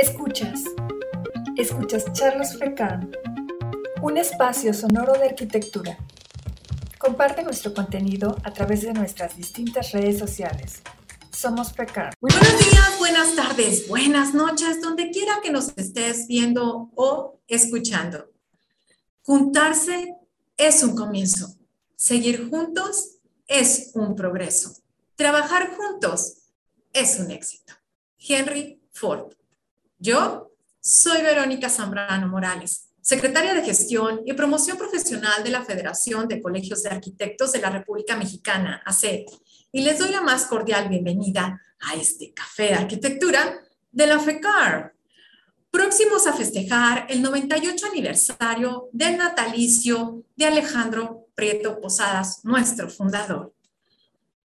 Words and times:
Escuchas. 0.00 0.64
Escuchas 1.58 2.10
Charlos 2.14 2.56
Frecan, 2.56 3.12
un 4.00 4.16
espacio 4.16 4.72
sonoro 4.72 5.12
de 5.12 5.26
arquitectura. 5.26 5.98
Comparte 6.96 7.42
nuestro 7.42 7.74
contenido 7.74 8.34
a 8.42 8.50
través 8.50 8.80
de 8.80 8.94
nuestras 8.94 9.36
distintas 9.36 9.92
redes 9.92 10.18
sociales. 10.18 10.80
Somos 11.30 11.74
Frecan. 11.74 12.14
buenos 12.18 12.40
días, 12.40 12.98
buenas 12.98 13.36
tardes, 13.36 13.88
buenas 13.88 14.32
noches, 14.32 14.80
donde 14.80 15.10
quiera 15.10 15.42
que 15.42 15.50
nos 15.50 15.76
estés 15.76 16.26
viendo 16.26 16.90
o 16.94 17.38
escuchando. 17.46 18.30
Juntarse 19.20 20.14
es 20.56 20.82
un 20.82 20.96
comienzo. 20.96 21.56
Seguir 21.94 22.48
juntos 22.48 23.18
es 23.46 23.90
un 23.92 24.16
progreso. 24.16 24.72
Trabajar 25.14 25.76
juntos 25.76 26.38
es 26.94 27.20
un 27.20 27.30
éxito. 27.30 27.74
Henry 28.18 28.80
Ford. 28.92 29.34
Yo 30.02 30.50
soy 30.80 31.20
Verónica 31.20 31.68
Zambrano 31.68 32.26
Morales, 32.26 32.88
secretaria 33.02 33.52
de 33.52 33.62
Gestión 33.62 34.22
y 34.24 34.32
Promoción 34.32 34.78
Profesional 34.78 35.44
de 35.44 35.50
la 35.50 35.62
Federación 35.62 36.26
de 36.26 36.40
Colegios 36.40 36.82
de 36.82 36.88
Arquitectos 36.88 37.52
de 37.52 37.60
la 37.60 37.68
República 37.68 38.16
Mexicana, 38.16 38.82
AC, 38.86 39.26
y 39.70 39.82
les 39.82 39.98
doy 39.98 40.08
la 40.08 40.22
más 40.22 40.46
cordial 40.46 40.88
bienvenida 40.88 41.60
a 41.80 41.96
este 41.96 42.32
café 42.32 42.68
de 42.68 42.74
arquitectura 42.76 43.60
de 43.92 44.06
la 44.06 44.18
FECAR. 44.18 44.94
Próximos 45.70 46.26
a 46.26 46.32
festejar 46.32 47.04
el 47.10 47.20
98 47.20 47.88
aniversario 47.88 48.88
del 48.92 49.18
natalicio 49.18 50.24
de 50.34 50.46
Alejandro 50.46 51.26
Prieto 51.34 51.78
Posadas, 51.78 52.42
nuestro 52.42 52.88
fundador. 52.88 53.52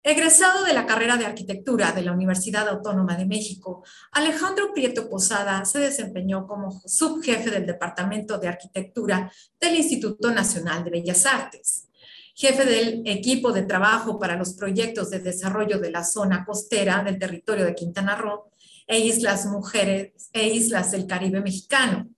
Egresado 0.05 0.65
de 0.65 0.73
la 0.73 0.85
carrera 0.85 1.15
de 1.15 1.25
arquitectura 1.25 1.93
de 1.93 2.01
la 2.01 2.11
Universidad 2.11 2.67
Autónoma 2.67 3.15
de 3.15 3.25
México, 3.25 3.85
Alejandro 4.11 4.73
Prieto 4.73 5.09
Posada 5.09 5.63
se 5.63 5.79
desempeñó 5.79 6.45
como 6.45 6.81
subjefe 6.85 7.49
del 7.49 7.65
Departamento 7.65 8.37
de 8.37 8.49
Arquitectura 8.49 9.31
del 9.61 9.77
Instituto 9.77 10.29
Nacional 10.31 10.83
de 10.83 10.89
Bellas 10.89 11.25
Artes, 11.25 11.87
jefe 12.35 12.65
del 12.65 13.03
equipo 13.05 13.53
de 13.53 13.61
trabajo 13.61 14.19
para 14.19 14.35
los 14.35 14.55
proyectos 14.55 15.09
de 15.09 15.19
desarrollo 15.19 15.79
de 15.79 15.91
la 15.91 16.03
zona 16.03 16.43
costera 16.43 17.01
del 17.01 17.17
territorio 17.17 17.63
de 17.63 17.73
Quintana 17.73 18.17
Roo 18.17 18.51
e 18.85 18.99
Islas 18.99 19.45
Mujeres 19.45 20.29
e 20.33 20.49
Islas 20.49 20.91
del 20.91 21.07
Caribe 21.07 21.39
Mexicano, 21.39 22.09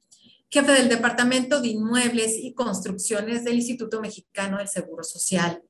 jefe 0.50 0.72
del 0.72 0.89
Departamento 0.89 1.61
de 1.61 1.67
Inmuebles 1.67 2.33
y 2.36 2.56
Construcciones 2.56 3.44
del 3.44 3.58
Instituto 3.58 4.02
Mexicano 4.02 4.58
del 4.58 4.69
Seguro 4.69 5.03
Social 5.03 5.61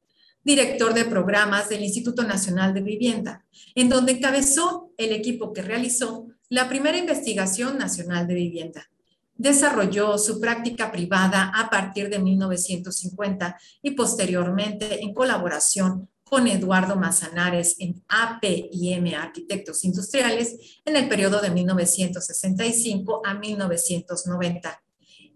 director 0.46 0.94
de 0.94 1.06
programas 1.06 1.70
del 1.70 1.84
Instituto 1.84 2.24
Nacional 2.24 2.74
de 2.74 2.82
Vivienda, 2.82 3.44
en 3.74 3.90
donde 3.90 4.14
encabezó 4.14 4.92
el 4.96 5.12
equipo 5.12 5.52
que 5.52 5.64
realizó 5.64 6.28
la 6.50 6.70
primera 6.70 6.98
investigación 6.98 7.80
nacional 7.80 8.28
de 8.28 8.36
vivienda. 8.36 8.88
Desarrolló 9.34 10.18
su 10.20 10.40
práctica 10.40 10.92
privada 10.92 11.52
a 11.54 11.70
partir 11.70 12.10
de 12.10 12.20
1950 12.20 13.58
y 13.82 13.92
posteriormente 13.92 15.04
en 15.04 15.14
colaboración 15.14 16.08
con 16.24 16.48
Eduardo 16.48 16.96
Mazanares 16.96 17.76
en 17.80 18.04
APIM 18.08 19.16
Arquitectos 19.16 19.84
Industriales 19.84 20.80
en 20.86 20.96
el 20.96 21.10
periodo 21.10 21.42
de 21.42 21.50
1965 21.50 23.22
a 23.26 23.34
1990 23.34 24.85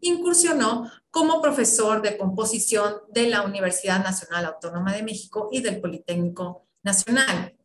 incursionó 0.01 0.89
como 1.11 1.41
profesor 1.41 2.01
de 2.01 2.17
composición 2.17 2.95
de 3.09 3.27
la 3.27 3.43
Universidad 3.43 4.03
Nacional 4.03 4.45
Autónoma 4.45 4.93
de 4.93 5.03
México 5.03 5.49
y 5.51 5.61
del 5.61 5.81
Politécnico 5.81 6.65
Nacional. 6.83 7.55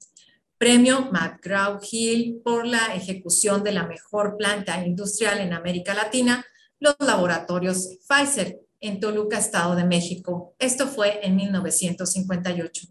Premio 0.58 1.10
McGraw-Hill 1.10 2.42
por 2.42 2.66
la 2.66 2.94
ejecución 2.94 3.62
de 3.62 3.72
la 3.72 3.86
mejor 3.86 4.36
planta 4.36 4.84
industrial 4.84 5.40
en 5.40 5.52
América 5.52 5.94
Latina, 5.94 6.44
los 6.78 6.96
laboratorios 7.00 7.98
Pfizer 8.08 8.60
en 8.80 9.00
Toluca, 9.00 9.38
Estado 9.38 9.74
de 9.74 9.84
México. 9.84 10.54
Esto 10.58 10.86
fue 10.86 11.20
en 11.22 11.36
1958. 11.36 12.86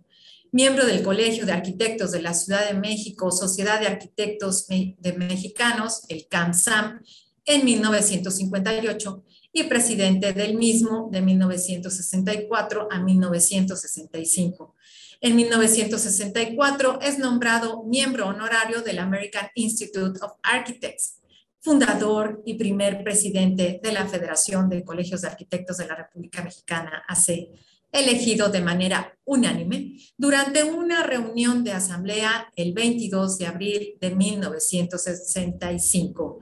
Miembro 0.51 0.85
del 0.85 1.01
Colegio 1.01 1.45
de 1.45 1.51
Arquitectos 1.51 2.11
de 2.11 2.21
la 2.21 2.33
Ciudad 2.33 2.67
de 2.67 2.75
México, 2.75 3.31
Sociedad 3.31 3.79
de 3.79 3.87
Arquitectos 3.87 4.67
de 4.67 5.13
Mexicanos, 5.17 6.03
el 6.09 6.27
CAMSAM, 6.27 7.01
en 7.45 7.65
1958 7.65 9.23
y 9.53 9.63
presidente 9.63 10.33
del 10.33 10.55
mismo 10.55 11.07
de 11.11 11.21
1964 11.21 12.87
a 12.91 12.99
1965. 12.99 14.75
En 15.21 15.35
1964 15.35 16.99
es 17.01 17.19
nombrado 17.19 17.83
miembro 17.83 18.27
honorario 18.27 18.81
del 18.81 18.97
American 18.97 19.47
Institute 19.53 20.19
of 20.21 20.31
Architects, 20.41 21.19
fundador 21.61 22.41
y 22.45 22.55
primer 22.55 23.03
presidente 23.03 23.79
de 23.81 23.91
la 23.93 24.05
Federación 24.07 24.67
de 24.69 24.83
Colegios 24.83 25.21
de 25.21 25.29
Arquitectos 25.29 25.77
de 25.77 25.87
la 25.87 25.95
República 25.95 26.43
Mexicana, 26.43 27.03
AC, 27.07 27.47
elegido 27.91 28.49
de 28.49 28.59
manera 28.59 29.15
unánime 29.23 29.99
durante 30.17 30.63
una 30.63 31.03
reunión 31.03 31.63
de 31.63 31.73
asamblea 31.73 32.51
el 32.55 32.73
22 32.73 33.37
de 33.37 33.45
abril 33.45 33.97
de 34.01 34.15
1965 34.15 36.39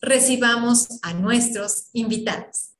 recibamos 0.00 0.98
a 1.02 1.14
nuestros 1.14 1.88
invitados. 1.92 2.74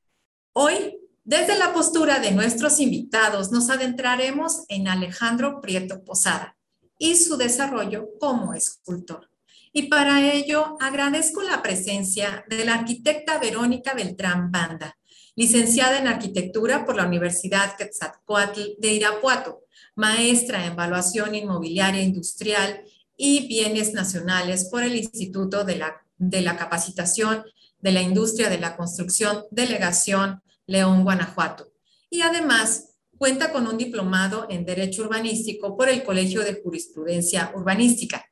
Hoy, 0.53 0.99
desde 1.25 1.59
la 1.59 1.73
postura 1.73 2.19
de 2.21 2.31
nuestros 2.31 2.79
invitados, 2.81 3.51
nos 3.51 3.71
adentraremos 3.71 4.65
en 4.69 4.89
Alejandro 4.89 5.61
Prieto 5.61 6.05
Posada 6.05 6.57
y 6.99 7.17
su 7.17 7.37
desarrollo 7.37 8.09
como 8.21 8.55
escultor. 8.55 9.29
Y 9.73 9.89
para 9.89 10.33
ello 10.33 10.79
agradezco 10.81 11.43
la 11.43 11.63
presencia 11.63 12.45
de 12.49 12.65
la 12.65 12.75
arquitecta 12.75 13.39
Verónica 13.39 13.93
Beltrán 13.93 14.51
Banda, 14.51 14.97
licenciada 15.35 15.99
en 15.99 16.07
arquitectura 16.07 16.87
por 16.87 16.97
la 16.97 17.07
Universidad 17.07 17.77
Quetzalcoatl 17.77 18.77
de 18.79 18.95
Irapuato, 18.95 19.65
maestra 19.95 20.65
en 20.65 20.73
evaluación 20.73 21.35
inmobiliaria 21.35 22.03
industrial 22.03 22.85
y 23.17 23.47
bienes 23.49 23.93
nacionales 23.93 24.67
por 24.71 24.83
el 24.83 24.97
Instituto 24.97 25.65
de 25.65 25.77
la 25.77 26.06
de 26.19 26.41
la 26.41 26.57
capacitación 26.57 27.45
de 27.81 27.93
la 27.93 28.03
industria 28.03 28.49
de 28.49 28.59
la 28.59 28.77
construcción, 28.77 29.45
delegación 29.51 30.43
León, 30.67 31.05
Guanajuato. 31.05 31.73
Y 32.11 32.23
además 32.23 32.97
cuenta 33.17 33.53
con 33.53 33.67
un 33.67 33.79
diplomado 33.79 34.47
en 34.51 34.65
Derecho 34.65 35.03
Urbanístico 35.03 35.77
por 35.77 35.89
el 35.89 36.03
Colegio 36.03 36.43
de 36.43 36.61
Jurisprudencia 36.63 37.53
Urbanística. 37.55 38.25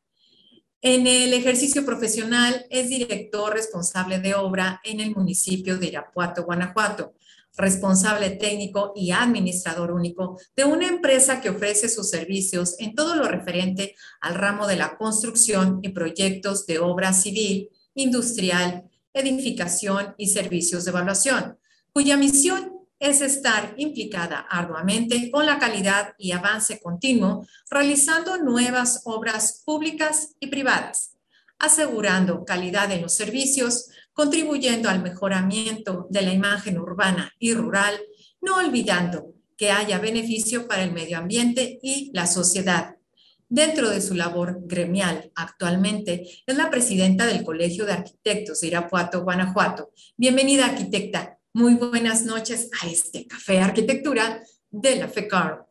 En 0.82 1.06
el 1.06 1.32
ejercicio 1.32 1.84
profesional 1.86 2.66
es 2.68 2.90
director 2.90 3.54
responsable 3.54 4.18
de 4.18 4.34
obra 4.34 4.80
en 4.84 5.00
el 5.00 5.14
municipio 5.14 5.78
de 5.78 5.86
Irapuato, 5.86 6.44
Guanajuato, 6.44 7.14
responsable 7.56 8.30
técnico 8.30 8.92
y 8.94 9.12
administrador 9.12 9.92
único 9.92 10.38
de 10.56 10.64
una 10.64 10.88
empresa 10.88 11.40
que 11.40 11.50
ofrece 11.50 11.88
sus 11.88 12.10
servicios 12.10 12.74
en 12.80 12.94
todo 12.94 13.14
lo 13.14 13.24
referente 13.24 13.94
al 14.20 14.34
ramo 14.34 14.66
de 14.66 14.76
la 14.76 14.96
construcción 14.96 15.78
y 15.82 15.90
proyectos 15.90 16.66
de 16.66 16.80
obra 16.80 17.12
civil, 17.12 17.70
industrial, 17.94 18.90
edificación 19.12 20.14
y 20.18 20.28
servicios 20.28 20.84
de 20.84 20.90
evaluación, 20.90 21.58
cuya 21.92 22.16
misión 22.16 22.72
es 22.98 23.20
estar 23.20 23.74
implicada 23.76 24.38
arduamente 24.38 25.30
con 25.30 25.46
la 25.46 25.58
calidad 25.58 26.14
y 26.18 26.32
avance 26.32 26.80
continuo, 26.80 27.46
realizando 27.70 28.38
nuevas 28.38 29.02
obras 29.04 29.62
públicas 29.64 30.34
y 30.40 30.46
privadas, 30.46 31.16
asegurando 31.58 32.44
calidad 32.44 32.90
en 32.92 33.02
los 33.02 33.14
servicios, 33.14 33.88
contribuyendo 34.12 34.88
al 34.88 35.02
mejoramiento 35.02 36.06
de 36.08 36.22
la 36.22 36.32
imagen 36.32 36.78
urbana 36.78 37.32
y 37.38 37.52
rural, 37.52 38.00
no 38.40 38.56
olvidando 38.56 39.34
que 39.56 39.70
haya 39.70 39.98
beneficio 39.98 40.66
para 40.66 40.82
el 40.82 40.92
medio 40.92 41.18
ambiente 41.18 41.78
y 41.82 42.10
la 42.12 42.26
sociedad. 42.26 42.96
Dentro 43.48 43.90
de 43.90 44.00
su 44.00 44.14
labor 44.14 44.60
gremial 44.64 45.30
actualmente 45.34 46.26
es 46.46 46.56
la 46.56 46.70
presidenta 46.70 47.26
del 47.26 47.44
Colegio 47.44 47.84
de 47.84 47.92
Arquitectos 47.92 48.60
de 48.60 48.68
Irapuato, 48.68 49.22
Guanajuato. 49.22 49.92
Bienvenida, 50.16 50.64
arquitecta. 50.66 51.38
Muy 51.52 51.74
buenas 51.74 52.24
noches 52.24 52.70
a 52.80 52.86
este 52.88 53.26
Café 53.26 53.58
Arquitectura 53.60 54.42
de 54.70 54.96
la 54.96 55.08
FECAR. 55.08 55.66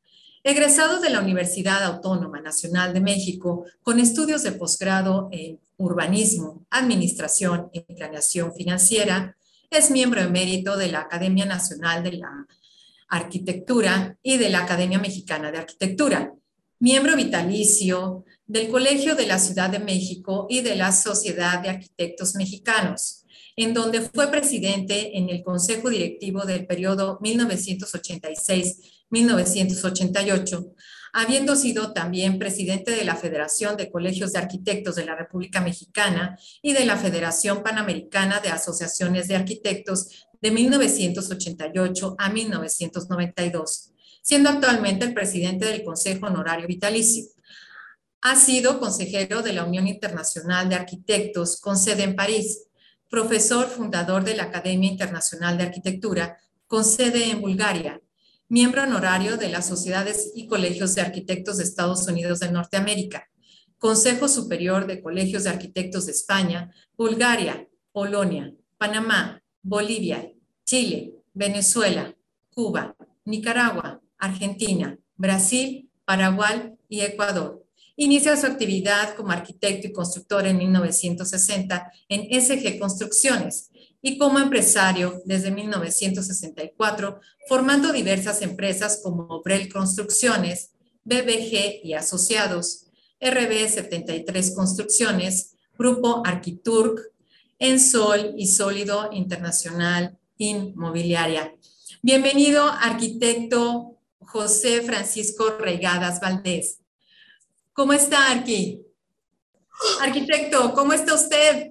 Egresado 0.44 1.00
de 1.00 1.12
la 1.12 1.20
Universidad 1.20 1.84
Autónoma 1.84 2.42
Nacional 2.42 2.96
de 2.96 3.00
México 3.00 3.66
con 3.84 4.00
estudios 4.00 4.42
de 4.42 4.52
posgrado 4.52 5.30
en 5.32 5.60
urbanismo, 5.78 6.66
administración 6.72 7.70
y 7.72 7.82
planeación 7.82 8.52
financiera, 8.56 9.38
es 9.70 9.92
miembro 9.92 10.20
emérito 10.20 10.78
de 10.78 10.92
la 10.92 11.02
Academia 11.02 11.46
Nacional 11.46 12.04
de 12.04 12.14
la 12.14 12.48
Arquitectura 13.08 14.18
y 14.24 14.38
de 14.38 14.50
la 14.50 14.64
Academia 14.64 14.98
Mexicana 14.98 15.52
de 15.52 15.60
Arquitectura, 15.60 16.34
miembro 16.80 17.16
vitalicio 17.16 18.26
del 18.48 18.70
Colegio 18.70 19.14
de 19.14 19.28
la 19.28 19.38
Ciudad 19.38 19.70
de 19.70 19.80
México 19.80 20.48
y 20.50 20.62
de 20.62 20.76
la 20.76 20.92
Sociedad 20.92 21.62
de 21.62 21.70
Arquitectos 21.70 22.34
Mexicanos, 22.34 23.26
en 23.56 23.76
donde 23.76 24.02
fue 24.02 24.32
presidente 24.32 25.16
en 25.20 25.30
el 25.30 25.44
Consejo 25.44 25.92
Directivo 25.92 26.46
del 26.46 26.66
periodo 26.66 27.20
1986-1988, 29.12 30.74
habiendo 31.13 31.56
sido 31.56 31.94
también 31.94 32.40
presidente 32.40 32.92
de 32.92 33.04
la 33.04 33.16
Federación 33.16 33.75
de 33.78 33.92
Colegios 33.92 34.34
de 34.34 34.40
Arquitectos 34.40 34.96
de 34.96 35.06
la 35.06 35.16
República 35.16 35.62
Mexicana 35.62 36.38
y 36.62 36.74
de 36.74 36.86
la 36.86 36.98
Federación 36.98 37.63
Panamericana 37.63 38.40
de 38.40 38.50
Asociaciones 38.50 39.28
de 39.28 39.36
Arquitectos 39.36 40.28
de 40.42 40.52
1988 40.52 42.16
a 42.18 42.30
1992, 42.30 43.92
siendo 44.22 44.50
actualmente 44.50 45.06
el 45.06 45.14
presidente 45.14 45.66
del 45.66 45.84
Consejo 45.84 46.28
Honorario 46.28 46.68
Vitalicio. 46.68 47.25
Ha 48.22 48.36
sido 48.36 48.80
consejero 48.80 49.42
de 49.42 49.54
la 49.54 49.66
Unión 49.66 49.88
Internacional 49.88 50.69
de 50.69 50.75
Arquitectos 50.75 51.60
con 51.60 51.78
sede 51.78 52.04
en 52.04 52.16
París, 52.16 52.68
profesor 53.10 53.68
fundador 53.68 54.24
de 54.24 54.36
la 54.36 54.44
Academia 54.44 54.90
Internacional 54.90 55.57
de 55.57 55.66
Arquitectura 55.66 56.38
con 56.66 56.86
sede 56.86 57.30
en 57.30 57.42
Bulgaria, 57.42 58.00
miembro 58.51 58.83
honorario 58.83 59.38
de 59.38 59.48
las 59.48 59.65
Sociedades 59.65 60.33
y 60.36 60.45
Colegios 60.45 60.94
de 60.94 61.00
Arquitectos 61.00 61.56
de 61.56 61.63
Estados 61.63 62.06
Unidos 62.09 62.42
de 62.42 62.51
Norteamérica, 62.51 63.30
Consejo 63.77 64.27
Superior 64.27 64.88
de 64.88 65.01
Colegios 65.01 65.45
de 65.45 65.51
Arquitectos 65.51 66.06
de 66.06 66.12
España, 66.12 66.69
Bulgaria, 66.98 67.65
Polonia, 67.94 68.53
Panamá, 68.77 69.42
Bolivia, 69.62 70.30
Chile, 70.65 71.13
Venezuela, 71.33 72.13
Cuba, 72.53 72.94
Nicaragua, 73.24 74.01
Argentina, 74.18 75.00
Brasil, 75.15 75.89
Paraguay 76.04 76.74
y 76.89 77.00
Ecuador. 77.00 77.65
Inicia 77.95 78.36
su 78.36 78.47
actividad 78.47 79.15
como 79.15 79.31
arquitecto 79.31 79.88
y 79.88 79.94
constructor 79.94 80.45
en 80.45 80.57
1960 80.57 81.89
en 82.09 82.42
SG 82.42 82.77
Construcciones 82.77 83.71
y 84.01 84.18
como 84.18 84.39
empresario 84.39 85.21
desde 85.25 85.51
1964, 85.51 87.19
formando 87.48 87.92
diversas 87.94 88.42
empresas 88.42 89.01
como 89.03 89.24
Obrel 89.25 89.71
Construcciones, 89.71 90.71
BBG 91.03 91.81
y 91.83 91.94
Asociados, 91.94 92.88
RB 93.19 93.69
73 93.69 94.56
Construcciones, 94.56 95.53
Grupo 95.77 96.24
Arquiturc, 96.25 97.00
Ensol 97.59 98.33
y 98.38 98.48
Sólido 98.48 99.09
Internacional 99.12 100.18
Inmobiliaria. 100.38 101.54
Bienvenido, 102.01 102.63
arquitecto 102.63 103.97
José 104.19 104.81
Francisco 104.81 105.57
Reigadas 105.59 106.19
Valdés. 106.19 106.80
¿Cómo 107.74 107.94
está, 107.94 108.31
Arqui? 108.31 108.81
Arquitecto, 110.01 110.74
¿cómo 110.74 110.94
está 110.94 111.13
usted? 111.13 111.70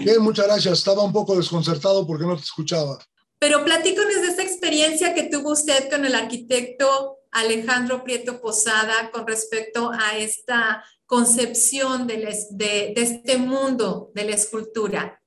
Bien, 0.00 0.20
muchas 0.20 0.46
gracias. 0.46 0.78
Estaba 0.78 1.02
un 1.02 1.12
poco 1.12 1.36
desconcertado 1.36 2.06
porque 2.06 2.24
no 2.24 2.36
te 2.36 2.42
escuchaba. 2.42 2.98
Pero 3.38 3.64
platíconos 3.64 4.20
de 4.20 4.28
esa 4.28 4.42
experiencia 4.42 5.14
que 5.14 5.24
tuvo 5.24 5.52
usted 5.52 5.90
con 5.90 6.04
el 6.04 6.14
arquitecto 6.14 7.18
Alejandro 7.30 8.02
Prieto 8.02 8.40
Posada 8.40 9.10
con 9.10 9.26
respecto 9.26 9.90
a 9.92 10.18
esta 10.18 10.84
concepción 11.06 12.06
de, 12.06 12.16
de, 12.50 12.92
de 12.94 13.02
este 13.02 13.38
mundo 13.38 14.10
de 14.14 14.24
la 14.24 14.34
escultura. 14.34 15.20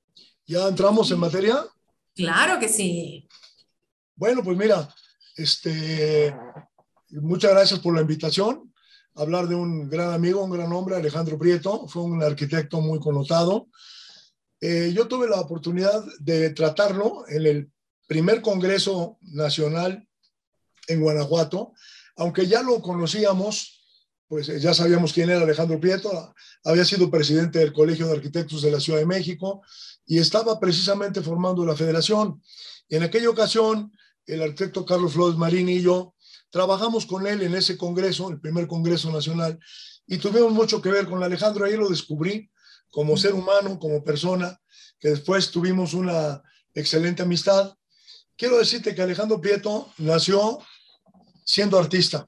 ¿Ya 0.46 0.68
entramos 0.68 1.10
en 1.12 1.20
materia? 1.20 1.66
Claro 2.16 2.60
que 2.60 2.70
sí. 2.70 3.28
Bueno, 4.16 4.44
pues 4.44 4.58
mira, 4.58 4.94
este, 5.36 6.36
muchas 7.10 7.52
gracias 7.52 7.80
por 7.80 7.96
la 7.96 8.02
invitación 8.02 8.74
hablar 9.16 9.48
de 9.48 9.56
un 9.56 9.90
gran 9.90 10.12
amigo, 10.12 10.44
un 10.44 10.52
gran 10.52 10.72
hombre, 10.74 10.96
Alejandro 10.96 11.38
Prieto, 11.38 11.88
fue 11.88 12.04
un 12.04 12.22
arquitecto 12.24 12.82
muy 12.82 13.00
connotado. 13.00 13.68
Eh, 14.66 14.94
yo 14.96 15.10
tuve 15.10 15.28
la 15.28 15.42
oportunidad 15.42 16.06
de 16.20 16.52
tratarlo 16.52 17.26
en 17.28 17.46
el 17.46 17.72
primer 18.08 18.42
Congreso 18.42 19.18
Nacional 19.20 20.08
en 20.88 21.02
Guanajuato, 21.02 21.74
aunque 22.16 22.48
ya 22.48 22.64
lo 22.64 22.82
conocíamos, 22.82 23.84
pues 24.26 24.48
eh, 24.48 24.62
ya 24.62 24.74
sabíamos 24.74 25.12
quién 25.12 25.30
era 25.30 25.42
Alejandro 25.42 25.82
Prieto, 25.82 26.34
había 26.64 26.86
sido 26.86 27.12
presidente 27.12 27.60
del 27.60 27.74
Colegio 27.74 28.08
de 28.08 28.14
Arquitectos 28.14 28.62
de 28.62 28.72
la 28.72 28.80
Ciudad 28.80 29.00
de 29.00 29.06
México 29.06 29.64
y 30.06 30.20
estaba 30.20 30.58
precisamente 30.62 31.22
formando 31.22 31.66
la 31.66 31.76
federación. 31.76 32.42
Y 32.88 32.96
en 32.96 33.04
aquella 33.04 33.30
ocasión, 33.30 33.92
el 34.26 34.44
arquitecto 34.44 34.86
Carlos 34.86 35.12
Flores 35.12 35.38
Marini 35.38 35.74
y 35.74 35.82
yo 35.82 36.14
Trabajamos 36.54 37.08
con 37.08 37.26
él 37.26 37.42
en 37.42 37.56
ese 37.56 37.76
congreso, 37.76 38.30
el 38.30 38.40
primer 38.40 38.68
congreso 38.68 39.12
nacional, 39.12 39.60
y 40.06 40.20
tuvimos 40.20 40.54
mucho 40.54 40.84
que 40.84 40.92
ver 40.92 41.08
con 41.08 41.24
Alejandro. 41.24 41.66
Ahí 41.66 41.76
lo 41.76 41.90
descubrí 41.90 42.52
como 42.94 43.18
ser 43.18 43.34
humano, 43.34 43.80
como 43.80 44.04
persona, 44.04 44.62
que 45.00 45.10
después 45.10 45.50
tuvimos 45.50 45.96
una 45.96 46.44
excelente 46.76 47.24
amistad. 47.24 47.74
Quiero 48.38 48.60
decirte 48.60 48.94
que 48.94 49.02
Alejandro 49.02 49.42
Prieto 49.42 49.92
nació 49.98 50.60
siendo 51.44 51.80
artista. 51.80 52.24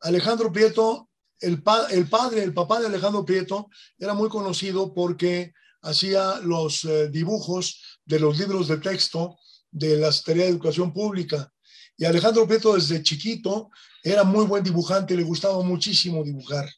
Alejandro 0.00 0.50
Prieto, 0.50 1.08
el, 1.38 1.62
el 1.90 2.08
padre, 2.08 2.42
el 2.42 2.52
papá 2.52 2.80
de 2.80 2.88
Alejandro 2.88 3.24
Prieto, 3.24 3.68
era 4.00 4.14
muy 4.14 4.28
conocido 4.28 4.92
porque 4.92 5.52
hacía 5.82 6.40
los 6.40 6.84
eh, 6.84 7.08
dibujos 7.08 8.00
de 8.04 8.18
los 8.18 8.36
libros 8.40 8.66
de 8.66 8.78
texto 8.78 9.38
de 9.70 9.96
la 9.96 10.10
Secretaría 10.10 10.46
de 10.46 10.50
Educación 10.50 10.92
Pública. 10.92 11.52
Y 11.96 12.04
Alejandro 12.04 12.48
Prieto 12.48 12.74
desde 12.74 13.00
chiquito 13.04 13.70
era 14.02 14.24
muy 14.24 14.44
buen 14.44 14.64
dibujante, 14.64 15.14
le 15.14 15.22
gustaba 15.22 15.62
muchísimo 15.62 16.24
dibujar. 16.24 16.68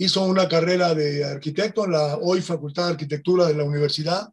Hizo 0.00 0.24
una 0.24 0.48
carrera 0.48 0.94
de 0.94 1.22
arquitecto 1.26 1.84
en 1.84 1.92
la 1.92 2.16
hoy 2.16 2.40
Facultad 2.40 2.86
de 2.86 2.92
Arquitectura 2.92 3.46
de 3.46 3.52
la 3.52 3.64
universidad 3.64 4.32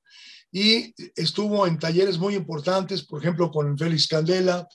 y 0.50 0.94
estuvo 1.14 1.68
en 1.68 1.78
talleres 1.78 2.18
muy 2.18 2.36
importantes, 2.36 3.04
por 3.04 3.20
ejemplo, 3.20 3.52
con 3.52 3.78
Félix 3.78 4.08
Candela, 4.08 4.66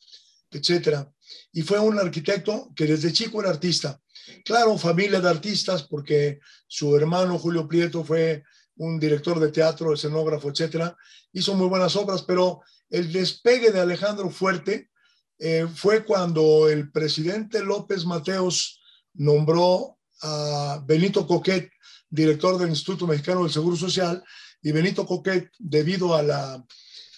etcétera. 0.50 1.10
Y 1.50 1.62
fue 1.62 1.78
un 1.78 1.98
arquitecto 1.98 2.70
que 2.76 2.84
desde 2.84 3.10
chico 3.10 3.40
era 3.40 3.48
artista. 3.48 3.98
Claro, 4.44 4.76
familia 4.76 5.18
de 5.18 5.30
artistas, 5.30 5.84
porque 5.84 6.40
su 6.66 6.94
hermano 6.94 7.38
Julio 7.38 7.66
Prieto 7.66 8.04
fue 8.04 8.44
un 8.76 9.00
director 9.00 9.40
de 9.40 9.50
teatro, 9.50 9.94
escenógrafo, 9.94 10.50
etcétera. 10.50 10.94
Hizo 11.32 11.54
muy 11.54 11.68
buenas 11.68 11.96
obras, 11.96 12.20
pero 12.20 12.60
el 12.90 13.10
despegue 13.10 13.70
de 13.70 13.80
Alejandro 13.80 14.28
Fuerte 14.28 14.90
eh, 15.38 15.66
fue 15.74 16.04
cuando 16.04 16.68
el 16.68 16.92
presidente 16.92 17.64
López 17.64 18.04
Mateos 18.04 18.78
nombró 19.14 19.96
a 20.22 20.82
Benito 20.86 21.26
Coquet, 21.26 21.70
director 22.08 22.58
del 22.58 22.70
Instituto 22.70 23.06
Mexicano 23.06 23.42
del 23.42 23.52
Seguro 23.52 23.76
Social, 23.76 24.22
y 24.62 24.72
Benito 24.72 25.04
Coquet, 25.04 25.50
debido 25.58 26.14
a 26.14 26.22
la, 26.22 26.64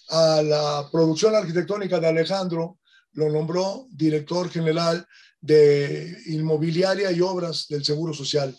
a 0.09 0.43
la 0.43 0.89
producción 0.91 1.35
arquitectónica 1.35 2.01
de 2.01 2.09
Alejandro, 2.09 2.79
lo 3.13 3.31
nombró 3.31 3.87
director 3.91 4.51
general 4.51 5.07
de 5.41 6.17
inmobiliaria 6.27 7.13
y 7.13 7.21
obras 7.21 7.67
del 7.69 7.85
Seguro 7.85 8.15
Social. 8.15 8.57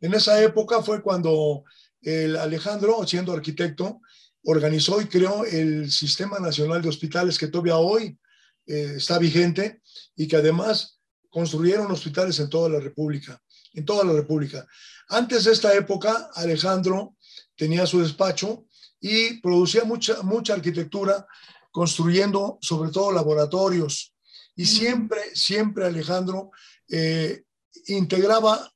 En 0.00 0.14
esa 0.14 0.42
época 0.42 0.82
fue 0.82 1.00
cuando 1.00 1.64
el 2.02 2.36
Alejandro, 2.36 3.06
siendo 3.06 3.32
arquitecto, 3.32 4.00
organizó 4.44 5.00
y 5.00 5.06
creó 5.06 5.44
el 5.44 5.90
Sistema 5.90 6.38
Nacional 6.38 6.82
de 6.82 6.88
Hospitales 6.88 7.38
que 7.38 7.48
todavía 7.48 7.78
hoy 7.78 8.18
eh, 8.66 8.94
está 8.96 9.18
vigente 9.18 9.80
y 10.16 10.26
que 10.28 10.36
además 10.36 11.00
construyeron 11.30 11.90
hospitales 11.90 12.38
en 12.40 12.48
toda 12.48 12.68
la 12.68 12.80
República, 12.80 13.40
en 13.74 13.84
toda 13.84 14.04
la 14.04 14.12
República. 14.12 14.66
Antes 15.08 15.44
de 15.44 15.52
esta 15.52 15.74
época, 15.74 16.30
Alejandro 16.34 17.16
tenía 17.56 17.86
su 17.86 18.00
despacho 18.00 18.66
y 19.00 19.40
producía 19.40 19.84
mucha, 19.84 20.22
mucha 20.22 20.54
arquitectura, 20.54 21.26
construyendo 21.70 22.58
sobre 22.60 22.90
todo 22.90 23.12
laboratorios. 23.12 24.14
Y 24.56 24.64
siempre, 24.64 25.20
siempre 25.34 25.84
Alejandro 25.84 26.52
eh, 26.88 27.42
integraba 27.86 28.72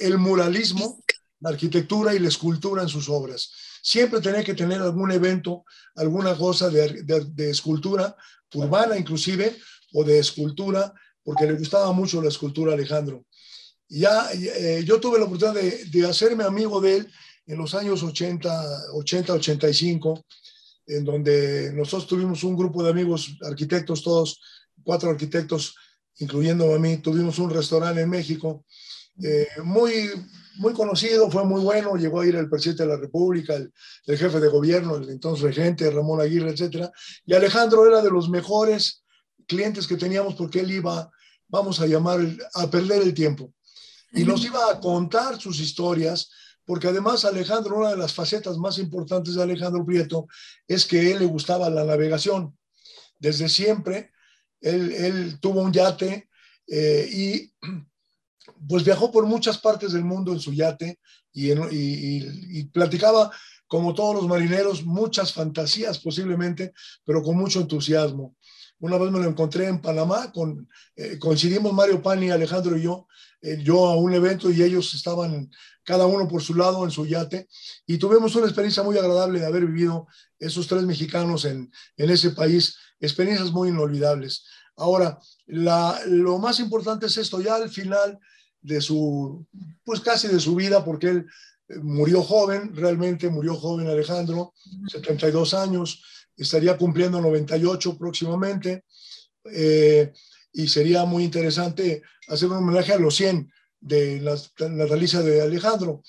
el 0.00 0.18
muralismo, 0.18 1.02
la 1.40 1.50
arquitectura 1.50 2.14
y 2.14 2.18
la 2.18 2.28
escultura 2.28 2.82
en 2.82 2.88
sus 2.88 3.08
obras. 3.08 3.52
Siempre 3.82 4.20
tenía 4.20 4.42
que 4.42 4.54
tener 4.54 4.80
algún 4.80 5.12
evento, 5.12 5.64
alguna 5.94 6.36
cosa 6.36 6.68
de, 6.68 7.02
de 7.02 7.50
escultura 7.50 8.16
urbana 8.54 8.96
inclusive, 8.96 9.56
o 9.92 10.04
de 10.04 10.18
escultura, 10.18 10.92
porque 11.22 11.46
le 11.46 11.54
gustaba 11.54 11.92
mucho 11.92 12.20
la 12.20 12.28
escultura 12.28 12.72
a 12.72 12.74
Alejandro. 12.74 13.24
Ya, 13.96 14.28
eh, 14.32 14.82
yo 14.84 14.98
tuve 14.98 15.20
la 15.20 15.26
oportunidad 15.26 15.54
de, 15.54 15.84
de, 15.84 16.04
hacerme 16.04 16.42
amigo 16.42 16.80
de 16.80 16.96
él 16.96 17.12
en 17.46 17.58
los 17.58 17.74
años 17.74 18.02
80, 18.02 18.92
80, 18.92 19.34
85, 19.34 20.26
en 20.88 21.04
donde 21.04 21.72
nosotros 21.72 22.08
tuvimos 22.08 22.42
un 22.42 22.56
grupo 22.56 22.82
de 22.82 22.90
amigos, 22.90 23.36
arquitectos 23.42 24.02
todos, 24.02 24.40
cuatro 24.82 25.10
arquitectos, 25.10 25.76
incluyendo 26.18 26.74
a 26.74 26.78
mí, 26.80 26.96
tuvimos 26.96 27.38
un 27.38 27.50
restaurante 27.50 28.00
en 28.00 28.10
México, 28.10 28.64
eh, 29.22 29.46
muy, 29.62 30.10
muy 30.56 30.72
conocido, 30.72 31.30
fue 31.30 31.44
muy 31.44 31.60
bueno, 31.60 31.94
llegó 31.94 32.20
a 32.20 32.26
ir 32.26 32.34
el 32.34 32.50
presidente 32.50 32.82
de 32.82 32.88
la 32.88 32.96
República, 32.96 33.54
el, 33.54 33.72
jefe 34.06 34.40
de 34.40 34.48
gobierno, 34.48 34.96
el 34.96 35.08
entonces 35.08 35.44
regente, 35.44 35.88
Ramón 35.88 36.20
Aguirre, 36.20 36.50
etc. 36.50 36.88
Y 37.24 37.34
Alejandro 37.34 37.86
era 37.86 38.02
de 38.02 38.10
los 38.10 38.28
mejores 38.28 39.04
clientes 39.46 39.86
que 39.86 39.96
teníamos 39.96 40.34
porque 40.34 40.60
él 40.60 40.72
iba, 40.72 41.08
vamos 41.46 41.80
a 41.80 41.86
llamar, 41.86 42.18
a 42.54 42.68
perder 42.68 43.02
el 43.02 43.14
tiempo. 43.14 43.52
Y 44.14 44.24
nos 44.24 44.44
iba 44.44 44.70
a 44.70 44.80
contar 44.80 45.40
sus 45.40 45.60
historias, 45.60 46.30
porque 46.64 46.88
además 46.88 47.24
Alejandro, 47.24 47.76
una 47.76 47.90
de 47.90 47.96
las 47.96 48.14
facetas 48.14 48.56
más 48.56 48.78
importantes 48.78 49.34
de 49.34 49.42
Alejandro 49.42 49.84
Prieto 49.84 50.26
es 50.66 50.86
que 50.86 51.12
él 51.12 51.18
le 51.18 51.26
gustaba 51.26 51.68
la 51.68 51.84
navegación. 51.84 52.56
Desde 53.18 53.48
siempre, 53.48 54.12
él, 54.60 55.38
tuvo 55.40 55.60
un 55.60 55.72
yate 55.72 56.28
eh, 56.66 57.08
y 57.10 57.52
pues 58.68 58.84
viajó 58.84 59.10
por 59.10 59.26
muchas 59.26 59.58
partes 59.58 59.92
del 59.92 60.04
mundo 60.04 60.32
en 60.32 60.40
su 60.40 60.52
yate 60.52 60.98
y, 61.32 61.50
y, 61.50 62.64
platicaba, 62.66 63.30
como 63.66 63.92
todos 63.92 64.14
los 64.14 64.28
marineros, 64.28 64.84
muchas 64.84 65.32
fantasías 65.32 65.98
posiblemente, 65.98 66.72
pero 67.04 67.22
con 67.22 67.36
mucho 67.36 67.60
entusiasmo. 67.60 68.36
Una 68.78 68.98
vez 68.98 69.10
me 69.10 69.18
lo 69.18 69.28
encontré 69.28 69.66
en 69.66 69.80
Panamá, 69.80 70.30
con, 70.32 70.68
eh, 70.94 71.18
coincidimos 71.18 71.72
Mario 71.72 72.00
Pani, 72.02 72.30
Alejandro 72.30 72.76
y 72.76 72.82
yo, 72.82 73.08
yo 73.62 73.86
a 73.86 73.96
un 73.96 74.14
evento 74.14 74.50
y 74.50 74.62
ellos 74.62 74.94
estaban 74.94 75.50
cada 75.84 76.06
uno 76.06 76.26
por 76.26 76.42
su 76.42 76.54
lado 76.54 76.84
en 76.84 76.90
su 76.90 77.06
yate. 77.06 77.48
Y 77.86 77.98
tuvimos 77.98 78.34
una 78.36 78.46
experiencia 78.46 78.82
muy 78.82 78.96
agradable 78.96 79.40
de 79.40 79.46
haber 79.46 79.66
vivido 79.66 80.06
esos 80.38 80.66
tres 80.66 80.82
mexicanos 80.84 81.44
en, 81.44 81.70
en 81.96 82.10
ese 82.10 82.30
país, 82.30 82.76
experiencias 83.00 83.52
muy 83.52 83.68
inolvidables. 83.68 84.44
Ahora, 84.76 85.18
la, 85.46 86.00
lo 86.06 86.38
más 86.38 86.58
importante 86.58 87.06
es 87.06 87.16
esto, 87.16 87.40
ya 87.40 87.56
al 87.56 87.70
final 87.70 88.18
de 88.60 88.80
su, 88.80 89.46
pues 89.84 90.00
casi 90.00 90.28
de 90.28 90.40
su 90.40 90.54
vida, 90.54 90.84
porque 90.84 91.08
él 91.08 91.26
eh, 91.68 91.76
murió 91.82 92.22
joven, 92.22 92.74
realmente 92.74 93.28
murió 93.28 93.54
joven 93.54 93.88
Alejandro, 93.88 94.54
72 94.88 95.54
años, 95.54 96.02
estaría 96.36 96.76
cumpliendo 96.76 97.20
98 97.20 97.96
próximamente, 97.98 98.84
eh, 99.52 100.12
y 100.54 100.68
sería 100.68 101.04
muy 101.04 101.24
interesante 101.24 102.02
hacer 102.28 102.48
un 102.48 102.58
homenaje 102.58 102.92
a 102.92 102.98
los 102.98 103.16
100 103.16 103.52
de 103.80 104.20
la 104.20 104.36
natalicia 104.70 105.20
de 105.20 105.42
Alejandro. 105.42 106.02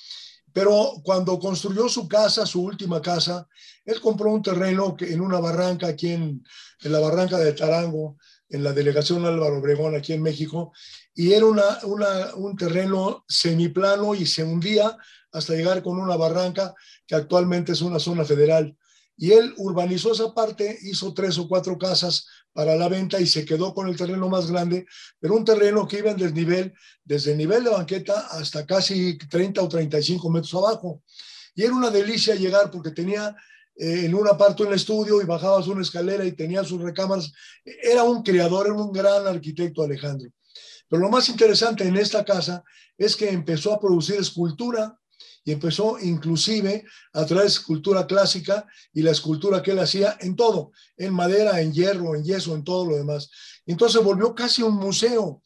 Pero 0.53 0.93
cuando 1.03 1.37
construyó 1.39 1.89
su 1.89 2.07
casa, 2.07 2.45
su 2.45 2.61
última 2.61 3.01
casa, 3.01 3.47
él 3.83 3.99
compró 3.99 4.31
un 4.31 4.41
terreno 4.41 4.95
en 4.99 5.19
una 5.19 5.39
barranca 5.39 5.87
aquí 5.87 6.11
en, 6.11 6.43
en 6.81 6.91
la 6.91 6.99
barranca 6.99 7.37
de 7.37 7.51
Tarango, 7.51 8.17
en 8.47 8.63
la 8.63 8.71
delegación 8.71 9.25
Álvaro 9.25 9.57
Obregón 9.57 9.95
aquí 9.95 10.13
en 10.13 10.21
México, 10.21 10.71
y 11.13 11.33
era 11.33 11.45
una, 11.45 11.79
un 12.35 12.55
terreno 12.55 13.25
semiplano 13.27 14.15
y 14.15 14.25
se 14.25 14.43
hundía 14.43 14.97
hasta 15.31 15.53
llegar 15.53 15.81
con 15.81 15.99
una 15.99 16.15
barranca 16.15 16.73
que 17.07 17.15
actualmente 17.15 17.71
es 17.71 17.81
una 17.81 17.99
zona 17.99 18.23
federal. 18.23 18.77
Y 19.17 19.31
él 19.31 19.53
urbanizó 19.57 20.11
esa 20.11 20.33
parte, 20.33 20.77
hizo 20.83 21.13
tres 21.13 21.37
o 21.37 21.47
cuatro 21.47 21.77
casas 21.77 22.27
para 22.55 22.77
la 22.77 22.87
venta 22.87 23.19
y 23.19 23.27
se 23.27 23.43
quedó 23.43 23.73
con 23.73 23.89
el 23.89 23.97
terreno 23.97 24.29
más 24.29 24.49
grande, 24.49 24.85
pero 25.19 25.35
un 25.35 25.43
terreno 25.43 25.85
que 25.85 25.99
iba 25.99 26.11
en 26.11 26.15
desnivel, 26.15 26.73
desde 27.03 27.33
el 27.33 27.37
nivel 27.37 27.65
de 27.65 27.69
banqueta 27.69 28.27
hasta 28.31 28.65
casi 28.65 29.17
30 29.17 29.61
o 29.61 29.67
35 29.67 30.29
metros 30.29 30.53
abajo. 30.53 31.03
Y 31.53 31.63
era 31.63 31.73
una 31.73 31.89
delicia 31.89 32.33
llegar 32.33 32.71
porque 32.71 32.91
tenía 32.91 33.35
eh, 33.75 34.05
en 34.05 34.15
una 34.15 34.37
parte 34.37 34.63
un 34.63 34.73
estudio 34.73 35.21
y 35.21 35.25
bajabas 35.25 35.67
una 35.67 35.81
escalera 35.81 36.23
y 36.23 36.31
tenía 36.31 36.63
sus 36.63 36.81
recámaras. 36.81 37.29
Era 37.65 38.03
un 38.03 38.23
creador, 38.23 38.67
era 38.67 38.75
un 38.75 38.93
gran 38.93 39.27
arquitecto 39.27 39.83
Alejandro. 39.83 40.29
Pero 40.87 41.01
lo 41.01 41.09
más 41.09 41.27
interesante 41.27 41.85
en 41.85 41.97
esta 41.97 42.23
casa 42.23 42.63
es 42.97 43.17
que 43.17 43.29
empezó 43.29 43.73
a 43.73 43.81
producir 43.81 44.15
escultura, 44.15 44.97
y 45.45 45.51
empezó 45.51 45.97
inclusive 45.99 46.83
a 47.13 47.25
traer 47.25 47.45
escultura 47.45 48.07
clásica 48.07 48.67
y 48.91 49.03
la 49.03 49.11
escultura 49.11 49.61
que 49.61 49.71
él 49.71 49.79
hacía 49.79 50.17
en 50.19 50.35
todo, 50.35 50.71
en 50.97 51.13
madera, 51.13 51.61
en 51.61 51.71
hierro, 51.71 52.15
en 52.15 52.23
yeso, 52.23 52.55
en 52.55 52.63
todo 52.63 52.87
lo 52.87 52.97
demás. 52.97 53.29
Entonces 53.67 54.03
volvió 54.03 54.33
casi 54.33 54.63
un 54.63 54.75
museo. 54.75 55.43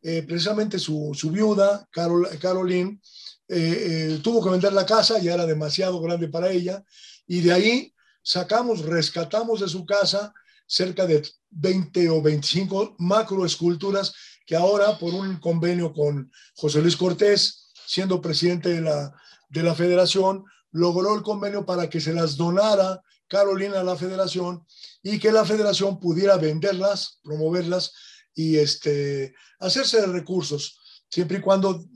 Eh, 0.00 0.22
precisamente 0.22 0.78
su, 0.78 1.12
su 1.14 1.30
viuda, 1.30 1.86
Carol, 1.90 2.28
Caroline, 2.38 3.00
eh, 3.48 4.16
eh, 4.16 4.20
tuvo 4.22 4.42
que 4.42 4.50
vender 4.50 4.72
la 4.72 4.86
casa, 4.86 5.18
ya 5.18 5.34
era 5.34 5.46
demasiado 5.46 6.00
grande 6.00 6.28
para 6.28 6.50
ella, 6.50 6.82
y 7.26 7.40
de 7.40 7.52
ahí 7.52 7.94
sacamos, 8.22 8.80
rescatamos 8.80 9.60
de 9.60 9.68
su 9.68 9.84
casa 9.84 10.32
cerca 10.66 11.06
de 11.06 11.22
20 11.50 12.08
o 12.10 12.22
25 12.22 12.96
macroesculturas 12.98 14.14
que 14.46 14.56
ahora 14.56 14.98
por 14.98 15.14
un 15.14 15.36
convenio 15.38 15.92
con 15.92 16.30
José 16.54 16.80
Luis 16.80 16.96
Cortés, 16.96 17.70
siendo 17.86 18.20
presidente 18.20 18.70
de 18.70 18.80
la 18.80 19.14
de 19.54 19.62
la 19.62 19.74
federación, 19.74 20.44
logró 20.72 21.14
el 21.14 21.22
convenio 21.22 21.64
para 21.64 21.88
que 21.88 22.00
se 22.00 22.12
las 22.12 22.36
donara 22.36 23.00
Carolina 23.28 23.80
a 23.80 23.84
la 23.84 23.96
federación 23.96 24.66
y 25.02 25.18
que 25.18 25.30
la 25.30 25.44
federación 25.44 26.00
pudiera 26.00 26.36
venderlas, 26.36 27.20
promoverlas 27.22 27.92
y 28.34 28.56
este, 28.56 29.32
hacerse 29.60 30.00
de 30.00 30.08
recursos, 30.08 30.78
siempre 31.08 31.38
y 31.38 31.40
cuando 31.40 31.86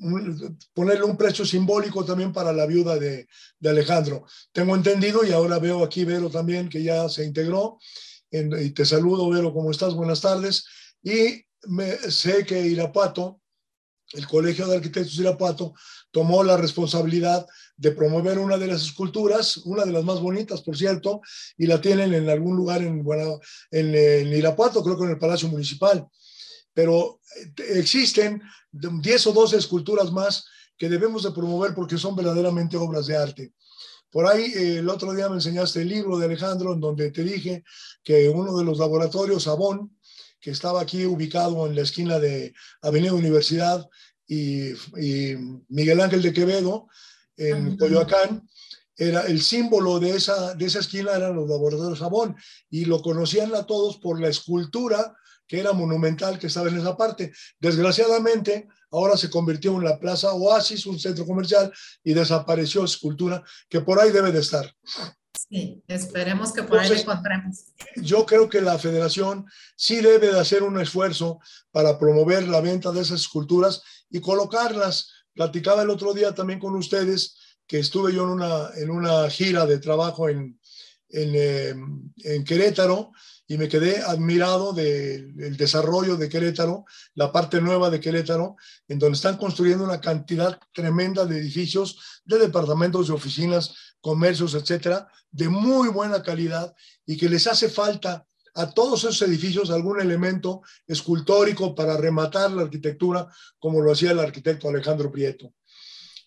ponerle 0.72 1.04
un 1.04 1.16
precio 1.16 1.44
simbólico 1.44 2.04
también 2.04 2.32
para 2.32 2.52
la 2.52 2.64
viuda 2.64 2.96
de, 2.96 3.26
de 3.58 3.68
Alejandro. 3.68 4.24
Tengo 4.52 4.76
entendido 4.76 5.24
y 5.24 5.32
ahora 5.32 5.58
veo 5.58 5.82
aquí 5.82 6.04
Vero 6.04 6.30
también 6.30 6.68
que 6.68 6.82
ya 6.82 7.08
se 7.08 7.24
integró. 7.24 7.78
y 8.30 8.70
te 8.70 8.84
saludo, 8.84 9.28
Vero, 9.28 9.52
¿cómo 9.52 9.72
estás? 9.72 9.94
Buenas 9.94 10.20
tardes. 10.20 10.64
Y 11.02 11.44
me, 11.66 11.96
sé 11.96 12.46
que 12.46 12.60
Irapuato, 12.60 13.38
el 14.12 14.26
Colegio 14.26 14.66
de 14.66 14.76
Arquitectos 14.76 15.16
de 15.16 15.22
Irapuato, 15.22 15.74
tomó 16.10 16.42
la 16.42 16.56
responsabilidad 16.56 17.46
de 17.76 17.92
promover 17.92 18.38
una 18.38 18.56
de 18.56 18.66
las 18.66 18.82
esculturas, 18.82 19.58
una 19.58 19.84
de 19.84 19.92
las 19.92 20.04
más 20.04 20.20
bonitas, 20.20 20.62
por 20.62 20.76
cierto, 20.76 21.20
y 21.56 21.66
la 21.66 21.80
tienen 21.80 22.14
en 22.14 22.28
algún 22.28 22.56
lugar 22.56 22.82
en, 22.82 23.04
bueno, 23.04 23.38
en, 23.70 23.94
en 23.94 24.28
Irapuato, 24.28 24.82
creo 24.82 24.98
que 24.98 25.04
en 25.04 25.10
el 25.10 25.18
Palacio 25.18 25.48
Municipal. 25.48 26.06
Pero 26.72 27.20
eh, 27.36 27.78
existen 27.78 28.42
10 28.72 29.26
o 29.26 29.32
12 29.32 29.56
esculturas 29.56 30.12
más 30.12 30.44
que 30.76 30.88
debemos 30.88 31.24
de 31.24 31.32
promover 31.32 31.74
porque 31.74 31.98
son 31.98 32.16
verdaderamente 32.16 32.76
obras 32.76 33.06
de 33.06 33.16
arte. 33.16 33.52
Por 34.10 34.26
ahí 34.26 34.52
eh, 34.54 34.78
el 34.78 34.88
otro 34.88 35.12
día 35.12 35.28
me 35.28 35.34
enseñaste 35.34 35.82
el 35.82 35.88
libro 35.88 36.18
de 36.18 36.26
Alejandro 36.26 36.72
en 36.72 36.80
donde 36.80 37.10
te 37.10 37.22
dije 37.22 37.64
que 38.02 38.28
uno 38.28 38.56
de 38.56 38.64
los 38.64 38.78
laboratorios, 38.78 39.46
Avon, 39.48 39.98
que 40.40 40.50
estaba 40.50 40.80
aquí 40.80 41.07
ubicado 41.07 41.66
en 41.66 41.75
la 41.75 41.83
esquina 41.83 42.18
de 42.18 42.54
Avenida 42.83 43.12
Universidad, 43.12 43.88
y, 44.28 44.75
Miguel 45.68 46.00
Ángel 46.00 46.23
de 46.23 46.33
Quevedo 46.33 46.87
en 47.37 47.76
Coyoacán, 47.76 48.47
era 48.97 49.23
el 49.23 49.40
símbolo 49.40 50.00
de 50.00 50.11
esa, 50.11 50.54
de 50.54 50.66
esa 50.66 50.80
esquina 50.80 51.12
eran 51.12 51.37
los 51.37 51.49
laboratorios 51.49 52.00
Sabón 52.00 52.37
y 52.68 52.85
lo 52.85 53.00
conocían 53.00 53.54
a 53.54 53.64
todos 53.64 53.99
por 53.99 54.21
la 54.21 54.28
escultura 54.28 55.14
que 55.47 55.61
era 55.61 55.73
monumental 55.73 56.38
que 56.38 56.49
estaba 56.49 56.68
en 56.68 56.78
esa 56.78 56.97
parte. 56.97 57.33
Desgraciadamente, 57.59 58.68
ahora 58.90 59.16
se 59.16 59.30
convirtió 59.30 59.76
en 59.76 59.85
la 59.85 59.99
Plaza 59.99 60.33
Oasis, 60.35 60.85
un 60.85 60.99
centro 60.99 61.25
comercial, 61.25 61.73
y 62.04 62.12
desapareció 62.12 62.85
escultura 62.85 63.42
que 63.68 63.80
por 63.80 63.99
ahí 63.99 64.11
debe 64.11 64.30
de 64.30 64.40
estar. 64.40 64.71
Sí, 65.49 65.83
esperemos 65.87 66.52
que 66.52 66.62
por 66.62 66.78
ahí 66.78 66.90
encontremos. 66.92 67.66
Yo 67.97 68.26
creo 68.26 68.49
que 68.49 68.61
la 68.61 68.78
federación 68.78 69.47
sí 69.76 70.00
debe 70.00 70.33
de 70.33 70.40
hacer 70.40 70.62
un 70.62 70.80
esfuerzo 70.80 71.38
para 71.71 71.99
promover 71.99 72.49
la 72.49 72.61
venta 72.61 72.90
de 72.90 73.02
esas 73.02 73.21
esculturas 73.21 73.83
y 74.11 74.21
colocarlas. 74.21 75.12
Platicaba 75.33 75.83
el 75.83 75.90
otro 75.90 76.12
día 76.12 76.35
también 76.35 76.59
con 76.59 76.75
ustedes 76.75 77.37
que 77.66 77.78
estuve 77.78 78.12
yo 78.12 78.25
en 78.25 78.30
una, 78.30 78.71
en 78.76 78.90
una 78.90 79.28
gira 79.30 79.66
de 79.66 79.78
trabajo 79.78 80.28
en, 80.28 80.59
en, 81.11 81.33
eh, 81.35 81.75
en 82.25 82.45
Querétaro 82.45 83.12
y 83.50 83.57
me 83.57 83.67
quedé 83.67 84.02
admirado 84.02 84.75
del 84.75 85.57
desarrollo 85.57 86.19
de 86.19 86.28
Querétaro, 86.28 86.85
la 87.14 87.33
parte 87.33 87.62
nueva 87.62 87.88
de 87.88 87.99
Querétaro, 87.99 88.57
en 88.87 88.99
donde 88.99 89.17
están 89.17 89.38
construyendo 89.38 89.85
una 89.85 90.02
cantidad 90.02 90.61
tremenda 90.73 91.25
de 91.25 91.38
edificios, 91.38 92.21
de 92.26 92.38
departamentos, 92.38 93.09
de 93.09 93.14
oficinas, 93.14 93.75
comercios, 94.02 94.55
etcétera, 94.55 95.09
de 95.31 95.49
muy 95.49 95.88
buena 95.88 96.23
calidad 96.23 96.75
y 97.07 97.17
que 97.17 97.31
les 97.31 97.47
hace 97.47 97.71
falta 97.71 98.26
a 98.55 98.71
todos 98.71 99.05
esos 99.05 99.23
edificios 99.23 99.71
algún 99.71 99.99
elemento 100.00 100.61
escultórico 100.87 101.75
para 101.75 101.97
rematar 101.97 102.50
la 102.50 102.62
arquitectura, 102.62 103.28
como 103.59 103.81
lo 103.81 103.93
hacía 103.93 104.11
el 104.11 104.19
arquitecto 104.19 104.69
Alejandro 104.69 105.11
Prieto. 105.11 105.55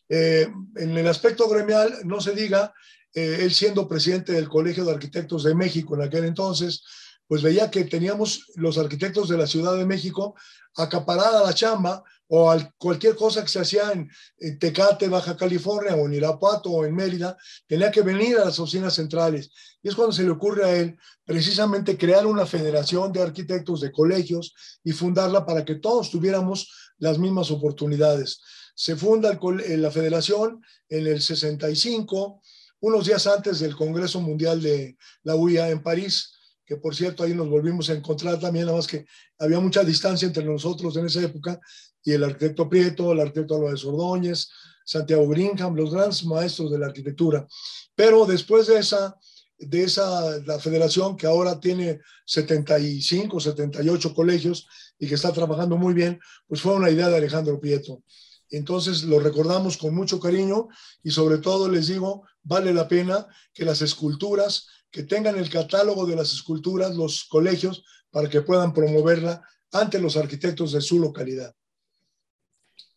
Eh, 0.09 0.47
en 0.75 0.97
el 0.97 1.07
aspecto 1.07 1.47
gremial, 1.47 1.99
no 2.03 2.19
se 2.19 2.33
diga, 2.33 2.73
eh, 3.13 3.39
él 3.41 3.51
siendo 3.51 3.87
presidente 3.87 4.31
del 4.31 4.49
Colegio 4.49 4.85
de 4.85 4.93
Arquitectos 4.93 5.43
de 5.43 5.53
México 5.53 5.95
en 5.95 6.01
aquel 6.03 6.25
entonces, 6.25 6.83
pues 7.27 7.41
veía 7.41 7.71
que 7.71 7.85
teníamos 7.85 8.45
los 8.55 8.77
arquitectos 8.77 9.29
de 9.29 9.37
la 9.37 9.47
Ciudad 9.47 9.75
de 9.77 9.85
México 9.85 10.35
acaparada 10.75 11.43
la 11.43 11.53
chamba 11.53 12.03
o 12.33 12.49
cualquier 12.77 13.15
cosa 13.17 13.41
que 13.41 13.49
se 13.49 13.59
hacía 13.59 13.91
en, 13.91 14.09
Tecate, 14.57 15.09
Baja 15.09 15.35
California, 15.35 15.95
o 15.95 16.05
en 16.05 16.13
Irapuato, 16.13 16.71
o 16.71 16.85
en 16.85 16.95
Mérida, 16.95 17.35
tenía 17.67 17.91
que 17.91 18.01
venir 18.03 18.37
a 18.37 18.45
las 18.45 18.57
oficinas 18.57 18.93
centrales. 18.93 19.51
Y 19.83 19.89
es 19.89 19.95
cuando 19.95 20.13
se 20.13 20.23
le 20.23 20.29
ocurre 20.29 20.63
a 20.63 20.73
él 20.77 20.97
precisamente 21.25 21.97
crear 21.97 22.25
una 22.25 22.45
federación 22.45 23.11
de 23.11 23.21
arquitectos 23.21 23.81
de 23.81 23.91
colegios 23.91 24.53
y 24.81 24.93
fundarla 24.93 25.45
para 25.45 25.65
que 25.65 25.75
todos 25.75 26.09
tuviéramos 26.09 26.93
las 26.99 27.19
mismas 27.19 27.51
oportunidades. 27.51 28.39
Se 28.75 28.95
funda 28.95 29.37
la 29.37 29.91
federación 29.91 30.61
en 30.87 31.07
el 31.07 31.21
65, 31.21 32.41
unos 32.79 33.05
días 33.05 33.27
antes 33.27 33.59
del 33.59 33.75
Congreso 33.75 34.21
Mundial 34.21 34.61
de 34.61 34.95
la 35.23 35.35
UIA 35.35 35.69
en 35.69 35.83
París 35.83 36.31
que 36.71 36.77
por 36.77 36.95
cierto 36.95 37.23
ahí 37.23 37.33
nos 37.33 37.49
volvimos 37.49 37.89
a 37.89 37.93
encontrar 37.93 38.39
también, 38.39 38.63
nada 38.65 38.77
más 38.77 38.87
que 38.87 39.05
había 39.37 39.59
mucha 39.59 39.83
distancia 39.83 40.25
entre 40.25 40.45
nosotros 40.45 40.95
en 40.95 41.05
esa 41.05 41.21
época, 41.21 41.59
y 42.01 42.13
el 42.13 42.23
arquitecto 42.23 42.69
Prieto, 42.69 43.11
el 43.11 43.19
arquitecto 43.19 43.57
Álvarez 43.57 43.83
Ordóñez, 43.83 44.47
Santiago 44.85 45.27
Greenham, 45.27 45.75
los 45.75 45.91
grandes 45.91 46.23
maestros 46.23 46.71
de 46.71 46.79
la 46.79 46.85
arquitectura. 46.85 47.45
Pero 47.93 48.25
después 48.25 48.67
de 48.67 48.79
esa, 48.79 49.17
de 49.57 49.83
esa, 49.83 50.39
la 50.45 50.59
federación 50.59 51.17
que 51.17 51.27
ahora 51.27 51.59
tiene 51.59 51.99
75, 52.25 53.41
78 53.41 54.13
colegios 54.13 54.65
y 54.97 55.09
que 55.09 55.15
está 55.15 55.33
trabajando 55.33 55.75
muy 55.75 55.93
bien, 55.93 56.21
pues 56.47 56.61
fue 56.61 56.73
una 56.73 56.89
idea 56.89 57.09
de 57.09 57.17
Alejandro 57.17 57.59
Prieto. 57.59 58.01
Entonces 58.49 59.03
lo 59.03 59.19
recordamos 59.19 59.75
con 59.75 59.93
mucho 59.93 60.21
cariño 60.21 60.69
y 61.03 61.11
sobre 61.11 61.39
todo 61.39 61.67
les 61.67 61.87
digo, 61.87 62.23
vale 62.43 62.73
la 62.73 62.87
pena 62.87 63.27
que 63.53 63.65
las 63.65 63.81
esculturas, 63.81 64.67
que 64.91 65.03
tengan 65.03 65.37
el 65.37 65.49
catálogo 65.49 66.05
de 66.05 66.15
las 66.15 66.33
esculturas 66.33 66.95
los 66.95 67.23
colegios 67.25 67.83
para 68.11 68.29
que 68.29 68.41
puedan 68.41 68.73
promoverla 68.73 69.41
ante 69.71 69.99
los 69.99 70.17
arquitectos 70.17 70.73
de 70.73 70.81
su 70.81 70.99
localidad. 70.99 71.55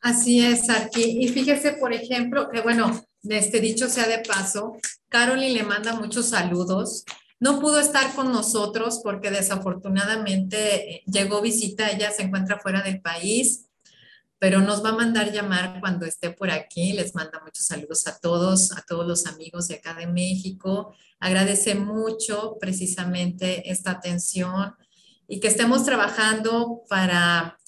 Así 0.00 0.44
es, 0.44 0.68
Arqui. 0.68 1.24
Y 1.24 1.28
fíjese, 1.28 1.72
por 1.72 1.94
ejemplo, 1.94 2.50
que 2.50 2.60
bueno, 2.60 3.04
este 3.22 3.60
dicho 3.60 3.88
sea 3.88 4.06
de 4.06 4.18
paso, 4.18 4.76
Carolyn 5.08 5.54
le 5.54 5.62
manda 5.62 5.94
muchos 5.94 6.26
saludos. 6.26 7.04
No 7.40 7.60
pudo 7.60 7.78
estar 7.80 8.14
con 8.14 8.32
nosotros 8.32 9.00
porque 9.02 9.30
desafortunadamente 9.30 10.96
eh, 10.96 11.02
llegó 11.06 11.40
visita, 11.40 11.90
ella 11.90 12.10
se 12.10 12.22
encuentra 12.22 12.58
fuera 12.58 12.82
del 12.82 13.00
país, 13.00 13.63
pero 14.38 14.60
nos 14.60 14.84
va 14.84 14.90
a 14.90 14.96
mandar 14.96 15.32
llamar 15.32 15.80
cuando 15.80 16.06
esté 16.06 16.30
por 16.30 16.50
aquí. 16.50 16.92
Les 16.92 17.14
manda 17.14 17.40
muchos 17.44 17.66
saludos 17.66 18.06
a 18.06 18.18
todos, 18.18 18.72
a 18.72 18.82
todos 18.82 19.06
los 19.06 19.26
amigos 19.26 19.68
de 19.68 19.76
acá 19.76 19.94
de 19.94 20.06
México. 20.06 20.94
Agradece 21.20 21.74
mucho 21.74 22.56
precisamente 22.60 23.70
esta 23.70 23.92
atención 23.92 24.74
y 25.26 25.40
que 25.40 25.48
estemos 25.48 25.84
trabajando 25.84 26.82
para 26.88 27.58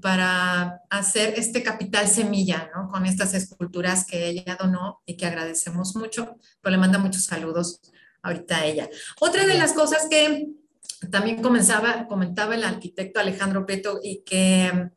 para 0.00 0.82
hacer 0.88 1.34
este 1.36 1.62
capital 1.62 2.06
semilla, 2.06 2.70
¿no? 2.74 2.88
Con 2.88 3.06
estas 3.06 3.34
esculturas 3.34 4.06
que 4.06 4.28
ella 4.28 4.56
donó 4.58 5.02
y 5.04 5.16
que 5.16 5.26
agradecemos 5.26 5.96
mucho, 5.96 6.36
pero 6.60 6.70
le 6.70 6.78
manda 6.78 6.98
muchos 6.98 7.24
saludos 7.24 7.80
ahorita 8.22 8.58
a 8.58 8.66
ella. 8.66 8.88
Otra 9.20 9.46
de 9.46 9.54
las 9.54 9.72
cosas 9.72 10.06
que 10.08 10.48
también 11.10 11.42
comenzaba, 11.42 12.06
comentaba 12.06 12.54
el 12.54 12.64
arquitecto 12.64 13.18
Alejandro 13.18 13.66
Peto 13.66 14.00
y 14.02 14.22
que 14.22 14.90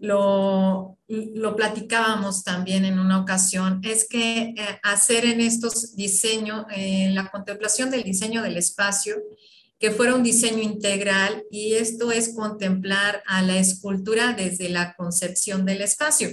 lo, 0.00 0.98
lo 1.08 1.56
platicábamos 1.56 2.42
también 2.42 2.84
en 2.84 2.98
una 2.98 3.20
ocasión, 3.20 3.80
es 3.84 4.08
que 4.08 4.54
eh, 4.56 4.56
hacer 4.82 5.26
en 5.26 5.40
estos 5.40 5.94
diseños, 5.94 6.64
en 6.70 7.14
la 7.14 7.30
contemplación 7.30 7.90
del 7.90 8.02
diseño 8.02 8.42
del 8.42 8.56
espacio, 8.56 9.16
que 9.78 9.90
fuera 9.90 10.14
un 10.14 10.22
diseño 10.22 10.62
integral 10.62 11.44
y 11.50 11.74
esto 11.74 12.12
es 12.12 12.34
contemplar 12.34 13.22
a 13.26 13.42
la 13.42 13.58
escultura 13.58 14.34
desde 14.34 14.68
la 14.68 14.94
concepción 14.94 15.64
del 15.64 15.82
espacio, 15.82 16.28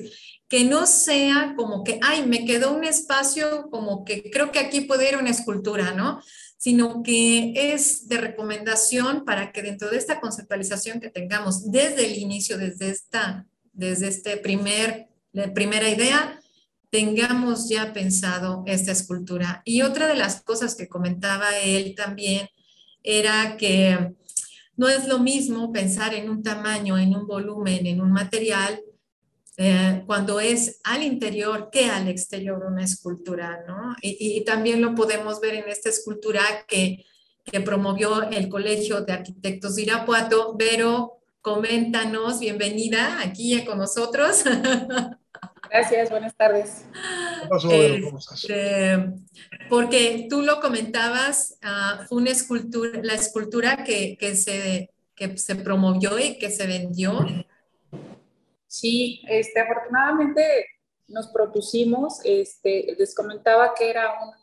que 0.49 0.63
no 0.63 0.85
sea 0.85 1.53
como 1.57 1.83
que, 1.83 1.99
ay, 2.01 2.25
me 2.25 2.45
quedó 2.45 2.73
un 2.73 2.83
espacio 2.83 3.69
como 3.69 4.05
que 4.05 4.29
creo 4.31 4.51
que 4.51 4.59
aquí 4.59 4.81
puede 4.81 5.09
ir 5.09 5.17
una 5.17 5.29
escultura, 5.29 5.91
¿no? 5.91 6.21
Sino 6.57 7.03
que 7.03 7.73
es 7.73 8.07
de 8.07 8.17
recomendación 8.17 9.25
para 9.25 9.51
que 9.51 9.61
dentro 9.61 9.89
de 9.89 9.97
esta 9.97 10.19
conceptualización 10.19 10.99
que 10.99 11.09
tengamos 11.09 11.69
desde 11.71 12.05
el 12.05 12.17
inicio, 12.17 12.57
desde 12.57 12.89
esta, 12.89 13.45
desde 13.77 14.07
este 14.07 14.37
primer, 14.37 15.07
la 15.31 15.53
primera 15.53 15.87
idea, 15.87 16.41
tengamos 16.89 17.69
ya 17.69 17.93
pensado 17.93 18.63
esta 18.65 18.91
escultura. 18.91 19.61
Y 19.65 19.83
otra 19.83 20.07
de 20.07 20.15
las 20.15 20.41
cosas 20.41 20.75
que 20.75 20.89
comentaba 20.89 21.57
él 21.59 21.93
también 21.95 22.49
era 23.03 23.55
que 23.55 24.15
no 24.75 24.89
es 24.89 25.07
lo 25.07 25.19
mismo 25.19 25.71
pensar 25.71 26.13
en 26.13 26.29
un 26.29 26.43
tamaño, 26.43 26.97
en 26.97 27.15
un 27.15 27.27
volumen, 27.27 27.85
en 27.85 28.01
un 28.01 28.11
material, 28.11 28.81
eh, 29.57 30.03
cuando 30.05 30.39
es 30.39 30.79
al 30.83 31.03
interior 31.03 31.69
que 31.71 31.85
al 31.85 32.07
exterior 32.07 32.63
una 32.65 32.83
escultura, 32.83 33.63
¿no? 33.67 33.95
Y, 34.01 34.43
también 34.43 34.81
lo 34.81 34.93
podemos 34.93 35.39
ver 35.39 35.55
en 35.55 35.67
esta 35.67 35.89
escultura 35.89 36.41
que, 36.67 37.05
que 37.43 37.61
promovió 37.61 38.23
el 38.29 38.49
Colegio 38.49 39.01
de 39.01 39.13
Arquitectos 39.13 39.75
de 39.75 39.83
Irapuato. 39.83 40.55
Vero, 40.55 41.16
coméntanos, 41.41 42.39
bienvenida 42.39 43.21
aquí 43.21 43.63
con 43.65 43.77
nosotros. 43.77 44.43
Gracias, 45.69 46.09
buenas 46.09 46.35
tardes. 46.35 46.85
Este, 47.69 49.13
porque 49.69 50.27
tú 50.29 50.41
lo 50.41 50.59
comentabas, 50.59 51.57
uh, 51.63 52.05
fue 52.05 52.19
una 52.19 52.31
escultura, 52.31 52.99
la 53.03 53.13
escultura 53.13 53.83
que, 53.83 54.17
que, 54.17 54.35
se, 54.35 54.89
que 55.15 55.37
se 55.37 55.55
promovió 55.55 56.17
y 56.19 56.37
que 56.37 56.49
se 56.49 56.67
vendió. 56.67 57.25
Sí, 58.67 59.21
este, 59.27 59.59
afortunadamente 59.59 60.43
nos 61.07 61.27
propusimos, 61.27 62.19
este, 62.23 62.95
les 62.97 63.15
comentaba 63.15 63.73
que 63.73 63.89
era 63.89 64.13
un, 64.21 64.33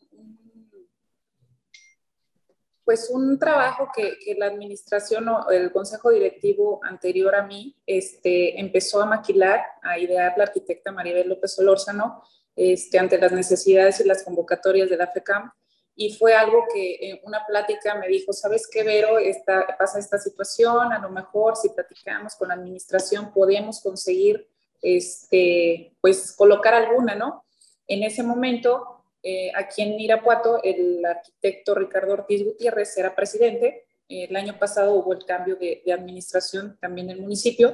pues 2.85 3.09
un 3.11 3.39
trabajo 3.39 3.89
que, 3.95 4.17
la 4.37 4.47
administración 4.47 5.29
o 5.29 5.51
el 5.51 5.73
consejo 5.73 6.11
directivo 6.11 6.81
anterior 6.83 7.35
a 7.35 7.47
mí 7.47 7.77
este, 7.87 8.61
empezó 8.61 9.01
a 9.01 9.07
maquilar, 9.07 9.65
a 9.83 9.99
idear 9.99 10.35
la 10.37 10.45
arquitecta 10.45 10.93
Maribel 10.93 11.29
López 11.29 11.59
Olórzano 11.59 12.23
este, 12.55 12.99
ante 12.99 13.19
las 13.19 13.33
necesidades 13.33 14.01
y 14.01 14.05
las 14.05 14.23
convocatorias 14.23 14.91
de 14.91 14.99
la 14.99 15.09
FECAM. 15.09 15.51
Y 15.97 16.13
fue 16.15 16.35
algo 16.35 16.65
que 16.73 16.97
en 17.01 17.21
una 17.25 17.45
plática 17.47 17.95
me 17.95 18.09
dijo, 18.09 18.33
¿sabes 18.33 18.69
qué, 18.71 18.83
Vero? 18.83 19.19
Esta, 19.19 19.77
pasa 19.79 19.99
esta 19.99 20.19
situación, 20.19 20.93
a 20.93 20.99
lo 20.99 21.09
mejor 21.09 21.57
si 21.57 21.69
platicamos 21.71 22.35
con 22.35 22.49
la 22.49 22.55
administración 22.55 23.33
podemos 23.33 23.81
conseguir, 23.81 24.47
este, 24.83 25.97
pues, 26.01 26.33
colocar 26.33 26.75
alguna, 26.75 27.15
¿no? 27.15 27.45
En 27.87 28.03
ese 28.03 28.23
momento 28.23 28.94
eh, 29.27 29.51
aquí 29.55 29.81
en 29.81 29.99
Irapuato, 29.99 30.63
el 30.63 31.03
arquitecto 31.03 31.75
Ricardo 31.75 32.13
Ortiz 32.13 32.45
Gutiérrez 32.45 32.95
era 32.99 33.17
presidente. 33.17 33.87
El 34.07 34.37
año 34.37 34.59
pasado 34.59 34.93
hubo 34.93 35.15
el 35.15 35.25
cambio 35.25 35.57
de, 35.57 35.83
administración 35.91 36.77
también 36.79 37.09
en 37.09 37.17
el 37.17 37.23
municipio 37.23 37.73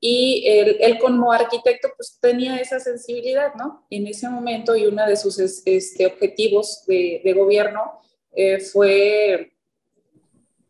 y 0.00 0.44
él, 0.48 0.98
como 0.98 1.30
arquitecto 1.30 1.90
pues 1.96 2.18
tenía 2.20 2.56
esa 2.56 2.80
sensibilidad, 2.80 3.54
¿no? 3.54 3.86
En 3.88 4.08
ese 4.08 4.28
momento 4.28 4.74
y 4.74 4.86
uno 4.86 5.06
de 5.06 5.14
sus 5.14 5.38
este, 5.38 6.06
objetivos 6.06 6.84
de, 6.88 7.34
gobierno 7.36 8.00
eh, 8.32 8.58
fue 8.58 9.52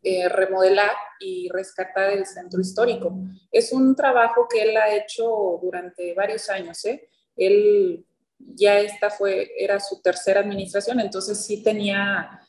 eh, 0.03 0.29
remodelar 0.29 0.93
y 1.19 1.49
rescatar 1.49 2.11
el 2.11 2.27
centro 2.27 2.61
histórico. 2.61 3.17
Es 3.51 3.73
un 3.73 3.97
trabajo 3.97 4.47
que 4.51 4.63
él 4.65 4.77
ha 4.77 4.95
hecho 4.95 5.59
durante 5.63 6.13
varios 6.13 6.51
años, 6.51 6.85
¿eh? 6.85 7.09
Él 7.37 8.05
ya 8.55 8.79
esta 8.79 9.11
fue, 9.11 9.51
era 9.59 9.81
su 9.81 10.01
tercera 10.01 10.41
administración, 10.41 11.01
entonces 11.01 11.45
sí 11.45 11.63
tenía, 11.63 12.41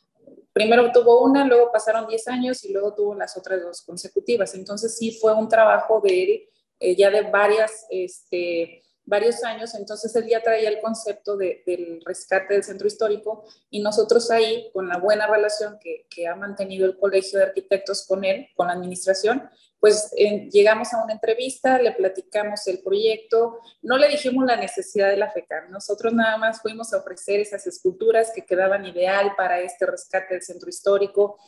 primero 0.54 0.91
tuvo 0.91 1.23
una, 1.23 1.45
luego 1.45 1.71
pasaron 1.71 2.08
10 2.08 2.27
años 2.27 2.63
y 2.63 2.73
luego 2.73 2.93
tuvo 2.93 3.15
las 3.15 3.38
otras 3.38 3.62
dos 3.62 3.82
consecutivas. 3.82 4.54
Entonces 4.56 4.97
sí 4.97 5.17
fue 5.19 5.34
un 5.34 5.47
trabajo 5.47 6.01
de 6.01 6.23
él 6.23 6.49
eh, 6.80 6.95
ya 6.95 7.10
de 7.12 7.21
varias, 7.21 7.86
este, 7.89 8.84
varios 9.06 9.43
años, 9.43 9.75
entonces 9.75 10.15
él 10.15 10.27
ya 10.27 10.41
traía 10.41 10.69
el 10.69 10.82
concepto 10.82 11.38
del 11.38 12.01
rescate 12.06 12.56
del 12.56 12.63
centro 12.63 12.88
histórico 12.88 13.43
y 13.69 13.82
nosotros 13.82 14.32
ahí, 14.32 14.69
con 14.73 14.88
la 14.88 14.97
buena 14.97 15.27
relación 15.27 15.77
que, 15.80 16.08
que 16.10 16.27
ha 16.27 16.36
mantenido 16.36 16.86
el 16.86 16.97
Colegio 16.97 17.39
de 17.39 17.45
Arquitectos 17.45 18.06
con 18.08 18.23
él, 18.23 18.47
con 18.56 18.67
la 18.67 18.73
administración, 18.73 19.49
pues 19.82 20.12
llegamos 20.52 20.94
a 20.94 21.04
una 21.04 21.13
entrevista, 21.13 21.82
le 21.82 21.91
platicamos 21.91 22.67
el 22.67 22.84
proyecto, 22.84 23.60
no 23.82 23.98
le 23.98 24.10
dijimos 24.10 24.46
la 24.46 24.56
necesidad 24.56 25.10
de 25.10 25.17
la 25.17 25.32
FECAM, 25.32 25.72
nosotros 25.72 26.13
nada 26.13 26.38
más 26.38 26.62
fuimos 26.62 26.94
a 26.94 27.00
ofrecer 27.00 27.39
esas 27.39 27.65
esculturas 27.65 28.32
que 28.34 28.46
quedaban 28.46 28.86
ideal 28.86 29.34
para 29.36 29.60
este 29.60 29.88
rescate 29.88 30.36
del 30.36 30.44
centro 30.44 30.70
histórico. 30.70 31.39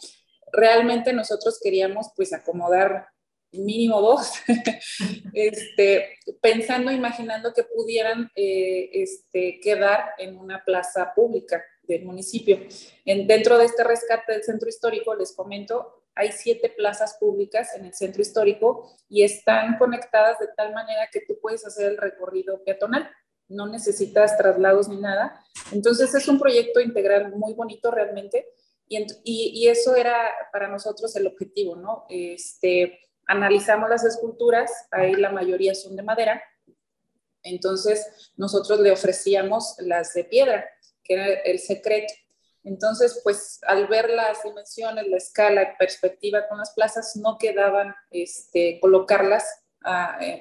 Realmente 0.52 1.13
nosotros 1.13 1.60
queríamos 1.63 2.08
pues 2.15 2.34
acomodar 2.34 3.08
mínimo 3.52 4.02
dos, 4.02 4.32
este, 5.34 6.17
pensando, 6.41 6.91
imaginando 6.91 7.54
que 7.54 7.63
pudieran 7.63 8.32
eh, 8.36 8.89
este, 8.93 9.60
quedar 9.62 10.06
en 10.17 10.38
una 10.38 10.65
plaza 10.65 11.13
pública 11.15 11.63
del 11.84 12.04
municipio. 12.04 12.60
En, 13.06 13.28
dentro 13.28 13.60
de 13.60 13.65
este 13.65 13.84
rescate 13.84 14.34
del 14.34 14.43
centro 14.43 14.69
histórico, 14.69 15.13
les 15.13 15.34
comento, 15.34 16.02
hay 16.15 16.32
siete 16.32 16.69
plazas 16.69 17.17
públicas 17.19 17.76
en 17.76 17.86
el 17.86 17.93
centro 17.93 18.21
histórico 18.21 18.91
y 19.10 19.23
están 19.23 19.78
conectadas 19.78 20.39
de 20.39 20.47
tal 20.56 20.73
manera 20.73 21.10
que 21.12 21.21
tú 21.21 21.39
puedes 21.41 21.65
hacer 21.65 21.91
el 21.91 21.97
recorrido 21.97 22.63
peatonal. 22.63 23.10
No 23.47 23.67
necesitas 23.67 24.38
traslados 24.38 24.88
ni 24.88 24.97
nada. 24.97 25.43
Entonces 25.71 26.13
es 26.13 26.28
un 26.28 26.39
proyecto 26.39 26.80
integral 26.80 27.36
muy 27.36 27.54
bonito 27.54 27.91
realmente 27.91 28.47
y, 29.23 29.67
eso 29.67 29.95
era 29.95 30.32
para 30.52 30.67
nosotros 30.67 31.15
el 31.15 31.28
objetivo, 31.28 31.76
¿no? 31.76 32.06
Este, 32.10 32.99
analizamos 33.26 33.89
las 33.89 34.04
esculturas, 34.04 34.71
ahí 34.91 35.15
la 35.15 35.32
mayoría 35.32 35.73
son 35.73 35.95
de 35.95 36.04
madera, 36.04 36.43
entonces 37.41 38.32
nosotros 38.38 38.80
le 38.80 38.91
ofrecíamos 38.91 39.76
las 39.80 40.13
de 40.13 40.26
piedra, 40.26 40.69
que 41.04 41.13
era 41.13 41.28
el 41.28 41.60
secreto 41.60 42.13
entonces, 42.63 43.19
pues 43.23 43.60
al 43.67 43.88
ver 43.88 44.10
las 44.10 44.43
dimensiones, 44.43 45.08
la 45.08 45.17
escala, 45.17 45.76
perspectiva 45.78 46.47
con 46.47 46.58
las 46.60 46.71
plazas, 46.71 47.15
no 47.17 47.38
quedaban 47.38 47.93
este, 48.12 48.80
colocarlas 48.80 49.43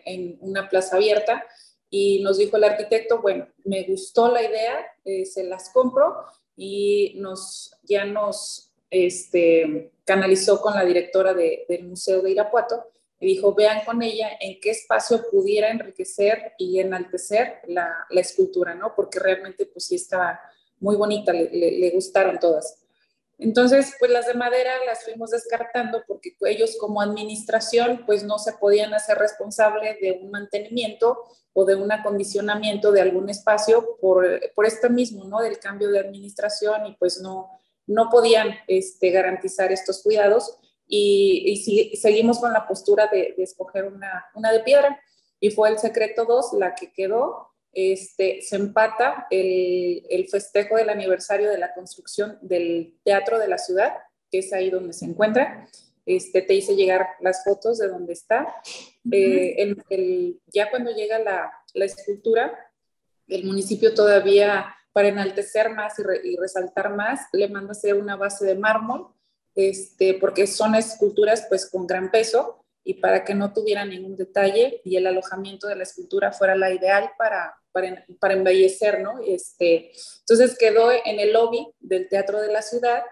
en 0.05 0.39
una 0.41 0.69
plaza 0.69 0.97
abierta 0.97 1.45
y 1.91 2.23
nos 2.23 2.39
dijo 2.39 2.57
el 2.57 2.65
arquitecto, 2.65 3.21
bueno, 3.21 3.49
me 3.65 3.83
gustó 3.85 4.31
la 4.31 4.43
idea, 4.43 4.87
eh, 5.05 5.27
se 5.27 5.43
las 5.45 5.71
compro 5.71 6.25
y 6.57 7.15
nos, 7.17 7.77
ya 7.83 8.05
nos 8.05 8.73
este, 8.89 9.93
canalizó 10.05 10.61
con 10.61 10.75
la 10.75 10.85
directora 10.85 11.35
del 11.35 11.85
Museo 11.85 12.23
de 12.23 12.31
Irapuato 12.31 12.87
y 13.19 13.27
dijo, 13.27 13.55
vean 13.55 13.85
con 13.85 14.01
ella 14.01 14.29
en 14.41 14.61
qué 14.61 14.71
espacio 14.71 15.23
pudiera 15.31 15.71
enriquecer 15.71 16.53
y 16.57 16.79
enaltecer 16.79 17.61
la, 17.67 18.07
la 18.11 18.21
escultura, 18.21 18.75
¿no? 18.75 18.95
Porque 18.95 19.19
realmente 19.19 19.67
pues 19.67 19.87
sí 19.87 19.97
estaba 19.97 20.41
muy 20.83 20.97
bonita, 20.97 21.33
le, 21.33 21.49
le 21.51 21.91
gustaron 21.91 22.39
todas. 22.39 22.83
Entonces, 23.39 23.95
pues 23.99 24.11
las 24.11 24.27
de 24.27 24.35
madera 24.35 24.71
las 24.87 25.05
fuimos 25.05 25.31
descartando 25.31 26.05
porque 26.07 26.37
ellos 26.43 26.77
como 26.79 27.01
administración 27.01 28.05
pues 28.07 28.23
no 28.23 28.39
se 28.39 28.53
podían 28.53 28.95
hacer 28.95 29.19
responsable 29.19 29.99
de 30.01 30.21
un 30.23 30.31
mantenimiento 30.31 31.25
o 31.53 31.65
de 31.65 31.75
un 31.75 31.91
acondicionamiento 31.91 32.93
de 32.93 33.01
algún 33.01 33.29
espacio 33.29 33.97
por, 34.01 34.41
por 34.55 34.67
esto 34.67 34.91
mismo, 34.91 35.25
¿no? 35.25 35.41
Del 35.41 35.59
cambio 35.59 35.91
de 35.91 35.99
administración 35.99 36.87
y 36.87 36.95
pues 36.97 37.21
no, 37.21 37.51
no 37.87 38.11
podían 38.11 38.55
este, 38.69 39.11
garantizar 39.11 39.73
estos 39.73 40.03
cuidados 40.03 40.59
y, 40.87 41.45
y 41.47 41.97
seguimos 41.97 42.39
con 42.39 42.53
la 42.53 42.67
postura 42.69 43.09
de, 43.09 43.35
de 43.37 43.43
escoger 43.43 43.85
una, 43.85 44.27
una 44.35 44.53
de 44.53 44.61
piedra 44.61 45.01
y 45.41 45.51
fue 45.51 45.69
el 45.69 45.79
secreto 45.79 46.25
2 46.27 46.53
la 46.59 46.75
que 46.75 46.93
quedó 46.93 47.52
este, 47.73 48.43
se 48.43 48.57
empata 48.57 49.27
el, 49.31 50.05
el, 50.11 50.29
festejo 50.29 50.77
del 50.77 50.91
aniversario 50.91 51.51
de 51.51 51.59
la 51.59 51.73
construcción 51.73 52.39
del 52.43 52.99
Teatro 53.03 53.39
de 53.39 53.49
la 53.49 53.59
Ciudad, 53.59 53.95
que 54.31 54.39
es 54.39 54.53
ahí 54.53 54.69
donde 54.69 54.93
se 54.93 55.07
encuentra. 55.07 55.67
Este, 56.05 56.43
te 56.43 56.55
hice 56.55 56.75
llegar 56.75 57.07
las 57.21 57.45
fotos 57.45 57.79
de 57.79 57.89
donde 57.89 58.13
está. 58.13 58.55
Eh, 59.11 59.55
el, 59.59 59.83
el, 59.89 60.41
ya 60.49 60.71
cuando 60.71 60.91
llega 60.91 61.19
la, 61.19 61.51
la, 61.73 61.85
escultura, 61.85 62.53
el 63.27 63.45
municipio 63.45 63.95
todavía, 63.95 64.67
para 64.93 65.09
enaltecer 65.09 65.71
más 65.71 65.99
y, 65.99 66.03
re, 66.03 66.21
y, 66.23 66.37
resaltar 66.37 66.95
más, 66.95 67.21
le 67.33 67.49
manda 67.49 67.73
hacer 67.73 67.95
una 67.95 68.17
base 68.17 68.45
de 68.45 68.57
mármol, 68.57 69.15
este, 69.55 70.15
porque 70.15 70.47
son 70.47 70.75
esculturas 70.75 71.47
pues 71.49 71.71
con 71.71 71.87
gran 71.87 72.11
peso 72.11 72.65
y 72.85 72.95
para 72.95 73.25
que 73.25 73.35
no 73.35 73.53
tuviera 73.53 73.85
ningún 73.85 74.17
detalle 74.17 74.81
y 74.85 74.97
el 74.97 75.07
alojamiento 75.07 75.69
de 75.69 75.77
la 75.77 75.85
escultura 75.85 76.33
fuera 76.33 76.57
la 76.57 76.73
ideal 76.73 77.11
para, 77.17 77.62
para, 77.73 78.05
para 78.21 78.35
embellecer, 78.35 79.01
¿no? 79.01 79.21
Este, 79.27 79.93
entonces 80.21 80.57
quedó 80.59 80.91
en 80.93 81.21
el 81.21 81.33
lobby 81.33 81.67
del 81.81 82.09
Teatro 82.09 82.41
de 82.41 82.53
la 82.53 82.63
Ciudad. 82.63 83.03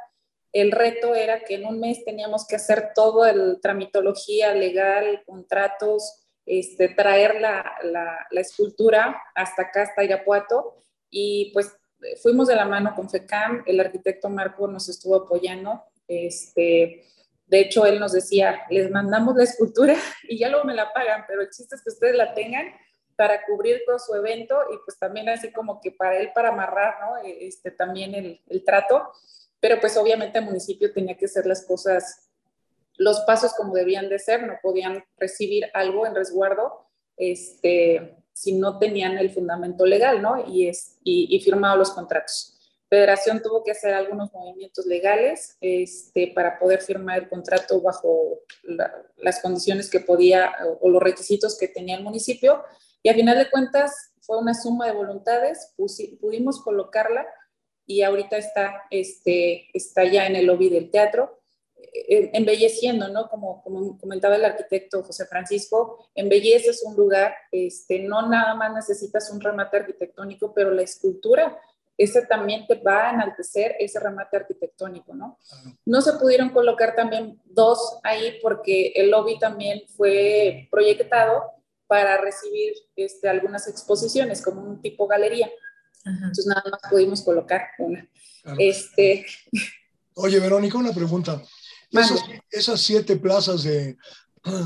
El 0.53 0.73
reto 0.73 1.15
era 1.15 1.41
que 1.41 1.55
en 1.55 1.67
un 1.67 1.81
mes 1.81 2.05
teníamos 2.05 2.47
que 2.47 2.57
hacer 2.57 2.91
todo 2.95 3.27
el 3.27 3.59
tramitología 3.61 4.55
legal, 4.55 5.23
contratos, 5.27 6.27
este, 6.47 6.89
traer 6.89 7.41
la, 7.41 7.65
la, 7.83 8.27
la 8.31 8.41
escultura 8.41 9.23
hasta 9.35 9.63
acá, 9.63 9.83
hasta 9.83 10.05
Irapuato, 10.05 10.77
y 11.09 11.51
pues 11.53 11.73
fuimos 12.23 12.49
de 12.49 12.57
la 12.57 12.65
mano 12.65 12.95
con 12.95 13.11
FECAM, 13.11 13.63
el 13.67 13.79
arquitecto 13.79 14.29
Marco 14.29 14.67
nos 14.67 14.89
estuvo 14.89 15.17
apoyando, 15.17 15.85
este, 16.09 17.05
de 17.51 17.61
hecho, 17.61 17.85
él 17.85 17.99
nos 17.99 18.13
decía, 18.13 18.63
les 18.71 18.91
mandamos 18.91 19.35
la 19.37 19.43
escultura 19.43 19.97
y 20.29 20.39
ya 20.39 20.49
luego 20.49 20.65
me 20.65 20.75
la 20.75 20.93
pagan, 20.93 21.25
pero 21.27 21.43
el 21.43 21.51
chiste 21.51 21.75
es 21.75 21.83
que 21.83 21.91
ustedes 21.91 22.15
la 22.15 22.33
tengan 22.33 22.67
para 23.21 23.45
cubrir 23.45 23.83
todo 23.85 23.99
su 23.99 24.15
evento 24.15 24.57
y 24.73 24.79
pues 24.83 24.99
también 24.99 25.29
así 25.29 25.53
como 25.53 25.79
que 25.79 25.93
para 25.93 26.17
él, 26.19 26.31
para 26.35 26.49
amarrar, 26.49 26.95
¿no? 27.03 27.19
E, 27.19 27.49
este, 27.49 27.71
también 27.71 28.15
el, 28.15 28.41
el 28.49 28.65
trato. 28.65 29.13
Pero 29.61 29.79
pues 29.79 29.95
obviamente 29.99 30.39
el 30.39 30.47
municipio 30.47 30.91
tenía 30.91 31.19
que 31.19 31.27
hacer 31.27 31.45
las 31.45 31.67
cosas, 31.67 32.31
los 32.97 33.21
pasos 33.27 33.53
como 33.53 33.75
debían 33.75 34.09
de 34.09 34.19
ser, 34.19 34.47
no 34.47 34.55
podían 34.63 35.05
recibir 35.19 35.67
algo 35.75 36.07
en 36.07 36.15
resguardo 36.15 36.87
este, 37.19 38.17
si 38.33 38.55
no 38.55 38.79
tenían 38.79 39.19
el 39.19 39.29
fundamento 39.29 39.85
legal, 39.85 40.23
¿no? 40.23 40.43
Y, 40.49 40.69
es, 40.69 40.97
y, 41.05 41.27
y 41.29 41.43
firmado 41.43 41.77
los 41.77 41.91
contratos. 41.91 42.57
Federación 42.89 43.43
tuvo 43.43 43.63
que 43.63 43.73
hacer 43.73 43.93
algunos 43.93 44.33
movimientos 44.33 44.87
legales 44.87 45.59
este, 45.61 46.33
para 46.35 46.59
poder 46.59 46.81
firmar 46.81 47.19
el 47.19 47.29
contrato 47.29 47.83
bajo 47.83 48.39
la, 48.63 48.91
las 49.19 49.43
condiciones 49.43 49.91
que 49.91 50.01
podía 50.01 50.53
o, 50.67 50.87
o, 50.87 50.89
los 50.89 51.03
requisitos 51.03 51.59
que 51.59 51.69
tenía 51.69 51.99
el 51.99 52.03
municipio. 52.03 52.65
Y 53.03 53.09
a 53.09 53.15
final 53.15 53.39
de 53.39 53.51
cuentas 53.51 54.13
fue 54.21 54.39
una 54.39 54.55
suma 54.55 54.87
de 54.87 54.93
voluntades, 54.93 55.75
pudimos 56.21 56.63
colocarla 56.63 57.27
y 57.87 58.03
ahorita 58.03 58.37
está, 58.37 58.85
este, 58.91 59.69
está 59.73 60.05
ya 60.05 60.27
en 60.27 60.37
el 60.37 60.47
lobby 60.47 60.69
del 60.69 60.91
teatro, 60.91 61.41
eh, 61.77 62.31
embelleciendo, 62.35 63.09
¿no? 63.09 63.29
Como, 63.29 63.63
como, 63.63 63.99
comentaba 63.99 64.37
el 64.37 64.45
arquitecto 64.45 65.03
José 65.03 65.27
Francisco, 65.27 66.11
embelleces 66.15 66.83
un 66.85 66.95
lugar, 66.95 67.35
este, 67.51 68.01
no 68.01 68.29
nada 68.29 68.55
más 68.55 68.73
necesitas 68.73 69.31
un 69.31 69.41
remate 69.41 69.79
arquitectónico, 69.79 70.53
pero 70.55 70.71
la 70.71 70.83
escultura 70.83 71.59
ese 72.01 72.25
también 72.25 72.67
te 72.67 72.77
va 72.77 73.09
a 73.09 73.13
enaltecer 73.13 73.77
ese 73.79 74.01
remate 74.01 74.39
arquitectónico, 74.39 75.15
¿no? 75.15 75.39
No 75.85 76.01
se 76.01 76.15
pudieron 76.15 76.49
colocar 76.49 76.95
también 76.95 77.39
dos 77.45 77.99
ahí 78.03 78.39
porque 78.41 78.93
el 78.97 79.11
lobby 79.11 79.39
también 79.39 79.83
fue 79.87 80.67
proyectado 80.71 81.60
para 81.91 82.19
recibir 82.19 82.73
este, 82.95 83.29
algunas 83.29 83.67
exposiciones, 83.67 84.43
como 84.43 84.63
un 84.63 84.81
tipo 84.81 85.09
galería. 85.09 85.51
Ajá. 86.05 86.17
Entonces 86.19 86.47
nada 86.47 86.63
más 86.71 86.81
pudimos 86.89 87.23
colocar 87.23 87.63
una. 87.81 88.09
Claro. 88.43 88.59
Este... 88.61 89.27
Oye, 90.15 90.39
Verónica, 90.39 90.79
una 90.79 90.93
pregunta. 90.93 91.43
Esas, 91.91 92.21
esas, 92.49 92.81
siete 92.81 93.17
plazas 93.17 93.65
de, 93.65 93.97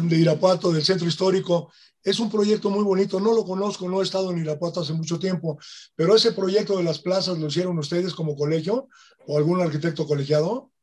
de 0.02 0.16
Irapuato, 0.16 0.70
del 0.70 0.84
centro 0.84 1.08
histórico, 1.08 1.72
es 2.02 2.20
un 2.20 2.30
proyecto 2.30 2.68
muy 2.68 2.84
bonito, 2.84 3.18
no 3.18 3.32
lo 3.32 3.42
conozco, 3.46 3.88
no 3.88 4.00
he 4.00 4.04
estado 4.04 4.30
en 4.30 4.40
Irapuato 4.40 4.80
hace 4.80 4.92
mucho 4.92 5.18
tiempo, 5.18 5.58
pero 5.96 6.14
ese 6.14 6.32
proyecto 6.32 6.76
de 6.76 6.84
las 6.84 6.98
plazas 6.98 7.38
lo 7.38 7.46
hicieron 7.46 7.78
ustedes 7.78 8.12
como 8.12 8.36
colegio 8.36 8.90
o 9.26 9.38
algún 9.38 9.62
arquitecto 9.62 10.06
colegiado. 10.06 10.73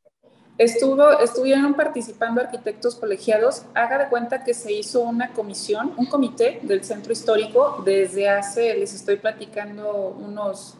Estuvo, 0.62 1.18
estuvieron 1.18 1.74
participando 1.74 2.40
arquitectos 2.40 2.94
colegiados. 2.94 3.64
Haga 3.74 3.98
de 3.98 4.08
cuenta 4.08 4.44
que 4.44 4.54
se 4.54 4.72
hizo 4.72 5.00
una 5.00 5.32
comisión, 5.32 5.92
un 5.96 6.06
comité 6.06 6.60
del 6.62 6.84
centro 6.84 7.12
histórico. 7.12 7.82
Desde 7.84 8.28
hace, 8.28 8.76
les 8.76 8.94
estoy 8.94 9.16
platicando, 9.16 10.16
unos, 10.20 10.76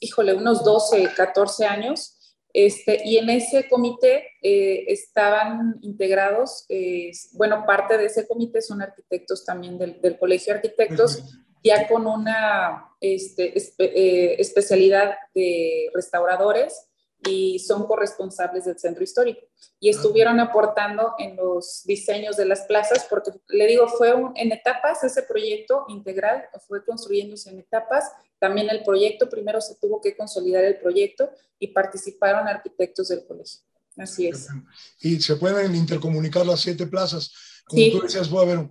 híjole, 0.00 0.34
unos 0.34 0.64
12, 0.64 1.10
14 1.16 1.64
años. 1.64 2.18
Este, 2.52 3.00
y 3.04 3.18
en 3.18 3.30
ese 3.30 3.68
comité 3.68 4.24
eh, 4.42 4.84
estaban 4.88 5.78
integrados, 5.82 6.66
eh, 6.68 7.12
bueno, 7.34 7.64
parte 7.64 7.96
de 7.96 8.06
ese 8.06 8.26
comité 8.26 8.60
son 8.60 8.82
arquitectos 8.82 9.44
también 9.44 9.78
del, 9.78 10.00
del 10.02 10.18
Colegio 10.18 10.52
de 10.52 10.58
Arquitectos, 10.58 11.22
ya 11.62 11.86
con 11.86 12.06
una 12.06 12.90
este, 13.00 13.56
espe, 13.56 13.84
eh, 13.84 14.36
especialidad 14.40 15.14
de 15.34 15.88
restauradores 15.94 16.91
y 17.28 17.58
son 17.58 17.86
corresponsables 17.86 18.64
del 18.64 18.78
centro 18.78 19.02
histórico. 19.02 19.40
Y 19.78 19.90
estuvieron 19.90 20.40
aportando 20.40 21.14
en 21.18 21.36
los 21.36 21.82
diseños 21.84 22.36
de 22.36 22.46
las 22.46 22.62
plazas, 22.62 23.06
porque 23.08 23.32
le 23.48 23.66
digo, 23.66 23.88
fue 23.88 24.14
un, 24.14 24.32
en 24.36 24.52
etapas 24.52 25.02
ese 25.04 25.22
proyecto 25.22 25.84
integral, 25.88 26.44
fue 26.66 26.84
construyéndose 26.84 27.50
en 27.50 27.60
etapas. 27.60 28.04
También 28.38 28.70
el 28.70 28.82
proyecto, 28.82 29.28
primero 29.28 29.60
se 29.60 29.76
tuvo 29.76 30.00
que 30.00 30.16
consolidar 30.16 30.64
el 30.64 30.78
proyecto 30.78 31.30
y 31.58 31.68
participaron 31.68 32.48
arquitectos 32.48 33.08
del 33.08 33.24
colegio. 33.24 33.60
Así 33.96 34.26
es. 34.26 34.48
Y 35.00 35.20
se 35.20 35.36
pueden 35.36 35.74
intercomunicar 35.74 36.46
las 36.46 36.60
siete 36.60 36.86
plazas. 36.86 37.32
Como 37.66 37.82
sí. 37.82 37.92
tú 37.92 38.00
decías, 38.02 38.28
voy 38.28 38.44
a 38.44 38.56
ver, 38.56 38.68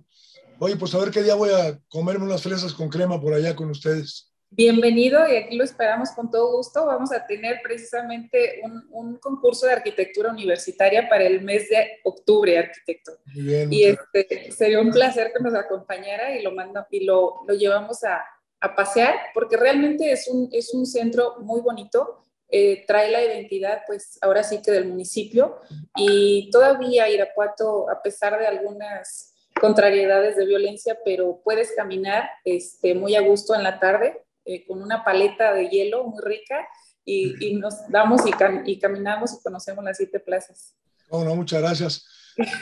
oye, 0.58 0.76
pues 0.76 0.94
a 0.94 0.98
ver 0.98 1.10
qué 1.10 1.22
día 1.22 1.34
voy 1.34 1.50
a 1.50 1.80
comerme 1.88 2.24
unas 2.24 2.42
fresas 2.42 2.72
con 2.72 2.88
crema 2.88 3.20
por 3.20 3.32
allá 3.32 3.54
con 3.54 3.70
ustedes. 3.70 4.31
Bienvenido 4.54 5.26
y 5.26 5.36
aquí 5.36 5.56
lo 5.56 5.64
esperamos 5.64 6.10
con 6.10 6.30
todo 6.30 6.58
gusto. 6.58 6.84
Vamos 6.84 7.10
a 7.10 7.26
tener 7.26 7.62
precisamente 7.62 8.60
un, 8.62 8.86
un 8.90 9.16
concurso 9.16 9.64
de 9.64 9.72
arquitectura 9.72 10.30
universitaria 10.30 11.08
para 11.08 11.24
el 11.24 11.40
mes 11.40 11.70
de 11.70 12.00
octubre, 12.04 12.58
arquitecto. 12.58 13.12
Muy 13.32 13.44
bien, 13.44 13.72
y 13.72 13.84
este, 13.84 14.52
sería 14.52 14.82
un 14.82 14.90
placer 14.90 15.32
que 15.34 15.42
nos 15.42 15.54
acompañara 15.54 16.36
y 16.36 16.42
lo, 16.42 16.52
manda, 16.52 16.86
y 16.90 17.02
lo, 17.04 17.40
lo 17.48 17.54
llevamos 17.54 18.04
a, 18.04 18.22
a, 18.60 18.76
pasear 18.76 19.14
porque 19.32 19.56
realmente 19.56 20.12
es 20.12 20.28
un, 20.28 20.50
es 20.52 20.74
un 20.74 20.84
centro 20.84 21.36
muy 21.40 21.62
bonito. 21.62 22.18
Eh, 22.50 22.84
trae 22.86 23.10
la 23.10 23.24
identidad, 23.24 23.84
pues 23.86 24.18
ahora 24.20 24.42
sí 24.42 24.60
que 24.60 24.70
del 24.70 24.86
municipio 24.86 25.60
y 25.96 26.50
todavía 26.50 27.08
Irapuato, 27.08 27.88
a 27.88 28.02
pesar 28.02 28.38
de 28.38 28.46
algunas 28.46 29.32
contrariedades 29.58 30.36
de 30.36 30.44
violencia, 30.44 30.98
pero 31.06 31.40
puedes 31.42 31.72
caminar 31.72 32.28
este, 32.44 32.94
muy 32.94 33.14
a 33.16 33.22
gusto 33.22 33.54
en 33.54 33.62
la 33.62 33.80
tarde 33.80 34.21
eh, 34.44 34.66
con 34.66 34.82
una 34.82 35.04
paleta 35.04 35.52
de 35.52 35.68
hielo 35.68 36.04
muy 36.04 36.22
rica 36.22 36.66
y, 37.04 37.46
y 37.46 37.54
nos 37.56 37.74
damos 37.88 38.26
y, 38.26 38.30
cam 38.32 38.62
y, 38.66 38.78
caminamos 38.78 39.32
y 39.34 39.42
conocemos 39.42 39.84
las 39.84 39.96
siete 39.96 40.20
plazas. 40.20 40.74
Muchas 41.10 41.60
gracias. 41.60 42.06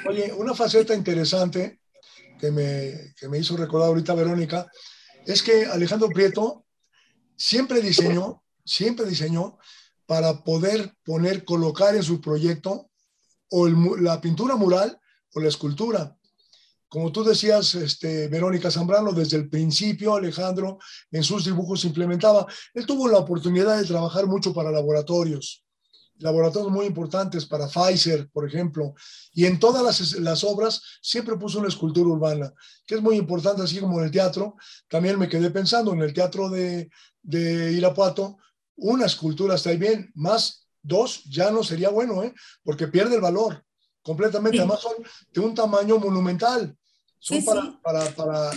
Oye, 0.09 0.33
una 0.33 0.55
faceta 0.55 0.95
interesante 0.95 1.81
que 2.39 2.51
me, 2.51 3.15
que 3.17 3.29
me 3.29 3.39
hizo 3.39 3.57
recordar 3.57 3.89
ahorita 3.89 4.15
Verónica 4.15 4.67
es 5.27 5.43
que 5.43 5.67
Alejandro 5.67 6.09
Prieto 6.09 6.65
siempre 7.37 7.81
diseñó, 7.81 8.43
siempre 8.65 9.07
diseñó 9.07 9.59
para 10.07 10.43
poder 10.43 10.95
poner, 11.05 11.45
colocar 11.45 11.95
en 11.95 12.03
su 12.03 12.21
proyecto 12.21 12.91
o 13.51 13.69
la 13.69 14.21
pintura 14.21 14.57
mural 14.57 14.99
o 15.35 15.41
la 15.41 15.49
escultura. 15.49 16.17
Como 16.91 17.13
tú 17.13 17.23
decías, 17.23 17.77
este, 17.77 18.27
Verónica 18.27 18.69
Zambrano, 18.69 19.13
desde 19.13 19.37
el 19.37 19.49
principio 19.49 20.17
Alejandro 20.17 20.79
en 21.13 21.23
sus 21.23 21.45
dibujos 21.45 21.85
implementaba. 21.85 22.47
Él 22.75 22.85
tuvo 22.85 23.07
la 23.07 23.19
oportunidad 23.19 23.79
de 23.79 23.87
trabajar 23.87 24.27
mucho 24.27 24.53
para 24.53 24.73
laboratorios, 24.73 25.65
laboratorios 26.17 26.73
muy 26.73 26.87
importantes 26.87 27.47
para 27.47 27.69
Pfizer, 27.69 28.29
por 28.31 28.45
ejemplo, 28.45 28.95
y 29.33 29.47
en 29.47 29.61
todas 29.61 29.85
las, 29.85 30.19
las, 30.19 30.43
obras 30.43 30.83
siempre 31.01 31.37
puso 31.37 31.61
una 31.61 31.69
escultura 31.69 32.11
urbana, 32.11 32.53
que 32.85 32.97
es 32.97 33.01
muy 33.01 33.17
importante, 33.17 33.63
así 33.63 33.79
como 33.79 34.01
en 34.01 34.07
el 34.07 34.11
teatro. 34.11 34.57
También 34.89 35.17
me 35.17 35.29
quedé 35.29 35.49
pensando 35.51 35.93
en 35.93 36.03
el 36.03 36.13
teatro 36.13 36.51
de, 36.51 36.91
de 37.23 37.73
Irapuato, 37.73 38.37
una 38.75 39.07
escultura 39.07 39.55
está 39.55 39.71
bien, 39.75 40.11
más 40.17 40.67
dos 40.83 41.23
ya 41.25 41.53
no 41.53 41.63
sería 41.63 41.91
bueno, 41.91 42.25
¿eh? 42.25 42.35
porque 42.65 42.89
pierde 42.89 43.15
el 43.15 43.21
valor 43.21 43.65
completamente. 44.03 44.59
Además 44.59 44.81
son 44.81 44.95
de 45.33 45.41
un 45.41 45.55
tamaño 45.55 45.99
monumental. 45.99 46.77
Son 47.21 47.45
para, 47.45 47.81
para, 47.83 48.11
para 48.17 48.51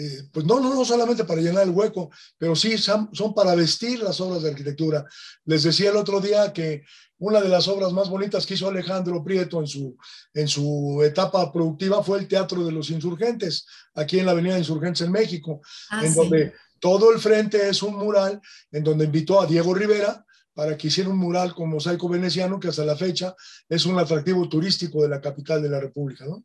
eh, 0.00 0.28
pues 0.32 0.46
no, 0.46 0.60
no, 0.60 0.72
no 0.74 0.84
solamente 0.84 1.24
para 1.24 1.40
llenar 1.40 1.64
el 1.64 1.70
hueco, 1.70 2.10
pero 2.38 2.54
sí 2.54 2.78
son, 2.78 3.10
son, 3.12 3.34
para 3.34 3.56
vestir 3.56 4.00
las 4.00 4.20
obras 4.20 4.42
de 4.42 4.50
arquitectura. 4.50 5.04
Les 5.44 5.64
decía 5.64 5.90
el 5.90 5.96
otro 5.96 6.20
día 6.20 6.52
que 6.52 6.84
una 7.18 7.40
de 7.40 7.48
las 7.48 7.66
obras 7.66 7.92
más 7.92 8.08
bonitas 8.08 8.46
que 8.46 8.54
hizo 8.54 8.68
Alejandro 8.68 9.24
Prieto 9.24 9.58
en 9.58 9.66
su, 9.66 9.96
en 10.34 10.46
su 10.46 11.02
etapa 11.02 11.52
productiva 11.52 12.00
fue 12.04 12.20
el 12.20 12.28
Teatro 12.28 12.64
de 12.64 12.70
los 12.70 12.90
Insurgentes, 12.90 13.66
aquí 13.92 14.20
en 14.20 14.26
la 14.26 14.32
Avenida 14.32 14.56
Insurgentes 14.56 15.04
en 15.04 15.10
México, 15.10 15.60
ah, 15.90 16.06
en 16.06 16.14
donde 16.14 16.52
todo 16.78 17.12
el 17.12 17.18
frente 17.18 17.68
es 17.68 17.82
un 17.82 17.96
mural 17.96 18.40
en 18.70 18.84
donde 18.84 19.04
invitó 19.04 19.40
a 19.40 19.46
Diego 19.46 19.74
Rivera 19.74 20.24
para 20.54 20.76
que 20.76 20.86
hiciera 20.86 21.10
un 21.10 21.18
mural 21.18 21.54
con 21.56 21.70
mosaico 21.70 22.08
veneciano 22.08 22.60
que 22.60 22.68
hasta 22.68 22.84
la 22.84 22.94
fecha 22.94 23.34
es 23.68 23.84
un 23.84 23.98
atractivo 23.98 24.48
turístico 24.48 25.02
de 25.02 25.08
la 25.08 25.20
capital 25.20 25.60
de 25.60 25.70
la 25.70 25.80
República, 25.80 26.24
¿no? 26.24 26.44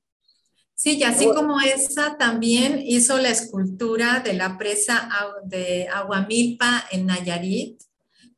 Sí, 0.83 0.97
y 0.97 1.03
así 1.03 1.23
como 1.27 1.61
esa, 1.61 2.17
también 2.17 2.83
hizo 2.85 3.17
la 3.17 3.29
escultura 3.29 4.19
de 4.19 4.33
la 4.33 4.57
presa 4.57 5.09
de 5.45 5.87
Aguamilpa 5.87 6.83
en 6.91 7.05
Nayarit, 7.05 7.81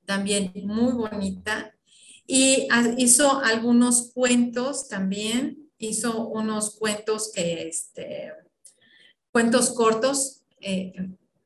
también 0.05 0.51
muy 0.63 0.93
bonita. 0.93 1.73
Y 2.27 2.67
hizo 2.97 3.39
algunos 3.39 4.11
cuentos 4.13 4.87
también, 4.87 5.71
hizo 5.79 6.27
unos 6.27 6.75
cuentos 6.75 7.31
que, 7.33 7.67
este, 7.67 8.31
cuentos 9.31 9.71
cortos, 9.71 10.43
eh, 10.61 10.93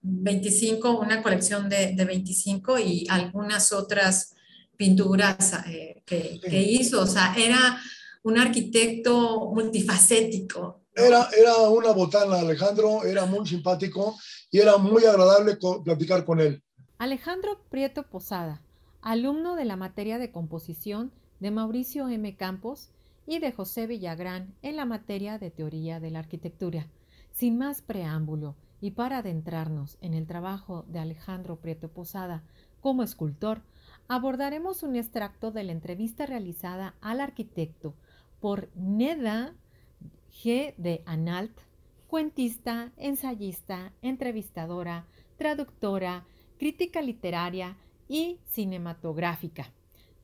25, 0.01 0.99
una 0.99 1.23
colección 1.23 1.69
de, 1.69 1.93
de 1.93 2.03
25 2.03 2.77
y 2.77 3.07
algunas 3.09 3.71
otras 3.71 4.35
pinturas 4.75 5.53
eh, 5.65 6.03
que, 6.05 6.41
que, 6.41 6.61
hizo. 6.61 7.03
O 7.03 7.07
sea, 7.07 7.33
era 7.37 7.81
un 8.23 8.37
arquitecto 8.37 9.49
multifacético. 9.55 10.78
Era, 10.95 11.29
era 11.37 11.57
una 11.69 11.91
botana, 11.91 12.39
Alejandro, 12.39 13.03
era 13.03 13.25
muy 13.25 13.47
simpático 13.47 14.17
y 14.51 14.59
era 14.59 14.77
muy 14.77 15.05
agradable 15.05 15.57
platicar 15.83 16.25
con 16.25 16.39
él. 16.39 16.63
Alejandro 16.97 17.61
Prieto 17.69 18.03
Posada, 18.03 18.61
alumno 19.01 19.55
de 19.55 19.65
la 19.65 19.77
materia 19.77 20.17
de 20.17 20.31
composición 20.31 21.11
de 21.39 21.51
Mauricio 21.51 22.09
M. 22.09 22.35
Campos 22.35 22.89
y 23.25 23.39
de 23.39 23.51
José 23.51 23.87
Villagrán 23.87 24.55
en 24.61 24.75
la 24.75 24.85
materia 24.85 25.37
de 25.37 25.51
teoría 25.51 25.99
de 25.99 26.11
la 26.11 26.19
arquitectura. 26.19 26.87
Sin 27.31 27.57
más 27.57 27.81
preámbulo, 27.81 28.55
y 28.81 28.91
para 28.91 29.19
adentrarnos 29.19 29.97
en 30.01 30.13
el 30.13 30.25
trabajo 30.25 30.85
de 30.87 30.99
Alejandro 30.99 31.57
Prieto 31.57 31.89
Posada 31.89 32.43
como 32.81 33.03
escultor, 33.03 33.61
abordaremos 34.07 34.83
un 34.83 34.95
extracto 34.95 35.51
de 35.51 35.63
la 35.63 35.71
entrevista 35.71 36.25
realizada 36.25 36.95
al 37.01 37.21
arquitecto 37.21 37.93
por 38.39 38.69
Neda 38.75 39.53
G. 40.41 40.73
de 40.77 41.03
Analt, 41.05 41.51
cuentista, 42.07 42.93
ensayista, 42.95 43.91
entrevistadora, 44.01 45.05
traductora, 45.37 46.25
crítica 46.57 47.01
literaria 47.01 47.75
y 48.07 48.39
cinematográfica, 48.45 49.73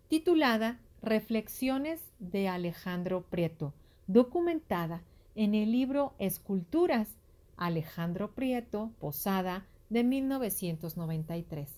titulada 0.07 0.79
Reflexiones 1.01 2.01
de 2.19 2.47
Alejandro 2.47 3.25
Prieto, 3.29 3.73
documentada 4.07 5.03
en 5.35 5.53
el 5.53 5.73
libro 5.73 6.13
Esculturas 6.17 7.09
Alejandro 7.57 8.33
Prieto 8.33 8.91
Posada 8.99 9.65
de 9.89 10.05
1993. 10.05 11.69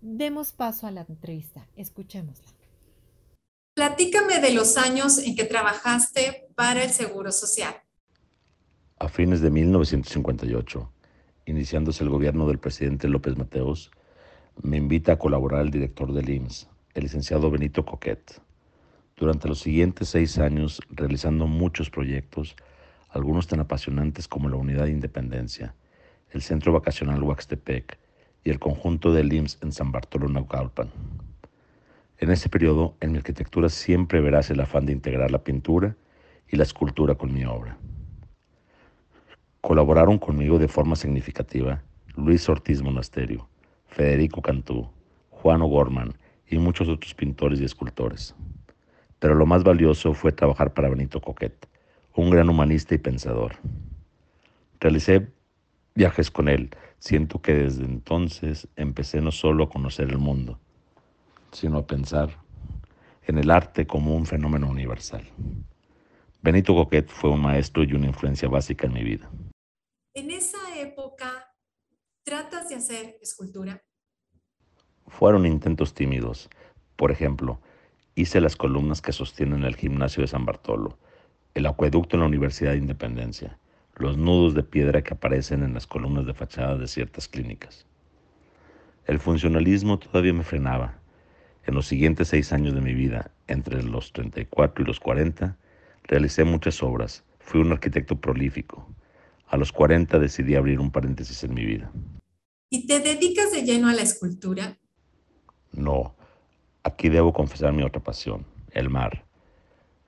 Demos 0.00 0.52
paso 0.52 0.86
a 0.86 0.92
la 0.92 1.04
entrevista. 1.08 1.66
Escuchémosla. 1.74 2.61
Platícame 3.74 4.38
de 4.38 4.52
los 4.52 4.76
años 4.76 5.16
en 5.16 5.34
que 5.34 5.44
trabajaste 5.44 6.46
para 6.54 6.84
el 6.84 6.90
Seguro 6.90 7.32
Social. 7.32 7.74
A 8.98 9.08
fines 9.08 9.40
de 9.40 9.50
1958, 9.50 10.92
iniciándose 11.46 12.04
el 12.04 12.10
gobierno 12.10 12.46
del 12.46 12.58
presidente 12.58 13.08
López 13.08 13.38
Mateos, 13.38 13.90
me 14.62 14.76
invita 14.76 15.12
a 15.12 15.18
colaborar 15.18 15.62
el 15.62 15.70
director 15.70 16.12
del 16.12 16.28
IMSS, 16.28 16.68
el 16.92 17.04
licenciado 17.04 17.50
Benito 17.50 17.86
Coquet. 17.86 18.42
Durante 19.16 19.48
los 19.48 19.60
siguientes 19.60 20.10
seis 20.10 20.36
años, 20.36 20.82
realizando 20.90 21.46
muchos 21.46 21.88
proyectos, 21.88 22.56
algunos 23.08 23.46
tan 23.46 23.60
apasionantes 23.60 24.28
como 24.28 24.50
la 24.50 24.56
Unidad 24.56 24.84
de 24.84 24.90
Independencia, 24.90 25.74
el 26.30 26.42
Centro 26.42 26.74
Vacacional 26.74 27.22
Huaxtepec 27.22 27.98
y 28.44 28.50
el 28.50 28.58
conjunto 28.58 29.14
de 29.14 29.22
IMSS 29.22 29.58
en 29.62 29.72
San 29.72 29.92
Bartolo 29.92 30.28
Naucalpan. 30.28 30.90
En 32.22 32.30
ese 32.30 32.48
periodo, 32.48 32.94
en 33.00 33.10
mi 33.10 33.18
arquitectura 33.18 33.68
siempre 33.68 34.20
verás 34.20 34.48
el 34.48 34.60
afán 34.60 34.86
de 34.86 34.92
integrar 34.92 35.32
la 35.32 35.42
pintura 35.42 35.96
y 36.48 36.54
la 36.54 36.62
escultura 36.62 37.16
con 37.16 37.34
mi 37.34 37.44
obra. 37.44 37.76
Colaboraron 39.60 40.18
conmigo 40.18 40.60
de 40.60 40.68
forma 40.68 40.94
significativa 40.94 41.82
Luis 42.14 42.48
Ortiz 42.48 42.80
Monasterio, 42.80 43.48
Federico 43.88 44.40
Cantú, 44.40 44.88
Juan 45.30 45.62
O'Gorman 45.62 46.14
y 46.46 46.58
muchos 46.58 46.88
otros 46.88 47.12
pintores 47.12 47.60
y 47.60 47.64
escultores. 47.64 48.36
Pero 49.18 49.34
lo 49.34 49.44
más 49.44 49.64
valioso 49.64 50.14
fue 50.14 50.30
trabajar 50.30 50.72
para 50.74 50.90
Benito 50.90 51.20
Coquet, 51.20 51.68
un 52.14 52.30
gran 52.30 52.48
humanista 52.48 52.94
y 52.94 52.98
pensador. 52.98 53.56
Realicé 54.78 55.26
viajes 55.96 56.30
con 56.30 56.48
él. 56.48 56.70
Siento 57.00 57.42
que 57.42 57.52
desde 57.52 57.84
entonces 57.84 58.68
empecé 58.76 59.20
no 59.20 59.32
solo 59.32 59.64
a 59.64 59.70
conocer 59.70 60.08
el 60.08 60.18
mundo, 60.18 60.60
sino 61.52 61.78
a 61.78 61.86
pensar 61.86 62.36
en 63.24 63.38
el 63.38 63.50
arte 63.50 63.86
como 63.86 64.16
un 64.16 64.26
fenómeno 64.26 64.68
universal. 64.68 65.22
Benito 66.42 66.74
Coquet 66.74 67.08
fue 67.08 67.30
un 67.30 67.40
maestro 67.40 67.84
y 67.84 67.92
una 67.92 68.06
influencia 68.06 68.48
básica 68.48 68.86
en 68.86 68.92
mi 68.92 69.04
vida. 69.04 69.30
En 70.14 70.30
esa 70.30 70.58
época, 70.78 71.54
¿tratas 72.24 72.68
de 72.68 72.74
hacer 72.74 73.16
escultura? 73.22 73.80
Fueron 75.06 75.46
intentos 75.46 75.94
tímidos. 75.94 76.50
Por 76.96 77.12
ejemplo, 77.12 77.60
hice 78.16 78.40
las 78.40 78.56
columnas 78.56 79.00
que 79.00 79.12
sostienen 79.12 79.62
el 79.62 79.76
gimnasio 79.76 80.22
de 80.22 80.28
San 80.28 80.44
Bartolo 80.44 80.98
el 81.54 81.66
acueducto 81.66 82.16
en 82.16 82.20
la 82.20 82.26
Universidad 82.26 82.72
de 82.72 82.78
Independencia, 82.78 83.58
los 83.96 84.16
nudos 84.16 84.54
de 84.54 84.62
piedra 84.62 85.02
que 85.02 85.14
aparecen 85.14 85.62
en 85.62 85.74
las 85.74 85.86
columnas 85.86 86.24
de 86.24 86.32
fachada 86.32 86.78
de 86.78 86.88
ciertas 86.88 87.28
clínicas. 87.28 87.86
El 89.06 89.18
funcionalismo 89.18 89.98
todavía 89.98 90.32
me 90.32 90.44
frenaba. 90.44 90.98
En 91.64 91.74
los 91.74 91.86
siguientes 91.86 92.28
seis 92.28 92.52
años 92.52 92.74
de 92.74 92.80
mi 92.80 92.92
vida, 92.92 93.30
entre 93.46 93.82
los 93.82 94.12
34 94.12 94.82
y 94.82 94.86
los 94.86 94.98
40, 94.98 95.56
realicé 96.04 96.44
muchas 96.44 96.82
obras. 96.82 97.24
Fui 97.38 97.60
un 97.60 97.72
arquitecto 97.72 98.20
prolífico. 98.20 98.88
A 99.46 99.56
los 99.56 99.72
40 99.72 100.18
decidí 100.18 100.56
abrir 100.56 100.80
un 100.80 100.90
paréntesis 100.90 101.44
en 101.44 101.54
mi 101.54 101.64
vida. 101.64 101.92
¿Y 102.70 102.86
te 102.86 103.00
dedicas 103.00 103.52
de 103.52 103.62
lleno 103.62 103.88
a 103.88 103.94
la 103.94 104.02
escultura? 104.02 104.78
No. 105.72 106.16
Aquí 106.82 107.08
debo 107.08 107.32
confesar 107.32 107.72
mi 107.72 107.82
otra 107.82 108.02
pasión, 108.02 108.44
el 108.72 108.90
mar. 108.90 109.24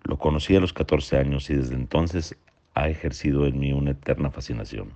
Lo 0.03 0.19
conocí 0.19 0.57
a 0.57 0.61
los 0.61 0.73
14 0.73 1.19
años 1.19 1.51
y 1.51 1.55
desde 1.55 1.75
entonces 1.75 2.37
ha 2.75 2.89
ejercido 2.89 3.47
en 3.47 3.59
mí 3.59 3.73
una 3.73 3.93
eterna 3.93 4.31
fascinación. 4.31 4.95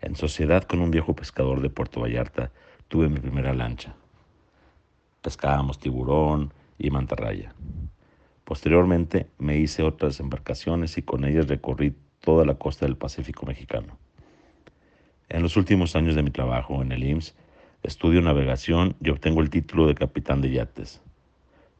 En 0.00 0.16
sociedad 0.16 0.64
con 0.64 0.80
un 0.80 0.90
viejo 0.90 1.14
pescador 1.14 1.60
de 1.60 1.70
Puerto 1.70 2.00
Vallarta 2.00 2.50
tuve 2.88 3.08
mi 3.08 3.20
primera 3.20 3.54
lancha. 3.54 3.94
Pescábamos 5.24 5.78
tiburón 5.78 6.52
y 6.78 6.90
mantarraya. 6.90 7.54
Posteriormente 8.44 9.26
me 9.38 9.56
hice 9.56 9.82
otras 9.82 10.20
embarcaciones 10.20 10.98
y 10.98 11.02
con 11.02 11.24
ellas 11.24 11.48
recorrí 11.48 11.94
toda 12.20 12.44
la 12.44 12.56
costa 12.56 12.84
del 12.84 12.98
Pacífico 12.98 13.46
mexicano. 13.46 13.96
En 15.30 15.42
los 15.42 15.56
últimos 15.56 15.96
años 15.96 16.14
de 16.14 16.22
mi 16.22 16.30
trabajo 16.30 16.82
en 16.82 16.92
el 16.92 17.02
IMSS, 17.02 17.34
estudio 17.82 18.20
navegación 18.20 18.96
y 19.02 19.08
obtengo 19.08 19.40
el 19.40 19.48
título 19.48 19.86
de 19.86 19.94
capitán 19.94 20.42
de 20.42 20.50
yates. 20.50 21.00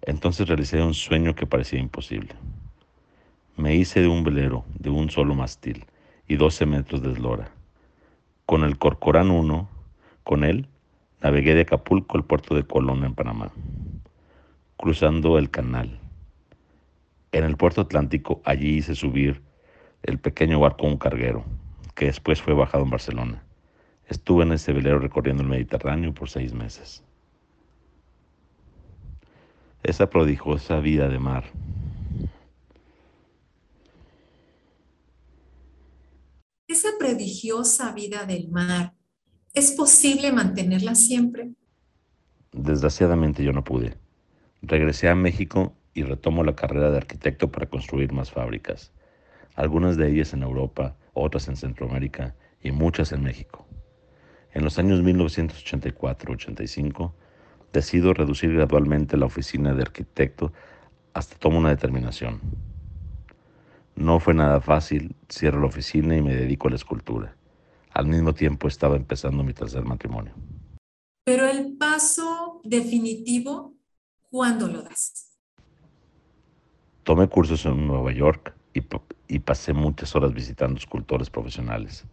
Entonces 0.00 0.48
realicé 0.48 0.80
un 0.80 0.94
sueño 0.94 1.34
que 1.34 1.46
parecía 1.46 1.78
imposible. 1.78 2.34
Me 3.58 3.74
hice 3.74 4.00
de 4.00 4.08
un 4.08 4.24
velero 4.24 4.64
de 4.78 4.88
un 4.88 5.10
solo 5.10 5.34
mástil 5.34 5.84
y 6.26 6.36
12 6.36 6.64
metros 6.64 7.02
de 7.02 7.12
eslora. 7.12 7.50
Con 8.46 8.64
el 8.64 8.78
Corcorán 8.78 9.30
1, 9.30 9.68
con 10.22 10.44
él, 10.44 10.66
navegué 11.24 11.54
de 11.54 11.62
Acapulco 11.62 12.18
al 12.18 12.24
puerto 12.26 12.54
de 12.54 12.66
Colón 12.66 13.02
en 13.02 13.14
Panamá, 13.14 13.50
cruzando 14.76 15.38
el 15.38 15.50
canal. 15.50 15.98
En 17.32 17.44
el 17.44 17.56
puerto 17.56 17.80
Atlántico 17.80 18.42
allí 18.44 18.76
hice 18.76 18.94
subir 18.94 19.42
el 20.02 20.18
pequeño 20.18 20.60
barco 20.60 20.86
un 20.86 20.98
carguero, 20.98 21.46
que 21.94 22.04
después 22.06 22.42
fue 22.42 22.52
bajado 22.52 22.84
en 22.84 22.90
Barcelona. 22.90 23.42
Estuve 24.06 24.44
en 24.44 24.52
ese 24.52 24.74
velero 24.74 24.98
recorriendo 24.98 25.42
el 25.42 25.48
Mediterráneo 25.48 26.12
por 26.12 26.28
seis 26.28 26.52
meses. 26.52 27.02
Esa 29.82 30.10
prodigiosa 30.10 30.78
vida 30.80 31.08
de 31.08 31.18
mar. 31.18 31.44
Esa 36.68 36.90
prodigiosa 36.98 37.92
vida 37.92 38.26
del 38.26 38.50
mar, 38.50 38.92
¿es 39.54 39.72
posible 39.72 40.30
mantenerla 40.32 40.94
siempre? 40.96 41.52
Desgraciadamente 42.52 43.42
yo 43.44 43.52
no 43.52 43.64
pude. 43.64 43.96
Regresé 44.62 45.08
a 45.08 45.14
México 45.14 45.76
y 45.94 46.02
retomo 46.02 46.42
la 46.42 46.56
carrera 46.56 46.90
de 46.90 46.96
arquitecto 46.96 47.52
para 47.52 47.66
construir 47.66 48.12
más 48.12 48.32
fábricas, 48.32 48.92
algunas 49.54 49.96
de 49.96 50.10
ellas 50.10 50.34
en 50.34 50.42
Europa, 50.42 50.96
otras 51.12 51.46
en 51.48 51.56
Centroamérica 51.56 52.34
y 52.60 52.72
muchas 52.72 53.12
en 53.12 53.22
México. 53.22 53.64
En 54.52 54.64
los 54.64 54.76
años 54.78 55.00
1984-85 55.02 57.12
decido 57.72 58.12
reducir 58.12 58.52
gradualmente 58.54 59.16
la 59.16 59.26
oficina 59.26 59.72
de 59.74 59.82
arquitecto 59.82 60.52
hasta 61.12 61.36
tomo 61.36 61.58
una 61.58 61.70
determinación. 61.70 62.40
No 63.94 64.18
fue 64.18 64.34
nada 64.34 64.60
fácil, 64.60 65.14
cierro 65.30 65.60
la 65.60 65.66
oficina 65.66 66.16
y 66.16 66.22
me 66.22 66.34
dedico 66.34 66.66
a 66.66 66.70
la 66.70 66.76
escultura. 66.76 67.36
Al 67.94 68.08
mismo 68.08 68.34
tiempo 68.34 68.66
estaba 68.66 68.96
empezando 68.96 69.44
mi 69.44 69.52
tercer 69.52 69.84
matrimonio. 69.84 70.34
Pero 71.24 71.46
el 71.46 71.76
paso 71.76 72.60
definitivo, 72.64 73.76
¿cuándo 74.30 74.66
lo 74.66 74.82
das? 74.82 75.38
Tomé 77.04 77.28
cursos 77.28 77.64
en 77.66 77.86
Nueva 77.86 78.12
York 78.12 78.52
y, 78.74 78.82
y, 79.28 79.38
pasé 79.38 79.72
muchas 79.72 80.16
horas 80.16 80.34
visitando 80.34 80.76
escultores 80.76 81.30
profesionales. 81.30 82.04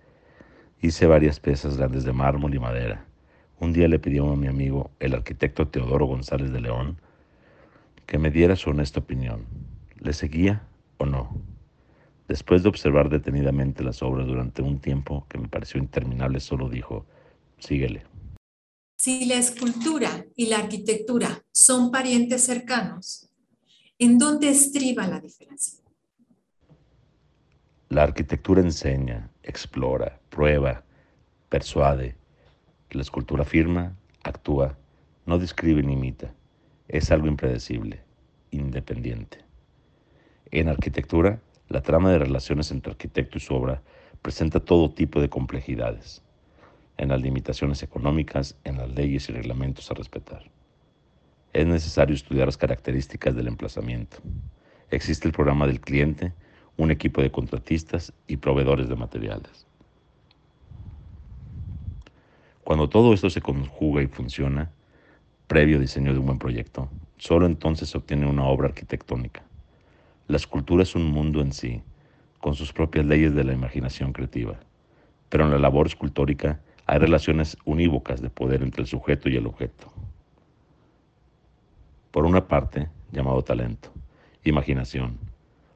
Hice 0.81 1.07
varias 1.07 1.39
piezas 1.39 1.77
grandes 1.77 2.03
de 2.03 2.13
mármol 2.13 2.53
y 2.53 2.59
madera. 2.59 3.05
Un 3.59 3.73
día 3.73 3.87
le 3.87 3.97
pedí 3.97 4.19
a 4.19 4.23
mi 4.23 4.47
amigo, 4.47 4.91
el 4.99 5.15
arquitecto 5.15 5.67
Teodoro 5.67 6.05
González 6.05 6.51
de 6.51 6.61
León, 6.61 6.97
que 8.05 8.19
me 8.19 8.29
diera 8.29 8.55
su 8.55 8.69
honesta 8.69 8.99
opinión. 8.99 9.45
¿Le 9.97 10.13
seguía 10.13 10.61
o 10.97 11.05
no? 11.07 11.41
Después 12.31 12.63
de 12.63 12.69
observar 12.69 13.09
detenidamente 13.09 13.83
las 13.83 14.01
obras 14.01 14.25
durante 14.25 14.61
un 14.61 14.79
tiempo 14.79 15.25
que 15.27 15.37
me 15.37 15.49
pareció 15.49 15.81
interminable, 15.81 16.39
solo 16.39 16.69
dijo, 16.69 17.05
síguele. 17.57 18.05
Si 18.95 19.25
la 19.25 19.35
escultura 19.35 20.23
y 20.37 20.45
la 20.45 20.59
arquitectura 20.59 21.43
son 21.51 21.91
parientes 21.91 22.45
cercanos, 22.45 23.27
¿En 23.99 24.17
dónde 24.17 24.47
estriba 24.47 25.05
la 25.07 25.19
diferencia? 25.19 25.83
La 27.89 28.03
arquitectura 28.03 28.61
enseña, 28.61 29.29
explora, 29.43 30.21
prueba, 30.29 30.85
persuade. 31.49 32.15
La 32.91 33.01
escultura 33.01 33.43
firma, 33.43 33.97
actúa, 34.23 34.77
no 35.25 35.37
describe 35.37 35.83
ni 35.83 35.93
imita. 35.93 36.33
Es 36.87 37.11
algo 37.11 37.27
impredecible, 37.27 38.01
independiente. 38.51 39.39
En 40.49 40.69
arquitectura, 40.69 41.41
la 41.71 41.81
trama 41.81 42.12
de 42.12 42.19
relaciones 42.19 42.71
entre 42.71 42.91
arquitecto 42.91 43.38
y 43.38 43.41
su 43.41 43.53
obra 43.55 43.81
presenta 44.21 44.60
todo 44.60 44.91
tipo 44.91 45.19
de 45.19 45.29
complejidades, 45.29 46.21
en 46.97 47.10
las 47.10 47.21
limitaciones 47.21 47.81
económicas, 47.84 48.57
en 48.63 48.77
las 48.77 48.89
leyes 48.89 49.29
y 49.29 49.34
reglamentos 49.34 49.89
a 49.89 49.95
respetar 49.95 50.43
es 51.53 51.67
necesario 51.67 52.15
estudiar 52.15 52.47
las 52.47 52.57
características 52.57 53.36
del 53.36 53.47
emplazamiento. 53.47 54.17
Existe 54.89 55.27
el 55.27 55.34
programa 55.34 55.67
del 55.67 55.81
cliente, 55.81 56.34
un 56.77 56.91
equipo 56.91 57.21
de 57.21 57.31
contratistas 57.31 58.13
y 58.27 58.38
proveedores 58.38 58.89
de 58.89 58.95
materiales. 58.95 59.67
Cuando 62.63 62.89
todo 62.89 63.13
esto 63.13 63.29
se 63.29 63.41
conjuga 63.41 64.01
y 64.01 64.07
funciona, 64.07 64.71
previo 65.47 65.79
diseño 65.79 66.13
de 66.13 66.19
un 66.19 66.25
buen 66.27 66.39
proyecto, 66.39 66.89
solo 67.17 67.45
entonces 67.45 67.89
se 67.89 67.97
obtiene 67.97 68.27
una 68.27 68.45
obra 68.45 68.69
arquitectónica. 68.69 69.43
La 70.31 70.37
escultura 70.37 70.83
es 70.83 70.95
un 70.95 71.11
mundo 71.11 71.41
en 71.41 71.51
sí, 71.51 71.83
con 72.39 72.55
sus 72.55 72.71
propias 72.71 73.05
leyes 73.05 73.35
de 73.35 73.43
la 73.43 73.51
imaginación 73.51 74.13
creativa, 74.13 74.57
pero 75.27 75.43
en 75.43 75.51
la 75.51 75.59
labor 75.59 75.87
escultórica 75.87 76.61
hay 76.85 76.99
relaciones 76.99 77.57
unívocas 77.65 78.21
de 78.21 78.29
poder 78.29 78.63
entre 78.63 78.81
el 78.81 78.87
sujeto 78.87 79.27
y 79.27 79.35
el 79.35 79.45
objeto 79.45 79.91
por 82.11 82.25
una 82.25 82.47
parte, 82.47 82.87
llamado 83.11 83.41
talento, 83.41 83.91
imaginación 84.45 85.17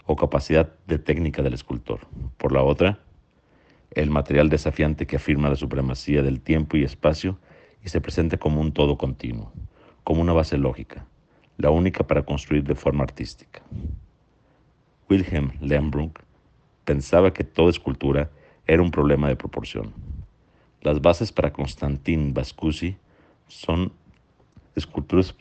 o 0.06 0.16
capacidad 0.16 0.74
de 0.88 1.00
técnica 1.00 1.42
del 1.42 1.54
escultor. 1.54 2.00
Por 2.38 2.54
la 2.54 2.64
otra, 2.64 3.00
el 3.92 4.10
material 4.10 4.48
desafiante 4.48 5.06
que 5.06 5.18
afirma 5.18 5.50
la 5.50 5.58
supremacía 5.58 6.24
del 6.24 6.40
tiempo 6.40 6.78
y 6.78 6.86
espacio 6.86 7.38
y 7.84 7.90
se 7.90 8.00
presenta 8.00 8.38
como 8.38 8.62
un 8.62 8.72
todo 8.72 8.98
continuo, 8.98 9.52
como 10.06 10.22
una 10.22 10.32
base 10.32 10.58
lógica, 10.58 11.06
la 11.58 11.72
única 11.72 12.08
para 12.08 12.24
construir 12.24 12.64
de 12.64 12.76
forma 12.76 13.04
artística. 13.04 13.62
Wilhelm 15.10 15.52
Lembrunk 15.62 16.20
pensaba 16.84 17.32
que 17.32 17.44
toda 17.44 17.70
escultura 17.70 18.30
era 18.66 18.82
un 18.82 18.92
problema 18.92 19.28
de 19.28 19.36
proporción. 19.36 19.94
Las 20.82 21.02
bases 21.02 21.32
para 21.32 21.54
Constantin 21.54 22.34
Vascusi 22.34 22.98
son 23.48 23.92
esculturas 24.76 25.36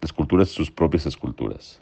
esculturas 0.00 0.48
sus 0.48 0.70
propias 0.70 1.06
esculturas. 1.06 1.80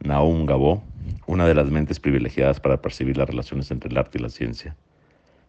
Naum 0.00 0.46
Gabo, 0.46 0.82
una 1.26 1.46
de 1.46 1.54
las 1.54 1.70
mentes 1.70 2.00
privilegiadas 2.00 2.60
para 2.60 2.82
percibir 2.82 3.16
las 3.16 3.28
relaciones 3.28 3.70
entre 3.70 3.90
el 3.90 3.96
arte 3.96 4.18
y 4.18 4.22
la 4.22 4.28
ciencia, 4.28 4.76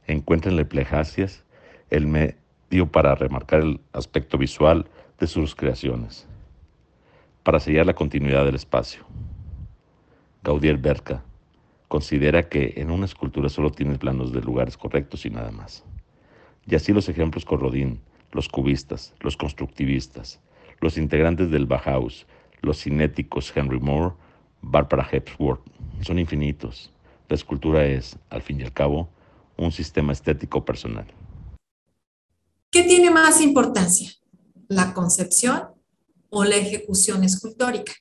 encuentra 0.07 0.51
en 0.51 0.67
plejacias 0.67 1.43
el 1.89 2.07
medio 2.07 2.91
para 2.91 3.15
remarcar 3.15 3.61
el 3.61 3.79
aspecto 3.93 4.37
visual 4.37 4.85
de 5.19 5.27
sus 5.27 5.55
creaciones, 5.55 6.27
para 7.43 7.59
sellar 7.59 7.85
la 7.85 7.95
continuidad 7.95 8.45
del 8.45 8.55
espacio. 8.55 9.03
Gaudier 10.45 10.77
Berca 10.77 11.23
considera 11.87 12.47
que 12.47 12.75
en 12.77 12.91
una 12.91 13.05
escultura 13.05 13.49
solo 13.49 13.71
tienes 13.71 13.97
planos 13.97 14.31
de 14.31 14.41
lugares 14.41 14.77
correctos 14.77 15.25
y 15.25 15.31
nada 15.31 15.49
más. 15.49 15.83
Y 16.67 16.75
así 16.75 16.93
los 16.93 17.09
ejemplos 17.09 17.45
con 17.45 17.59
Rodin, 17.59 17.99
los 18.31 18.47
cubistas, 18.47 19.15
los 19.21 19.35
constructivistas, 19.37 20.39
los 20.81 20.99
integrantes 20.99 21.49
del 21.49 21.65
Bauhaus, 21.65 22.27
los 22.61 22.83
cinéticos 22.83 23.51
Henry 23.55 23.79
Moore, 23.79 24.13
Barbara 24.61 25.07
Hepsworth, 25.11 25.61
son 26.01 26.19
infinitos. 26.19 26.91
La 27.27 27.35
escultura 27.35 27.83
es, 27.83 28.15
al 28.29 28.43
fin 28.43 28.59
y 28.61 28.63
al 28.63 28.71
cabo, 28.71 29.09
un 29.57 29.71
sistema 29.71 30.13
estético 30.13 30.63
personal. 30.63 31.07
¿Qué 32.69 32.83
tiene 32.83 33.09
más 33.09 33.41
importancia? 33.41 34.11
¿La 34.67 34.93
concepción 34.93 35.69
o 36.29 36.43
la 36.43 36.57
ejecución 36.57 37.23
escultórica? 37.23 37.93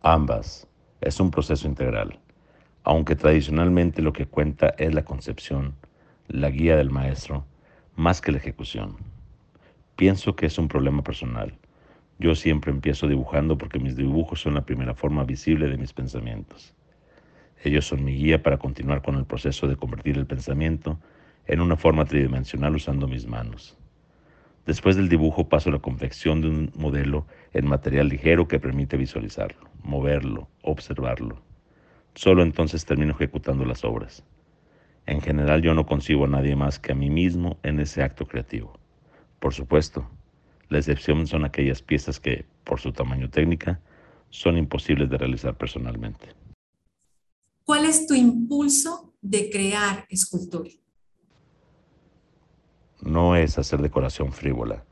Ambas. 0.00 0.68
Es 1.02 1.18
un 1.18 1.32
proceso 1.32 1.66
integral. 1.66 2.20
Aunque 2.84 3.16
tradicionalmente 3.16 4.02
lo 4.02 4.12
que 4.12 4.26
cuenta 4.26 4.68
es 4.78 4.94
la 4.94 5.04
concepción, 5.04 5.74
la 6.28 6.48
guía 6.48 6.76
del 6.76 6.90
maestro, 6.90 7.44
más 7.96 8.20
que 8.20 8.30
la 8.30 8.38
ejecución. 8.38 8.96
Pienso 9.96 10.36
que 10.36 10.46
es 10.46 10.58
un 10.58 10.68
problema 10.68 11.02
personal. 11.02 11.58
Yo 12.20 12.36
siempre 12.36 12.70
empiezo 12.70 13.08
dibujando 13.08 13.58
porque 13.58 13.80
mis 13.80 13.96
dibujos 13.96 14.42
son 14.42 14.54
la 14.54 14.64
primera 14.64 14.94
forma 14.94 15.24
visible 15.24 15.68
de 15.68 15.76
mis 15.76 15.92
pensamientos. 15.92 16.72
Ellos 17.64 17.84
son 17.84 18.04
mi 18.04 18.14
guía 18.14 18.40
para 18.40 18.58
continuar 18.58 19.02
con 19.02 19.16
el 19.16 19.24
proceso 19.24 19.66
de 19.66 19.74
convertir 19.74 20.16
el 20.16 20.26
pensamiento 20.26 21.00
en 21.48 21.60
una 21.60 21.76
forma 21.76 22.04
tridimensional 22.04 22.76
usando 22.76 23.08
mis 23.08 23.26
manos. 23.26 23.76
Después 24.66 24.94
del 24.94 25.08
dibujo 25.08 25.48
paso 25.48 25.70
a 25.70 25.72
la 25.72 25.80
confección 25.80 26.40
de 26.42 26.48
un 26.48 26.72
modelo 26.76 27.26
en 27.52 27.66
material 27.66 28.06
ligero 28.06 28.46
que 28.46 28.60
permite 28.60 28.96
visualizarlo, 28.96 29.71
moverlo, 29.82 30.48
observarlo. 30.62 31.42
Solo 32.14 32.42
entonces 32.42 32.84
termino 32.84 33.12
ejecutando 33.12 33.64
las 33.64 33.84
obras. 33.84 34.24
En 35.06 35.20
general 35.20 35.62
yo 35.62 35.74
no 35.74 35.86
concibo 35.86 36.26
a 36.26 36.28
nadie 36.28 36.54
más 36.56 36.78
que 36.78 36.92
a 36.92 36.94
mí 36.94 37.10
mismo 37.10 37.58
en 37.62 37.80
ese 37.80 38.02
acto 38.02 38.26
creativo. 38.26 38.78
Por 39.40 39.52
supuesto, 39.54 40.08
la 40.68 40.78
excepción 40.78 41.26
son 41.26 41.44
aquellas 41.44 41.82
piezas 41.82 42.20
que, 42.20 42.44
por 42.64 42.80
su 42.80 42.92
tamaño 42.92 43.28
técnica, 43.28 43.80
son 44.30 44.56
imposibles 44.56 45.10
de 45.10 45.18
realizar 45.18 45.56
personalmente. 45.56 46.28
¿Cuál 47.64 47.84
es 47.84 48.06
tu 48.06 48.14
impulso 48.14 49.12
de 49.20 49.50
crear 49.50 50.06
escultura? 50.08 50.70
No 53.00 53.36
es 53.36 53.58
hacer 53.58 53.82
decoración 53.82 54.32
frívola, 54.32 54.84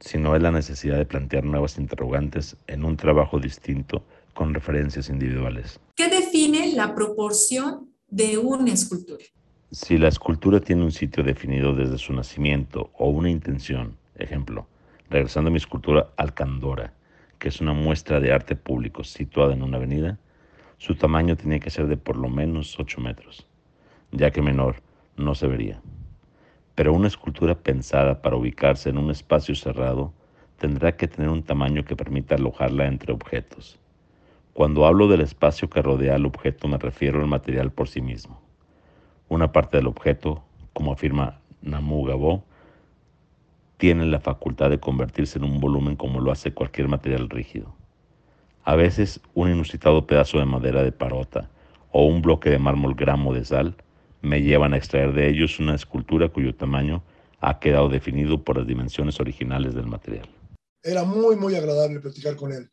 sino 0.00 0.34
es 0.34 0.42
la 0.42 0.50
necesidad 0.50 0.96
de 0.96 1.06
plantear 1.06 1.44
nuevas 1.44 1.78
interrogantes 1.78 2.56
en 2.66 2.84
un 2.84 2.96
trabajo 2.96 3.38
distinto 3.38 4.04
con 4.38 4.54
referencias 4.54 5.08
individuales. 5.08 5.80
¿Qué 5.96 6.08
define 6.08 6.72
la 6.76 6.94
proporción 6.94 7.90
de 8.08 8.38
una 8.38 8.72
escultura? 8.72 9.24
Si 9.72 9.98
la 9.98 10.06
escultura 10.06 10.60
tiene 10.60 10.84
un 10.84 10.92
sitio 10.92 11.24
definido 11.24 11.74
desde 11.74 11.98
su 11.98 12.12
nacimiento 12.12 12.88
o 12.96 13.08
una 13.08 13.30
intención, 13.30 13.96
ejemplo, 14.14 14.68
regresando 15.10 15.48
a 15.48 15.50
mi 15.50 15.56
escultura 15.56 16.12
Alcandora, 16.16 16.92
que 17.40 17.48
es 17.48 17.60
una 17.60 17.72
muestra 17.72 18.20
de 18.20 18.32
arte 18.32 18.54
público 18.54 19.02
situada 19.02 19.54
en 19.54 19.64
una 19.64 19.78
avenida, 19.78 20.20
Su 20.76 20.94
tamaño 20.94 21.34
tenía 21.34 21.58
que 21.58 21.70
ser 21.70 21.88
de 21.88 21.96
por 21.96 22.16
lo 22.16 22.28
menos 22.28 22.78
8 22.78 23.00
metros, 23.00 23.44
ya 24.12 24.30
que 24.30 24.40
menor 24.40 24.76
no 25.16 25.34
se 25.34 25.48
vería. 25.48 25.82
Pero 26.76 26.92
una 26.92 27.08
escultura 27.08 27.56
pensada 27.56 28.22
para 28.22 28.36
ubicarse 28.36 28.88
en 28.88 28.98
un 28.98 29.10
espacio 29.10 29.56
cerrado 29.56 30.12
tendrá 30.58 30.96
que 30.96 31.08
tener 31.08 31.28
un 31.28 31.42
tamaño 31.42 31.84
que 31.84 31.96
permita 31.96 32.36
alojarla 32.36 32.86
entre 32.86 33.12
objetos. 33.12 33.80
Cuando 34.58 34.86
hablo 34.86 35.06
del 35.06 35.20
espacio 35.20 35.70
que 35.70 35.80
rodea 35.80 36.16
al 36.16 36.26
objeto 36.26 36.66
me 36.66 36.78
refiero 36.78 37.20
al 37.20 37.28
material 37.28 37.70
por 37.70 37.88
sí 37.88 38.00
mismo. 38.00 38.42
Una 39.28 39.52
parte 39.52 39.76
del 39.76 39.86
objeto, 39.86 40.42
como 40.72 40.90
afirma 40.90 41.40
Namu 41.62 42.04
Gabo, 42.04 42.42
tiene 43.76 44.04
la 44.06 44.18
facultad 44.18 44.68
de 44.68 44.80
convertirse 44.80 45.38
en 45.38 45.44
un 45.44 45.60
volumen 45.60 45.94
como 45.94 46.18
lo 46.18 46.32
hace 46.32 46.54
cualquier 46.54 46.88
material 46.88 47.28
rígido. 47.30 47.72
A 48.64 48.74
veces 48.74 49.20
un 49.32 49.48
inusitado 49.48 50.08
pedazo 50.08 50.40
de 50.40 50.46
madera 50.46 50.82
de 50.82 50.90
parota 50.90 51.48
o 51.92 52.06
un 52.06 52.20
bloque 52.20 52.50
de 52.50 52.58
mármol 52.58 52.96
gramo 52.96 53.32
de 53.32 53.44
sal 53.44 53.76
me 54.22 54.42
llevan 54.42 54.74
a 54.74 54.76
extraer 54.76 55.12
de 55.12 55.28
ellos 55.28 55.60
una 55.60 55.76
escultura 55.76 56.30
cuyo 56.30 56.52
tamaño 56.52 57.04
ha 57.40 57.60
quedado 57.60 57.88
definido 57.88 58.42
por 58.42 58.56
las 58.58 58.66
dimensiones 58.66 59.20
originales 59.20 59.76
del 59.76 59.86
material. 59.86 60.28
Era 60.82 61.04
muy, 61.04 61.36
muy 61.36 61.54
agradable 61.54 62.00
platicar 62.00 62.34
con 62.34 62.50
él. 62.52 62.68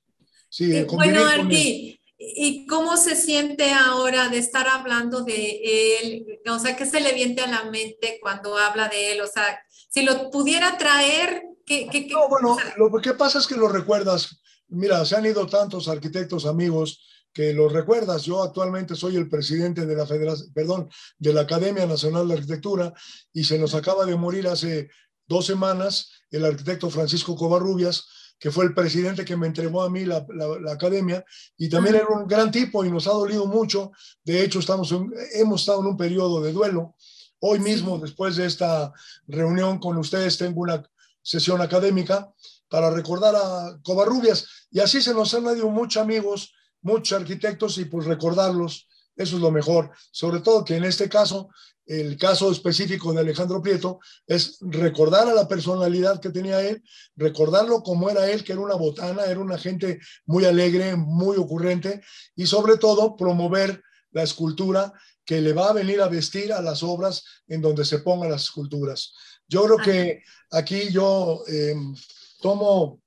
Sí, 0.56 0.72
bueno, 0.84 1.26
Arti, 1.26 2.00
¿y 2.18 2.66
cómo 2.66 2.96
se 2.96 3.18
siente 3.18 3.74
ahora 3.74 4.30
de 4.30 4.38
estar 4.38 4.70
hablando 4.70 5.22
de 5.22 6.00
él? 6.00 6.40
O 6.50 6.58
sea, 6.60 6.78
¿qué 6.78 6.86
se 6.86 7.02
le 7.02 7.14
viene 7.14 7.42
a 7.42 7.48
la 7.48 7.70
mente 7.70 8.20
cuando 8.22 8.58
habla 8.58 8.88
de 8.88 9.12
él? 9.12 9.20
O 9.20 9.28
sea, 9.28 9.60
si 9.90 10.04
lo 10.04 10.30
pudiera 10.30 10.78
traer, 10.78 11.44
¿qué? 11.66 11.90
qué, 11.92 12.08
no, 12.08 12.30
bueno, 12.30 12.56
lo 12.78 12.90
que 13.02 13.16
pasa 13.16 13.40
es 13.40 13.48
que 13.48 13.58
lo 13.58 13.68
recuerdas. 13.68 14.40
Mira, 14.70 15.04
se 15.04 15.18
han 15.18 15.26
ido 15.26 15.46
tantos 15.46 15.90
arquitectos 15.90 16.46
amigos 16.46 17.02
que 17.34 17.52
lo 17.52 17.68
recuerdas. 17.68 18.24
Yo 18.24 18.42
actualmente 18.42 18.96
soy 18.96 19.18
el 19.18 19.28
presidente 19.28 19.86
de 19.86 19.94
la 19.94 20.08
Federación, 20.08 20.54
perdón, 20.54 20.90
de 21.18 21.34
la 21.34 21.42
Academia 21.42 21.86
Nacional 21.86 22.30
de 22.30 22.36
Arquitectura 22.36 22.94
y 23.34 23.44
se 23.44 23.60
nos 23.60 23.76
acaba 23.76 24.06
de 24.06 24.16
morir 24.16 24.48
hace 24.48 24.90
dos 25.28 25.48
semanas 25.48 26.12
el 26.32 26.46
arquitecto 26.46 26.90
Francisco 26.90 27.36
Covarrubias, 27.36 28.08
que 28.40 28.52
fue 28.52 28.66
el 28.66 28.74
presidente 28.74 29.26
que 29.26 29.38
me 29.38 29.48
entregó 29.48 29.82
a 29.82 29.90
mí 29.90 30.06
la, 30.06 30.26
la, 30.30 30.72
academia, 30.72 31.24
y 31.58 31.70
también 31.70 31.96
era 31.96 32.08
un 32.08 32.28
gran 32.28 32.52
tipo 32.52 32.84
y 32.84 32.92
nos 32.92 33.08
ha 33.08 33.12
dolido 33.12 33.46
mucho. 33.46 33.92
De 34.24 34.44
hecho, 34.44 34.60
estamos 34.60 34.94
hemos 35.34 35.62
estado 35.62 35.82
en 35.82 35.88
un 35.88 35.98
periodo 35.98 36.42
de 36.42 36.52
duelo. 36.52 36.96
Hoy 37.40 37.60
mismo, 37.60 37.98
después 38.00 38.36
de 38.36 38.46
esta 38.46 38.94
reunión 39.28 39.80
con 39.80 39.98
ustedes, 39.98 40.38
tengo 40.38 40.62
una 40.62 40.84
sesión 41.22 41.62
académica 41.62 42.32
para 42.68 42.90
recordar 42.90 43.36
a 43.36 43.80
Covarrubias. 43.84 44.48
Y 44.72 44.80
así 44.80 45.02
se 45.02 45.14
nos 45.14 45.34
han 45.34 45.46
ido 45.46 45.70
muchos 45.70 46.02
amigos 46.02 46.52
muchos 46.86 47.20
arquitectos 47.20 47.80
y 47.80 47.86
pues 47.86 48.06
recordarlos, 48.06 48.88
eso 49.16 49.36
es 49.36 49.42
lo 49.42 49.52
mejor. 49.52 49.92
Sobre 50.12 50.42
todo 50.42 50.66
que 50.66 50.76
en 50.76 50.84
este 50.84 51.10
caso, 51.10 51.50
el 51.86 52.18
caso 52.18 52.52
específico 52.52 53.14
de 53.14 53.22
Alejandro 53.22 53.62
Prieto, 53.62 54.00
es 54.28 54.58
recordar 54.62 55.28
a 55.28 55.34
la 55.34 55.48
personalidad 55.48 56.20
que 56.20 56.30
tenía 56.30 56.62
él, 56.62 56.84
recordarlo 57.16 57.84
como 57.84 58.10
era 58.10 58.30
él, 58.30 58.44
que 58.44 58.54
era 58.54 58.62
una 58.62 58.76
botana, 58.76 59.26
era 59.26 59.40
una 59.40 59.58
gente 59.58 60.00
muy 60.26 60.46
alegre, 60.46 60.96
muy 60.96 61.38
ocurrente, 61.38 62.02
y 62.36 62.46
sobre 62.46 62.78
todo 62.78 63.16
promover 63.16 63.82
la 64.12 64.24
escultura 64.24 64.94
que 65.26 65.42
le 65.42 65.54
va 65.54 65.70
a 65.70 65.74
venir 65.74 66.02
a 66.02 66.08
vestir 66.08 66.54
a 66.54 66.62
las 66.62 66.84
obras 66.84 67.24
en 67.48 67.62
donde 67.62 67.84
se 67.84 68.00
pongan 68.00 68.32
las 68.32 68.44
esculturas. 68.44 69.14
Yo 69.48 69.66
creo 69.66 69.78
que 69.78 70.24
aquí 70.52 70.92
yo 70.92 71.44
em, 71.48 71.96
tomo 72.42 73.02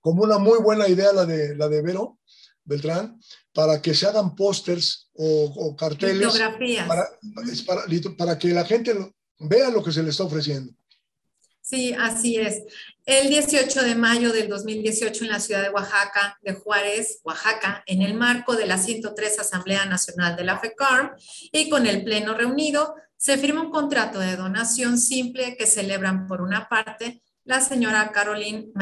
como 0.00 0.22
una 0.22 0.38
muy 0.38 0.60
buena 0.60 0.88
idea 0.88 1.12
la 1.12 1.26
de, 1.26 1.56
la 1.56 1.68
de 1.68 1.82
Vero, 1.82 2.20
Beltrán, 2.66 3.18
para 3.52 3.80
que 3.80 3.94
se 3.94 4.06
hagan 4.06 4.34
pósters 4.34 5.08
o, 5.14 5.74
carteles 5.76 6.38
para, 6.86 7.08
para, 8.16 8.38
que 8.38 8.48
la 8.48 8.64
gente 8.64 8.94
vea 9.38 9.70
lo 9.70 9.82
que 9.82 9.92
se 9.92 10.02
le 10.02 10.10
está 10.10 10.24
ofreciendo. 10.24 10.72
Sí, 11.62 11.94
así 11.98 12.36
es. 12.36 12.62
El 13.04 13.28
18 13.28 13.82
de 13.82 13.94
mayo 13.94 14.32
del 14.32 14.48
2018 14.48 15.24
en 15.24 15.30
la 15.30 15.40
ciudad 15.40 15.62
de 15.62 15.70
Oaxaca, 15.70 16.38
de 16.42 16.54
Juárez, 16.54 17.20
Oaxaca, 17.24 17.82
en 17.86 18.02
el 18.02 18.14
marco 18.14 18.54
de 18.56 18.66
la 18.66 18.78
103 18.78 19.38
Asamblea 19.40 19.84
Nacional 19.86 20.36
de 20.36 20.44
la 20.44 20.58
FECARM 20.58 21.16
y 21.50 21.68
con 21.68 21.86
el 21.86 22.04
Pleno 22.04 22.34
reunido, 22.34 22.94
se 23.16 23.38
firma 23.38 23.62
un 23.62 23.70
contrato 23.70 24.18
de 24.18 24.36
donación 24.36 24.98
simple 24.98 25.56
que 25.56 25.66
celebran 25.66 26.26
por 26.28 26.40
una 26.40 26.68
parte 26.68 27.22
la 27.44 27.60
señora 27.60 28.10
Caroline 28.12 28.72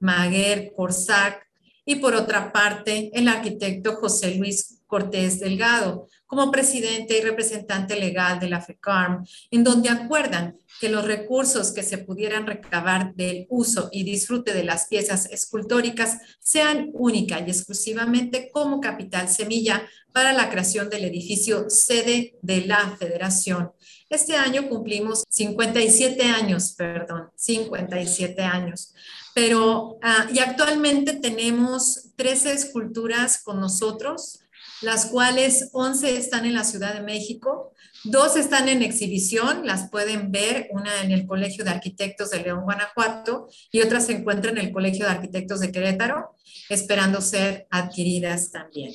Maguer 0.00 0.72
Corsac, 0.74 1.47
y 1.88 1.96
por 1.96 2.14
otra 2.14 2.52
parte 2.52 3.10
el 3.14 3.28
arquitecto 3.28 3.96
José 3.96 4.34
Luis 4.34 4.82
Cortés 4.86 5.40
Delgado 5.40 6.06
como 6.26 6.50
presidente 6.50 7.16
y 7.16 7.22
representante 7.22 7.98
legal 7.98 8.38
de 8.38 8.50
la 8.50 8.60
FECARM, 8.60 9.26
en 9.50 9.64
donde 9.64 9.88
acuerdan 9.88 10.58
que 10.82 10.90
los 10.90 11.06
recursos 11.06 11.72
que 11.72 11.82
se 11.82 11.96
pudieran 11.96 12.46
recabar 12.46 13.14
del 13.14 13.46
uso 13.48 13.88
y 13.90 14.04
disfrute 14.04 14.52
de 14.52 14.64
las 14.64 14.88
piezas 14.88 15.30
escultóricas 15.30 16.18
sean 16.40 16.90
única 16.92 17.40
y 17.40 17.44
exclusivamente 17.44 18.50
como 18.52 18.82
capital 18.82 19.30
semilla 19.30 19.82
para 20.12 20.34
la 20.34 20.50
creación 20.50 20.90
del 20.90 21.06
edificio 21.06 21.70
sede 21.70 22.34
de 22.42 22.66
la 22.66 22.96
federación. 22.98 23.72
Este 24.10 24.36
año 24.36 24.68
cumplimos 24.68 25.24
57 25.30 26.22
años, 26.24 26.74
perdón, 26.76 27.30
57 27.34 28.42
años 28.42 28.92
pero 29.38 30.00
ah, 30.02 30.26
y 30.34 30.40
actualmente 30.40 31.12
tenemos 31.12 32.08
13 32.16 32.54
esculturas 32.54 33.40
con 33.40 33.60
nosotros, 33.60 34.40
las 34.80 35.06
cuales 35.06 35.70
11 35.74 36.16
están 36.16 36.44
en 36.44 36.54
la 36.54 36.64
Ciudad 36.64 36.92
de 36.92 37.02
México, 37.02 37.72
dos 38.02 38.36
están 38.36 38.68
en 38.68 38.82
exhibición, 38.82 39.64
las 39.64 39.90
pueden 39.90 40.32
ver, 40.32 40.66
una 40.72 41.02
en 41.02 41.12
el 41.12 41.24
Colegio 41.24 41.62
de 41.62 41.70
Arquitectos 41.70 42.30
de 42.30 42.40
León, 42.40 42.64
Guanajuato, 42.64 43.46
y 43.70 43.80
otra 43.80 44.00
se 44.00 44.14
encuentra 44.14 44.50
en 44.50 44.58
el 44.58 44.72
Colegio 44.72 45.06
de 45.06 45.12
Arquitectos 45.12 45.60
de 45.60 45.70
Querétaro, 45.70 46.34
esperando 46.68 47.20
ser 47.20 47.68
adquiridas 47.70 48.50
también. 48.50 48.92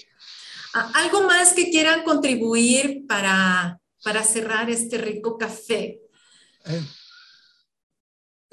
Ah, 0.73 0.91
¿Algo 0.95 1.21
más 1.21 1.53
que 1.53 1.69
quieran 1.69 2.03
contribuir 2.03 3.07
para, 3.07 3.79
para 4.03 4.25
cerrar 4.25 4.69
este 4.69 4.97
rico 4.97 5.37
café? 5.37 6.01
Eh, 6.65 6.81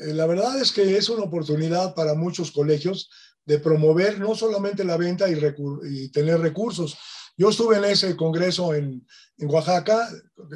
la 0.00 0.26
verdad 0.26 0.60
es 0.60 0.72
que 0.72 0.96
es 0.96 1.08
una 1.08 1.24
oportunidad 1.24 1.94
para 1.94 2.14
muchos 2.14 2.50
colegios 2.50 3.10
de 3.44 3.58
promover 3.58 4.18
no 4.18 4.34
solamente 4.34 4.84
la 4.84 4.96
venta 4.96 5.26
y, 5.28 6.08
tener 6.10 6.40
recursos. 6.40 6.96
Yo 7.36 7.50
estuve 7.50 7.76
en 7.76 7.84
ese 7.84 8.16
congreso 8.16 8.74
en, 8.74 9.06
Oaxaca, 9.38 10.06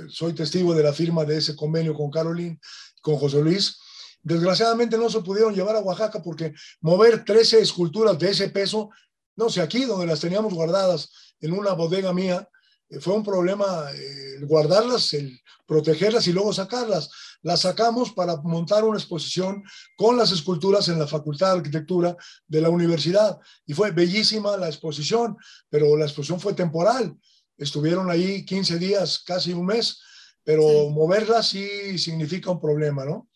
soy 0.08 0.34
testigo 0.34 0.74
de 0.74 0.82
la 0.82 0.92
firma 0.92 1.24
de 1.24 1.38
ese 1.38 1.56
convenio 1.56 1.94
con 1.94 2.10
Caroline, 2.10 2.60
con 3.00 3.16
José 3.16 3.40
Luis. 3.40 3.78
Desgraciadamente 4.22 4.98
no 4.98 5.08
se 5.08 5.22
pudieron 5.22 5.54
llevar 5.54 5.76
a 5.76 5.80
Oaxaca 5.80 6.22
porque 6.22 6.52
mover 6.82 7.24
13 7.24 7.60
esculturas 7.60 8.18
de 8.18 8.30
ese 8.30 8.50
peso, 8.50 8.90
no 9.36 9.48
sé, 9.48 9.62
aquí 9.62 9.86
donde 9.86 10.06
las 10.06 10.20
teníamos 10.20 10.52
guardadas 10.52 11.10
en 11.40 11.52
una 11.52 11.72
bodega 11.72 12.12
mía, 12.12 12.46
eh, 12.46 12.53
fue 13.00 13.14
un 13.14 13.22
problema 13.22 13.90
eh, 13.94 14.40
guardarlas, 14.42 15.12
el 15.14 15.40
protegerlas 15.66 16.26
y 16.26 16.32
luego 16.32 16.52
sacarlas. 16.52 17.10
Las 17.42 17.60
sacamos 17.60 18.12
para 18.12 18.36
montar 18.36 18.84
una 18.84 18.98
exposición 18.98 19.62
con 19.96 20.16
las 20.16 20.32
esculturas 20.32 20.88
en 20.88 20.98
la 20.98 21.06
Facultad 21.06 21.52
de 21.52 21.58
Arquitectura 21.58 22.16
de 22.46 22.60
la 22.60 22.70
universidad 22.70 23.38
y 23.66 23.74
fue 23.74 23.90
bellísima 23.90 24.56
la 24.56 24.68
exposición, 24.68 25.36
pero 25.68 25.96
la 25.96 26.04
exposición 26.04 26.40
fue 26.40 26.54
temporal. 26.54 27.16
Estuvieron 27.56 28.10
ahí 28.10 28.44
15 28.44 28.78
días, 28.78 29.22
casi 29.24 29.52
un 29.52 29.66
mes, 29.66 30.00
pero 30.42 30.90
moverlas 30.90 31.48
sí 31.48 31.98
significa 31.98 32.50
un 32.50 32.60
problema, 32.60 33.04
¿no? 33.04 33.28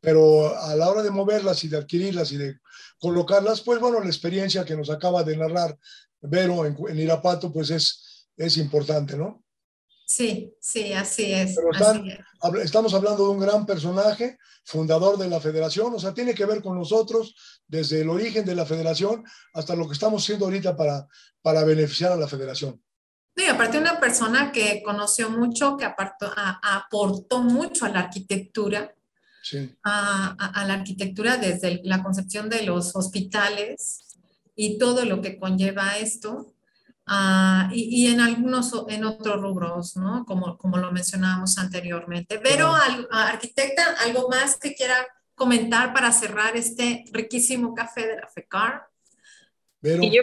Pero 0.00 0.56
a 0.56 0.76
la 0.76 0.88
hora 0.88 1.02
de 1.02 1.10
moverlas 1.10 1.64
y 1.64 1.68
de 1.68 1.78
adquirirlas 1.78 2.30
y 2.32 2.36
de 2.36 2.58
colocarlas, 2.98 3.60
pues 3.62 3.80
bueno, 3.80 4.00
la 4.00 4.06
experiencia 4.06 4.64
que 4.64 4.76
nos 4.76 4.88
acaba 4.88 5.24
de 5.24 5.36
narrar 5.36 5.76
Vero 6.20 6.64
en, 6.64 6.76
en 6.88 6.98
Irapato, 6.98 7.52
pues 7.52 7.70
es, 7.70 8.05
es 8.36 8.56
importante, 8.56 9.16
¿no? 9.16 9.44
Sí, 10.06 10.54
sí, 10.60 10.92
así 10.92 11.32
es, 11.32 11.58
Estamos 12.62 12.94
hablando 12.94 13.24
de 13.24 13.30
un 13.30 13.40
gran 13.40 13.66
personaje, 13.66 14.38
fundador 14.64 15.18
de 15.18 15.28
la 15.28 15.40
federación, 15.40 15.92
o 15.94 15.98
sea, 15.98 16.14
tiene 16.14 16.32
que 16.32 16.46
ver 16.46 16.62
con 16.62 16.78
nosotros 16.78 17.34
desde 17.66 18.02
el 18.02 18.08
origen 18.08 18.44
de 18.44 18.54
la 18.54 18.64
federación 18.64 19.24
hasta 19.52 19.74
lo 19.74 19.86
que 19.86 19.94
estamos 19.94 20.22
haciendo 20.22 20.44
ahorita 20.44 20.76
para, 20.76 21.08
para 21.42 21.64
beneficiar 21.64 22.12
a 22.12 22.16
la 22.16 22.28
federación. 22.28 22.80
Sí, 23.36 23.44
aparte 23.46 23.78
una 23.78 24.00
persona 24.00 24.50
que 24.52 24.80
conoció 24.84 25.28
mucho, 25.28 25.76
que 25.76 25.84
apartó, 25.84 26.32
aportó 26.36 27.42
mucho 27.42 27.84
a 27.84 27.90
la 27.90 28.00
arquitectura, 28.00 28.94
sí. 29.42 29.76
a, 29.82 30.30
a, 30.30 30.64
la 30.64 30.74
arquitectura 30.74 31.36
desde 31.36 31.80
la 31.84 32.02
concepción 32.02 32.48
de 32.48 32.62
los 32.62 32.96
hospitales 32.96 34.04
y 34.54 34.78
todo 34.78 35.04
lo 35.04 35.20
que 35.20 35.38
conlleva 35.38 35.98
esto. 35.98 36.55
Ah, 37.06 37.70
y, 37.72 38.08
en 38.12 38.20
algunos, 38.20 38.72
en 38.88 39.04
otros 39.04 39.40
rubros, 39.40 39.96
¿no? 39.96 40.24
Como, 40.24 40.58
como 40.58 40.76
lo 40.76 40.90
mencionábamos 40.90 41.56
anteriormente. 41.58 42.40
Pero, 42.42 42.72
arquitecta, 43.12 43.94
¿algo 44.04 44.28
más 44.28 44.58
que 44.58 44.74
quiera 44.74 45.06
comentar 45.36 45.94
para 45.94 46.10
cerrar 46.10 46.56
este 46.56 47.04
riquísimo 47.12 47.74
café 47.74 48.06
de 48.06 48.16
la 48.16 48.26
FECAR? 48.26 48.88
Pero... 49.80 50.02
yo, 50.02 50.22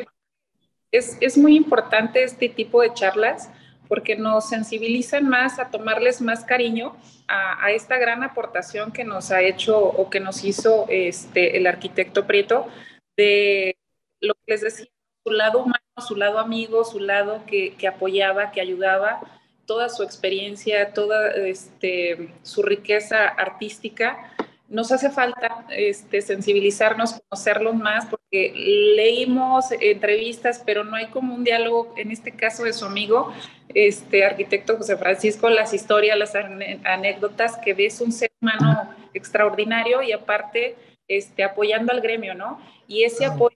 es, 0.92 1.18
es 1.22 1.38
muy 1.38 1.56
importante 1.56 2.24
este 2.24 2.50
tipo 2.50 2.82
de 2.82 2.94
charlas 2.94 3.50
porque 3.88 4.16
nos 4.16 4.50
sensibilizan 4.50 5.30
más 5.30 5.60
a 5.60 5.70
tomarles 5.70 6.22
más 6.22 6.46
cariño 6.46 6.98
a, 7.28 7.72
esta 7.72 7.98
gran 7.98 8.24
aportación 8.24 8.92
que 8.92 9.04
nos 9.04 9.32
ha 9.32 9.42
hecho 9.42 9.78
o 9.80 10.10
que 10.10 10.20
nos 10.20 10.44
hizo 10.44 10.86
este, 10.90 11.58
el 11.58 11.68
arquitecto 11.68 12.26
Prieto 12.26 12.68
de 13.16 13.78
lo 14.20 14.34
que 14.34 14.42
les 14.48 14.62
decía, 14.62 14.88
su 15.24 15.32
lado 15.32 15.60
humano, 15.60 15.80
su 16.06 16.16
lado 16.16 16.40
amigo, 16.40 16.84
su 16.84 17.00
lado 17.00 17.42
que, 17.46 17.76
que 17.76 17.88
apoyaba, 17.88 18.52
que 18.52 18.62
ayudaba, 18.62 19.22
toda 19.66 19.90
su 19.90 20.04
experiencia, 20.04 20.94
toda 20.94 21.32
este, 21.32 22.34
su 22.44 22.64
riqueza 22.64 23.28
artística 23.28 24.34
nos 24.74 24.92
hace 24.92 25.12
falta 25.12 25.66
este, 25.70 26.22
sensibilizarnos, 26.24 27.22
conocerlos 27.30 27.76
más, 27.76 28.08
porque 28.08 28.52
leímos 28.96 29.72
entrevistas, 29.72 30.64
pero 30.66 30.84
no 30.84 30.96
hay 30.96 31.08
como 31.08 31.36
un 31.36 31.44
diálogo, 31.44 31.94
en 31.96 32.10
este 32.10 32.32
caso 32.32 32.64
de 32.64 32.74
su 32.74 32.86
amigo, 32.86 33.32
este 33.76 34.26
arquitecto 34.26 34.76
José 34.76 34.98
Francisco, 34.98 35.48
las 35.50 35.76
historias, 35.76 36.18
las 36.18 36.34
anécdotas, 36.36 37.58
que 37.58 37.76
ves 37.76 38.02
un 38.02 38.12
ser 38.12 38.32
humano 38.42 38.90
extraordinario 39.14 40.02
y 40.02 40.12
aparte 40.12 40.76
este, 41.08 41.44
apoyando 41.44 41.92
al 41.92 42.02
gremio, 42.02 42.34
¿no? 42.34 42.60
Y 42.88 43.04
ese 43.04 43.26
apoyo, 43.26 43.56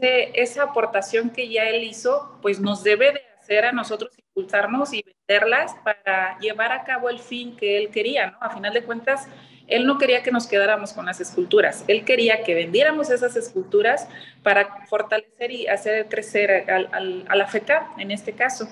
esa 0.00 0.64
aportación 0.64 1.30
que 1.30 1.48
ya 1.48 1.64
él 1.64 1.84
hizo, 1.84 2.38
pues 2.42 2.60
nos 2.60 2.82
debe 2.82 3.12
de 3.12 3.22
hacer 3.38 3.64
a 3.64 3.72
nosotros 3.72 4.12
impulsarnos 4.18 4.92
y 4.92 5.04
venderlas 5.04 5.74
para 5.84 6.38
llevar 6.38 6.72
a 6.72 6.84
cabo 6.84 7.08
el 7.08 7.18
fin 7.18 7.56
que 7.56 7.76
él 7.76 7.90
quería, 7.90 8.32
¿no? 8.32 8.38
A 8.40 8.50
final 8.50 8.72
de 8.72 8.84
cuentas, 8.84 9.28
él 9.66 9.86
no 9.86 9.98
quería 9.98 10.22
que 10.22 10.32
nos 10.32 10.46
quedáramos 10.46 10.92
con 10.92 11.06
las 11.06 11.20
esculturas, 11.20 11.84
él 11.86 12.04
quería 12.04 12.42
que 12.42 12.54
vendiéramos 12.54 13.08
esas 13.10 13.36
esculturas 13.36 14.08
para 14.42 14.84
fortalecer 14.86 15.52
y 15.52 15.68
hacer 15.68 16.08
crecer 16.08 16.70
a 16.70 17.36
la 17.36 17.46
FECA 17.46 17.92
en 17.98 18.10
este 18.10 18.32
caso. 18.32 18.68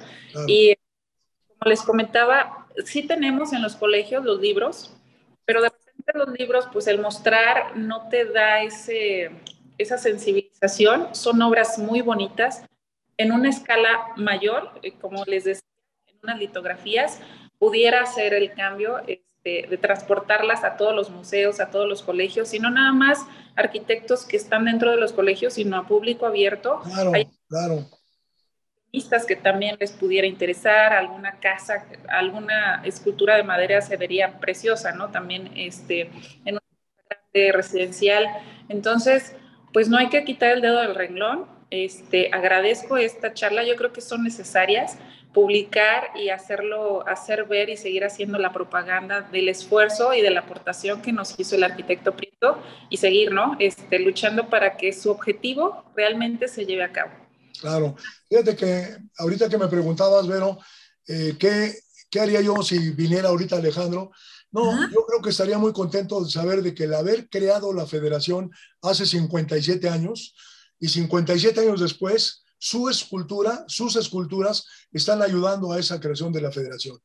Y 0.46 0.74
como 1.46 1.70
les 1.70 1.82
comentaba, 1.82 2.66
sí 2.84 3.06
tenemos 3.06 3.52
en 3.52 3.62
los 3.62 3.76
colegios 3.76 4.24
los 4.24 4.40
libros, 4.40 4.94
pero 5.44 5.62
de 5.62 5.68
repente 5.68 6.12
los 6.14 6.28
libros, 6.38 6.68
pues 6.72 6.86
el 6.88 7.00
mostrar 7.00 7.76
no 7.76 8.08
te 8.08 8.24
da 8.24 8.62
ese, 8.62 9.30
esa 9.78 9.96
sensibilización, 9.96 11.14
son 11.14 11.40
obras 11.40 11.78
muy 11.78 12.02
bonitas 12.02 12.64
en 13.16 13.32
una 13.32 13.48
escala 13.48 14.12
mayor, 14.16 14.70
eh, 14.82 14.92
como 15.00 15.24
les 15.24 15.44
decía, 15.44 15.62
en 16.06 16.16
unas 16.22 16.38
litografías, 16.38 17.20
pudiera 17.58 18.02
hacer 18.02 18.34
el 18.34 18.52
cambio 18.52 19.00
de, 19.06 19.24
transportarlas 19.80 20.62
a 20.62 20.76
todos 20.76 20.94
los 20.94 21.08
museos, 21.08 21.58
a 21.58 21.70
todos 21.70 21.88
los 21.88 22.02
colegios, 22.02 22.48
sino 22.48 22.68
nada 22.68 22.92
más 22.92 23.24
arquitectos 23.56 24.26
que 24.26 24.36
están 24.36 24.66
dentro 24.66 24.90
de 24.90 24.98
los 24.98 25.14
colegios, 25.14 25.54
sino 25.54 25.78
a 25.78 25.86
público 25.86 26.26
abierto. 26.26 26.82
Claro, 26.84 27.12
Hay 27.14 27.30
claro. 27.48 27.86
que 29.26 29.36
también 29.36 29.78
les 29.80 29.92
pudiera 29.92 30.26
interesar, 30.26 30.92
alguna 30.92 31.40
casa, 31.40 31.86
alguna 32.08 32.82
escultura 32.84 33.36
de 33.36 33.42
madera 33.42 33.80
se 33.80 33.96
vería 33.96 34.38
preciosa, 34.38 34.92
¿no? 34.92 35.10
También 35.10 35.50
este, 35.56 36.10
en 36.44 36.58
una 36.58 37.52
residencial. 37.52 38.26
Entonces, 38.68 39.34
pues 39.78 39.88
no 39.88 39.96
hay 39.96 40.08
que 40.08 40.24
quitar 40.24 40.50
el 40.50 40.60
dedo 40.60 40.80
del 40.80 40.96
renglón. 40.96 41.46
Este, 41.70 42.30
agradezco 42.32 42.96
esta 42.96 43.32
charla, 43.32 43.62
yo 43.62 43.76
creo 43.76 43.92
que 43.92 44.00
son 44.00 44.24
necesarias 44.24 44.98
publicar 45.32 46.08
y 46.16 46.30
hacerlo, 46.30 47.06
hacer 47.06 47.44
ver 47.44 47.68
y 47.68 47.76
seguir 47.76 48.04
haciendo 48.04 48.40
la 48.40 48.52
propaganda 48.52 49.20
del 49.20 49.48
esfuerzo 49.48 50.14
y 50.14 50.20
de 50.20 50.32
la 50.32 50.40
aportación 50.40 51.00
que 51.00 51.12
nos 51.12 51.38
hizo 51.38 51.54
el 51.54 51.62
arquitecto 51.62 52.16
Prieto 52.16 52.60
y 52.90 52.96
seguir, 52.96 53.30
¿no? 53.30 53.54
Este, 53.60 54.00
luchando 54.00 54.50
para 54.50 54.76
que 54.76 54.92
su 54.92 55.12
objetivo 55.12 55.84
realmente 55.94 56.48
se 56.48 56.66
lleve 56.66 56.82
a 56.82 56.90
cabo. 56.90 57.12
Claro. 57.60 57.94
Fíjate 58.28 58.56
que 58.56 58.96
ahorita 59.16 59.48
que 59.48 59.58
me 59.58 59.68
preguntabas, 59.68 60.26
Vero, 60.26 60.58
eh, 61.06 61.36
¿qué, 61.38 61.72
¿qué, 62.10 62.18
haría 62.18 62.40
yo 62.40 62.64
si 62.64 62.90
viniera 62.90 63.28
ahorita 63.28 63.54
Alejandro? 63.54 64.10
No, 64.50 64.90
yo 64.90 65.04
creo 65.06 65.20
que 65.22 65.30
estaría 65.30 65.58
muy 65.58 65.72
contento 65.72 66.24
de 66.24 66.30
saber 66.30 66.62
de 66.62 66.74
que 66.74 66.84
el 66.84 66.94
haber 66.94 67.28
creado 67.28 67.72
la 67.72 67.86
federación 67.86 68.50
hace 68.80 69.04
57 69.04 69.88
años 69.88 70.34
y 70.78 70.88
57 70.88 71.60
años 71.60 71.80
después, 71.80 72.44
su 72.58 72.88
escultura, 72.88 73.64
sus 73.68 73.96
esculturas 73.96 74.66
están 74.90 75.22
ayudando 75.22 75.72
a 75.72 75.78
esa 75.78 76.00
creación 76.00 76.32
de 76.32 76.40
la 76.40 76.50
federación. 76.50 76.98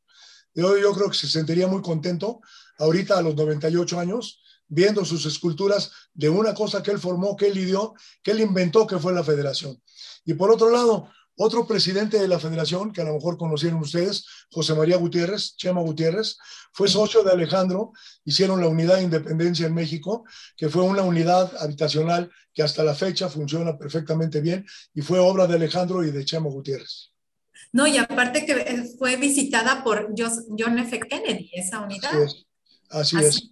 Yo, 0.54 0.78
yo 0.78 0.94
creo 0.94 1.10
que 1.10 1.18
se 1.18 1.28
sentiría 1.28 1.68
muy 1.68 1.82
contento 1.82 2.40
ahorita 2.78 3.18
a 3.18 3.22
los 3.22 3.36
98 3.36 4.00
años 4.00 4.40
viendo 4.68 5.06
sus 5.06 5.26
esculturas 5.26 5.92
de 6.14 6.30
una 6.30 6.54
cosa 6.54 6.82
que 6.82 6.92
él 6.92 7.00
formó, 7.00 7.36
que 7.36 7.48
él 7.48 7.58
ideó, 7.58 7.94
que 8.24 8.32
él 8.32 8.40
inventó, 8.40 8.88
que 8.88 8.98
fue 8.98 9.14
la 9.14 9.24
federación. 9.24 9.82
Y 10.26 10.34
por 10.34 10.50
otro 10.52 10.70
lado, 10.70 11.10
otro 11.36 11.66
presidente 11.66 12.20
de 12.20 12.28
la 12.28 12.40
federación, 12.40 12.92
que 12.92 13.02
a 13.02 13.06
lo 13.06 13.14
mejor 13.14 13.38
conocieron 13.38 13.80
ustedes, 13.80 14.26
José 14.52 14.76
María 14.76 14.98
Gutiérrez, 14.98 15.56
Chema 15.56 15.82
Gutiérrez, 15.82 16.38
fue 16.72 16.88
socio 16.88 17.24
de 17.24 17.32
Alejandro, 17.32 17.92
hicieron 18.24 18.62
la 18.62 18.68
unidad 18.68 18.98
de 18.98 19.04
independencia 19.04 19.66
en 19.66 19.74
México, 19.74 20.26
que 20.56 20.70
fue 20.70 20.84
una 20.84 21.02
unidad 21.02 21.52
habitacional 21.60 22.32
que 22.54 22.64
hasta 22.64 22.84
la 22.84 22.94
fecha 22.94 23.30
funciona 23.30 23.78
perfectamente 23.78 24.42
bien 24.42 24.66
y 24.94 25.02
fue 25.02 25.20
obra 25.20 25.48
de 25.48 25.56
Alejandro 25.56 26.04
y 26.04 26.12
de 26.12 26.26
Chema 26.26 26.50
Gutiérrez. 26.50 27.12
No, 27.72 27.88
y 27.88 27.98
aparte 27.98 28.46
que 28.46 28.86
fue 29.00 29.16
visitada 29.16 29.84
por 29.84 30.14
John 30.16 30.78
F. 30.80 31.00
Kennedy, 31.00 31.50
esa 31.54 31.80
unidad. 31.80 32.12
Así 32.14 32.24
es. 32.24 32.46
Así 32.90 33.18
es. 33.18 33.50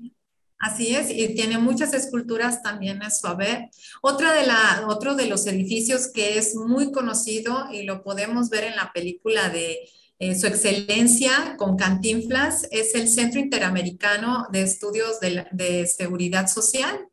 Y 1.09 1.33
tiene 1.33 1.57
muchas 1.57 1.93
esculturas 1.93 2.61
también 2.61 3.01
a 3.01 3.09
su 3.09 3.27
haber. 3.27 3.69
Otra 4.01 4.33
de 4.33 4.45
la, 4.45 4.85
otro 4.87 5.15
de 5.15 5.27
los 5.27 5.47
edificios 5.47 6.11
que 6.13 6.37
es 6.37 6.55
muy 6.55 6.91
conocido 6.91 7.67
y 7.71 7.83
lo 7.83 8.03
podemos 8.03 8.49
ver 8.49 8.65
en 8.65 8.75
la 8.75 8.91
película 8.93 9.49
de 9.49 9.79
eh, 10.19 10.35
Su 10.35 10.47
Excelencia 10.47 11.55
con 11.57 11.77
Cantinflas 11.77 12.67
es 12.69 12.93
el 12.93 13.07
Centro 13.07 13.39
Interamericano 13.39 14.47
de 14.51 14.61
Estudios 14.61 15.19
de, 15.19 15.87
Seguridad 15.87 16.47
Social. 16.47 17.07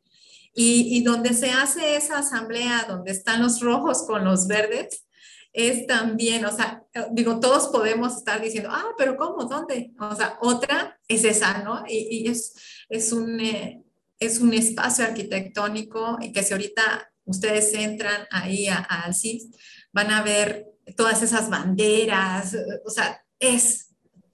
Y, 0.60 1.04
donde 1.04 1.34
se 1.34 1.52
hace 1.52 1.94
esa 1.94 2.18
asamblea, 2.18 2.84
donde 2.88 3.12
están 3.12 3.40
los 3.40 3.60
rojos 3.60 4.02
con 4.02 4.24
los 4.24 4.48
verdes, 4.48 5.06
es 5.52 5.86
también, 5.86 6.44
o 6.44 6.50
sea, 6.50 6.82
digo, 7.12 7.38
todos 7.38 7.68
podemos 7.68 8.16
estar 8.16 8.42
diciendo, 8.42 8.68
ah, 8.72 8.88
pero 8.98 9.16
¿cómo? 9.16 9.44
¿Dónde? 9.44 9.92
O 10.00 10.16
sea, 10.16 10.36
otra 10.40 10.98
es 11.06 11.22
esa, 11.24 11.62
¿no? 11.62 11.84
Y 11.88 12.28
es, 12.28 12.54
es, 12.88 13.12
un, 13.12 13.40
eh, 13.40 13.82
es 14.18 14.38
un 14.38 14.52
espacio 14.54 15.04
arquitectónico 15.04 16.18
y 16.20 16.32
que 16.32 16.42
si 16.42 16.52
ahorita 16.52 17.10
ustedes 17.24 17.72
entran 17.74 18.26
ahí 18.30 18.68
al 18.68 19.14
CIS, 19.14 19.48
van 19.92 20.10
a 20.10 20.22
ver 20.22 20.66
todas 20.96 21.22
esas 21.22 21.50
banderas, 21.50 22.56
o 22.84 22.90
sea, 22.90 23.22
es 23.38 23.88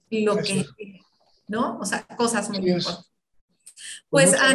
lo 0.09 0.37
que, 0.37 0.65
¿no? 1.47 1.77
O 1.79 1.85
sea, 1.85 2.05
cosas 2.15 2.49
muy 2.49 2.57
importantes. 2.59 3.11
Pues, 4.09 4.29
pues 4.31 4.41
a 4.41 4.53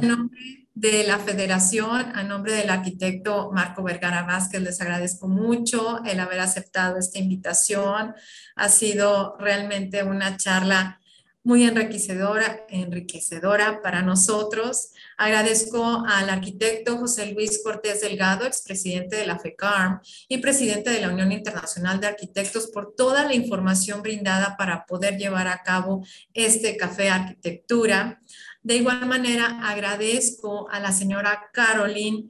nombre, 0.00 0.68
de 0.74 1.04
la 1.04 1.18
federación, 1.18 2.12
a 2.14 2.22
nombre 2.22 2.52
del 2.52 2.70
arquitecto 2.70 3.50
Marco 3.52 3.82
Vergara 3.82 4.22
Vázquez, 4.22 4.60
les 4.62 4.80
agradezco 4.80 5.26
mucho 5.26 6.04
el 6.04 6.20
haber 6.20 6.40
aceptado 6.40 6.98
esta 6.98 7.18
invitación. 7.18 8.14
Ha 8.56 8.68
sido 8.68 9.36
realmente 9.38 10.02
una 10.02 10.36
charla 10.36 11.00
muy 11.46 11.62
enriquecedora, 11.62 12.66
enriquecedora 12.68 13.80
para 13.80 14.02
nosotros. 14.02 14.90
Agradezco 15.16 16.02
al 16.04 16.28
arquitecto 16.28 16.98
José 16.98 17.30
Luis 17.30 17.62
Cortés 17.62 18.00
Delgado, 18.00 18.46
expresidente 18.46 19.14
de 19.14 19.26
la 19.26 19.38
FECARM 19.38 20.00
y 20.26 20.38
presidente 20.38 20.90
de 20.90 21.00
la 21.00 21.08
Unión 21.08 21.30
Internacional 21.30 22.00
de 22.00 22.08
Arquitectos, 22.08 22.66
por 22.66 22.96
toda 22.96 23.24
la 23.24 23.34
información 23.34 24.02
brindada 24.02 24.56
para 24.56 24.86
poder 24.86 25.18
llevar 25.18 25.46
a 25.46 25.62
cabo 25.62 26.04
este 26.34 26.76
café 26.76 27.10
arquitectura. 27.10 28.20
De 28.64 28.74
igual 28.74 29.06
manera, 29.06 29.60
agradezco 29.70 30.68
a 30.68 30.80
la 30.80 30.90
señora 30.90 31.48
Caroline, 31.52 32.24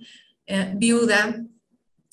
eh, 0.44 0.74
viuda 0.76 1.42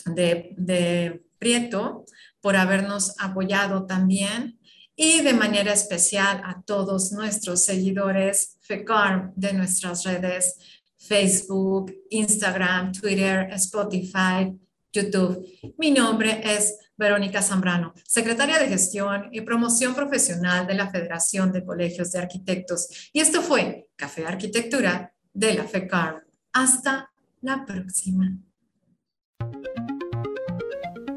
de, 0.06 0.54
de 0.56 1.22
Prieto, 1.38 2.06
por 2.39 2.56
habernos 2.56 3.14
apoyado 3.20 3.86
también 3.86 4.58
y 4.96 5.22
de 5.22 5.34
manera 5.34 5.74
especial 5.74 6.41
a 6.46 6.62
todos 6.62 7.12
nuestros 7.12 7.66
seguidores 7.66 8.58
FECARM 8.62 9.34
de 9.36 9.54
nuestras 9.54 10.04
redes 10.04 10.56
Facebook, 10.98 11.94
Instagram, 12.10 12.94
Twitter, 12.94 13.50
Spotify, 13.54 14.58
YouTube. 14.91 15.46
Mi 15.78 15.91
nombre 15.91 16.41
es 16.44 16.78
Verónica 16.96 17.41
Zambrano, 17.41 17.94
secretaria 18.06 18.60
de 18.60 18.68
Gestión 18.68 19.30
y 19.32 19.41
Promoción 19.41 19.96
Profesional 19.96 20.66
de 20.66 20.76
la 20.76 20.89
Federación 20.89 21.52
de 21.52 21.66
Colegios 21.66 22.12
de 22.12 22.20
Arquitectos. 22.20 23.10
Y 23.12 23.20
esto 23.20 23.41
fue 23.41 23.89
Café 23.96 24.26
Arquitectura 24.26 25.14
de 25.34 25.56
la 25.56 25.64
FECARM. 25.66 26.22
Hasta 26.54 27.12
la 27.41 27.66
próxima. 27.66 28.38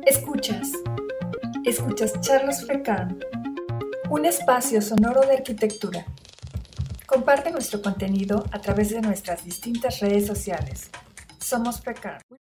Escuchas. 0.05 0.73
Escuchas 1.65 2.21
Charlos 2.21 2.65
FECARM 2.67 3.19
un 4.09 4.25
espacio 4.25 4.81
sonoro 4.81 5.23
de 5.23 5.35
arquitectura. 5.35 6.07
Comparte 7.07 7.51
nuestro 7.51 7.83
contenido 7.83 8.45
a 8.53 8.61
través 8.61 8.91
de 8.91 9.01
nuestras 9.01 9.45
distintas 9.45 10.01
redes 10.01 10.27
sociales. 10.27 10.91
Somos 11.39 11.81
Precar. 11.81 12.27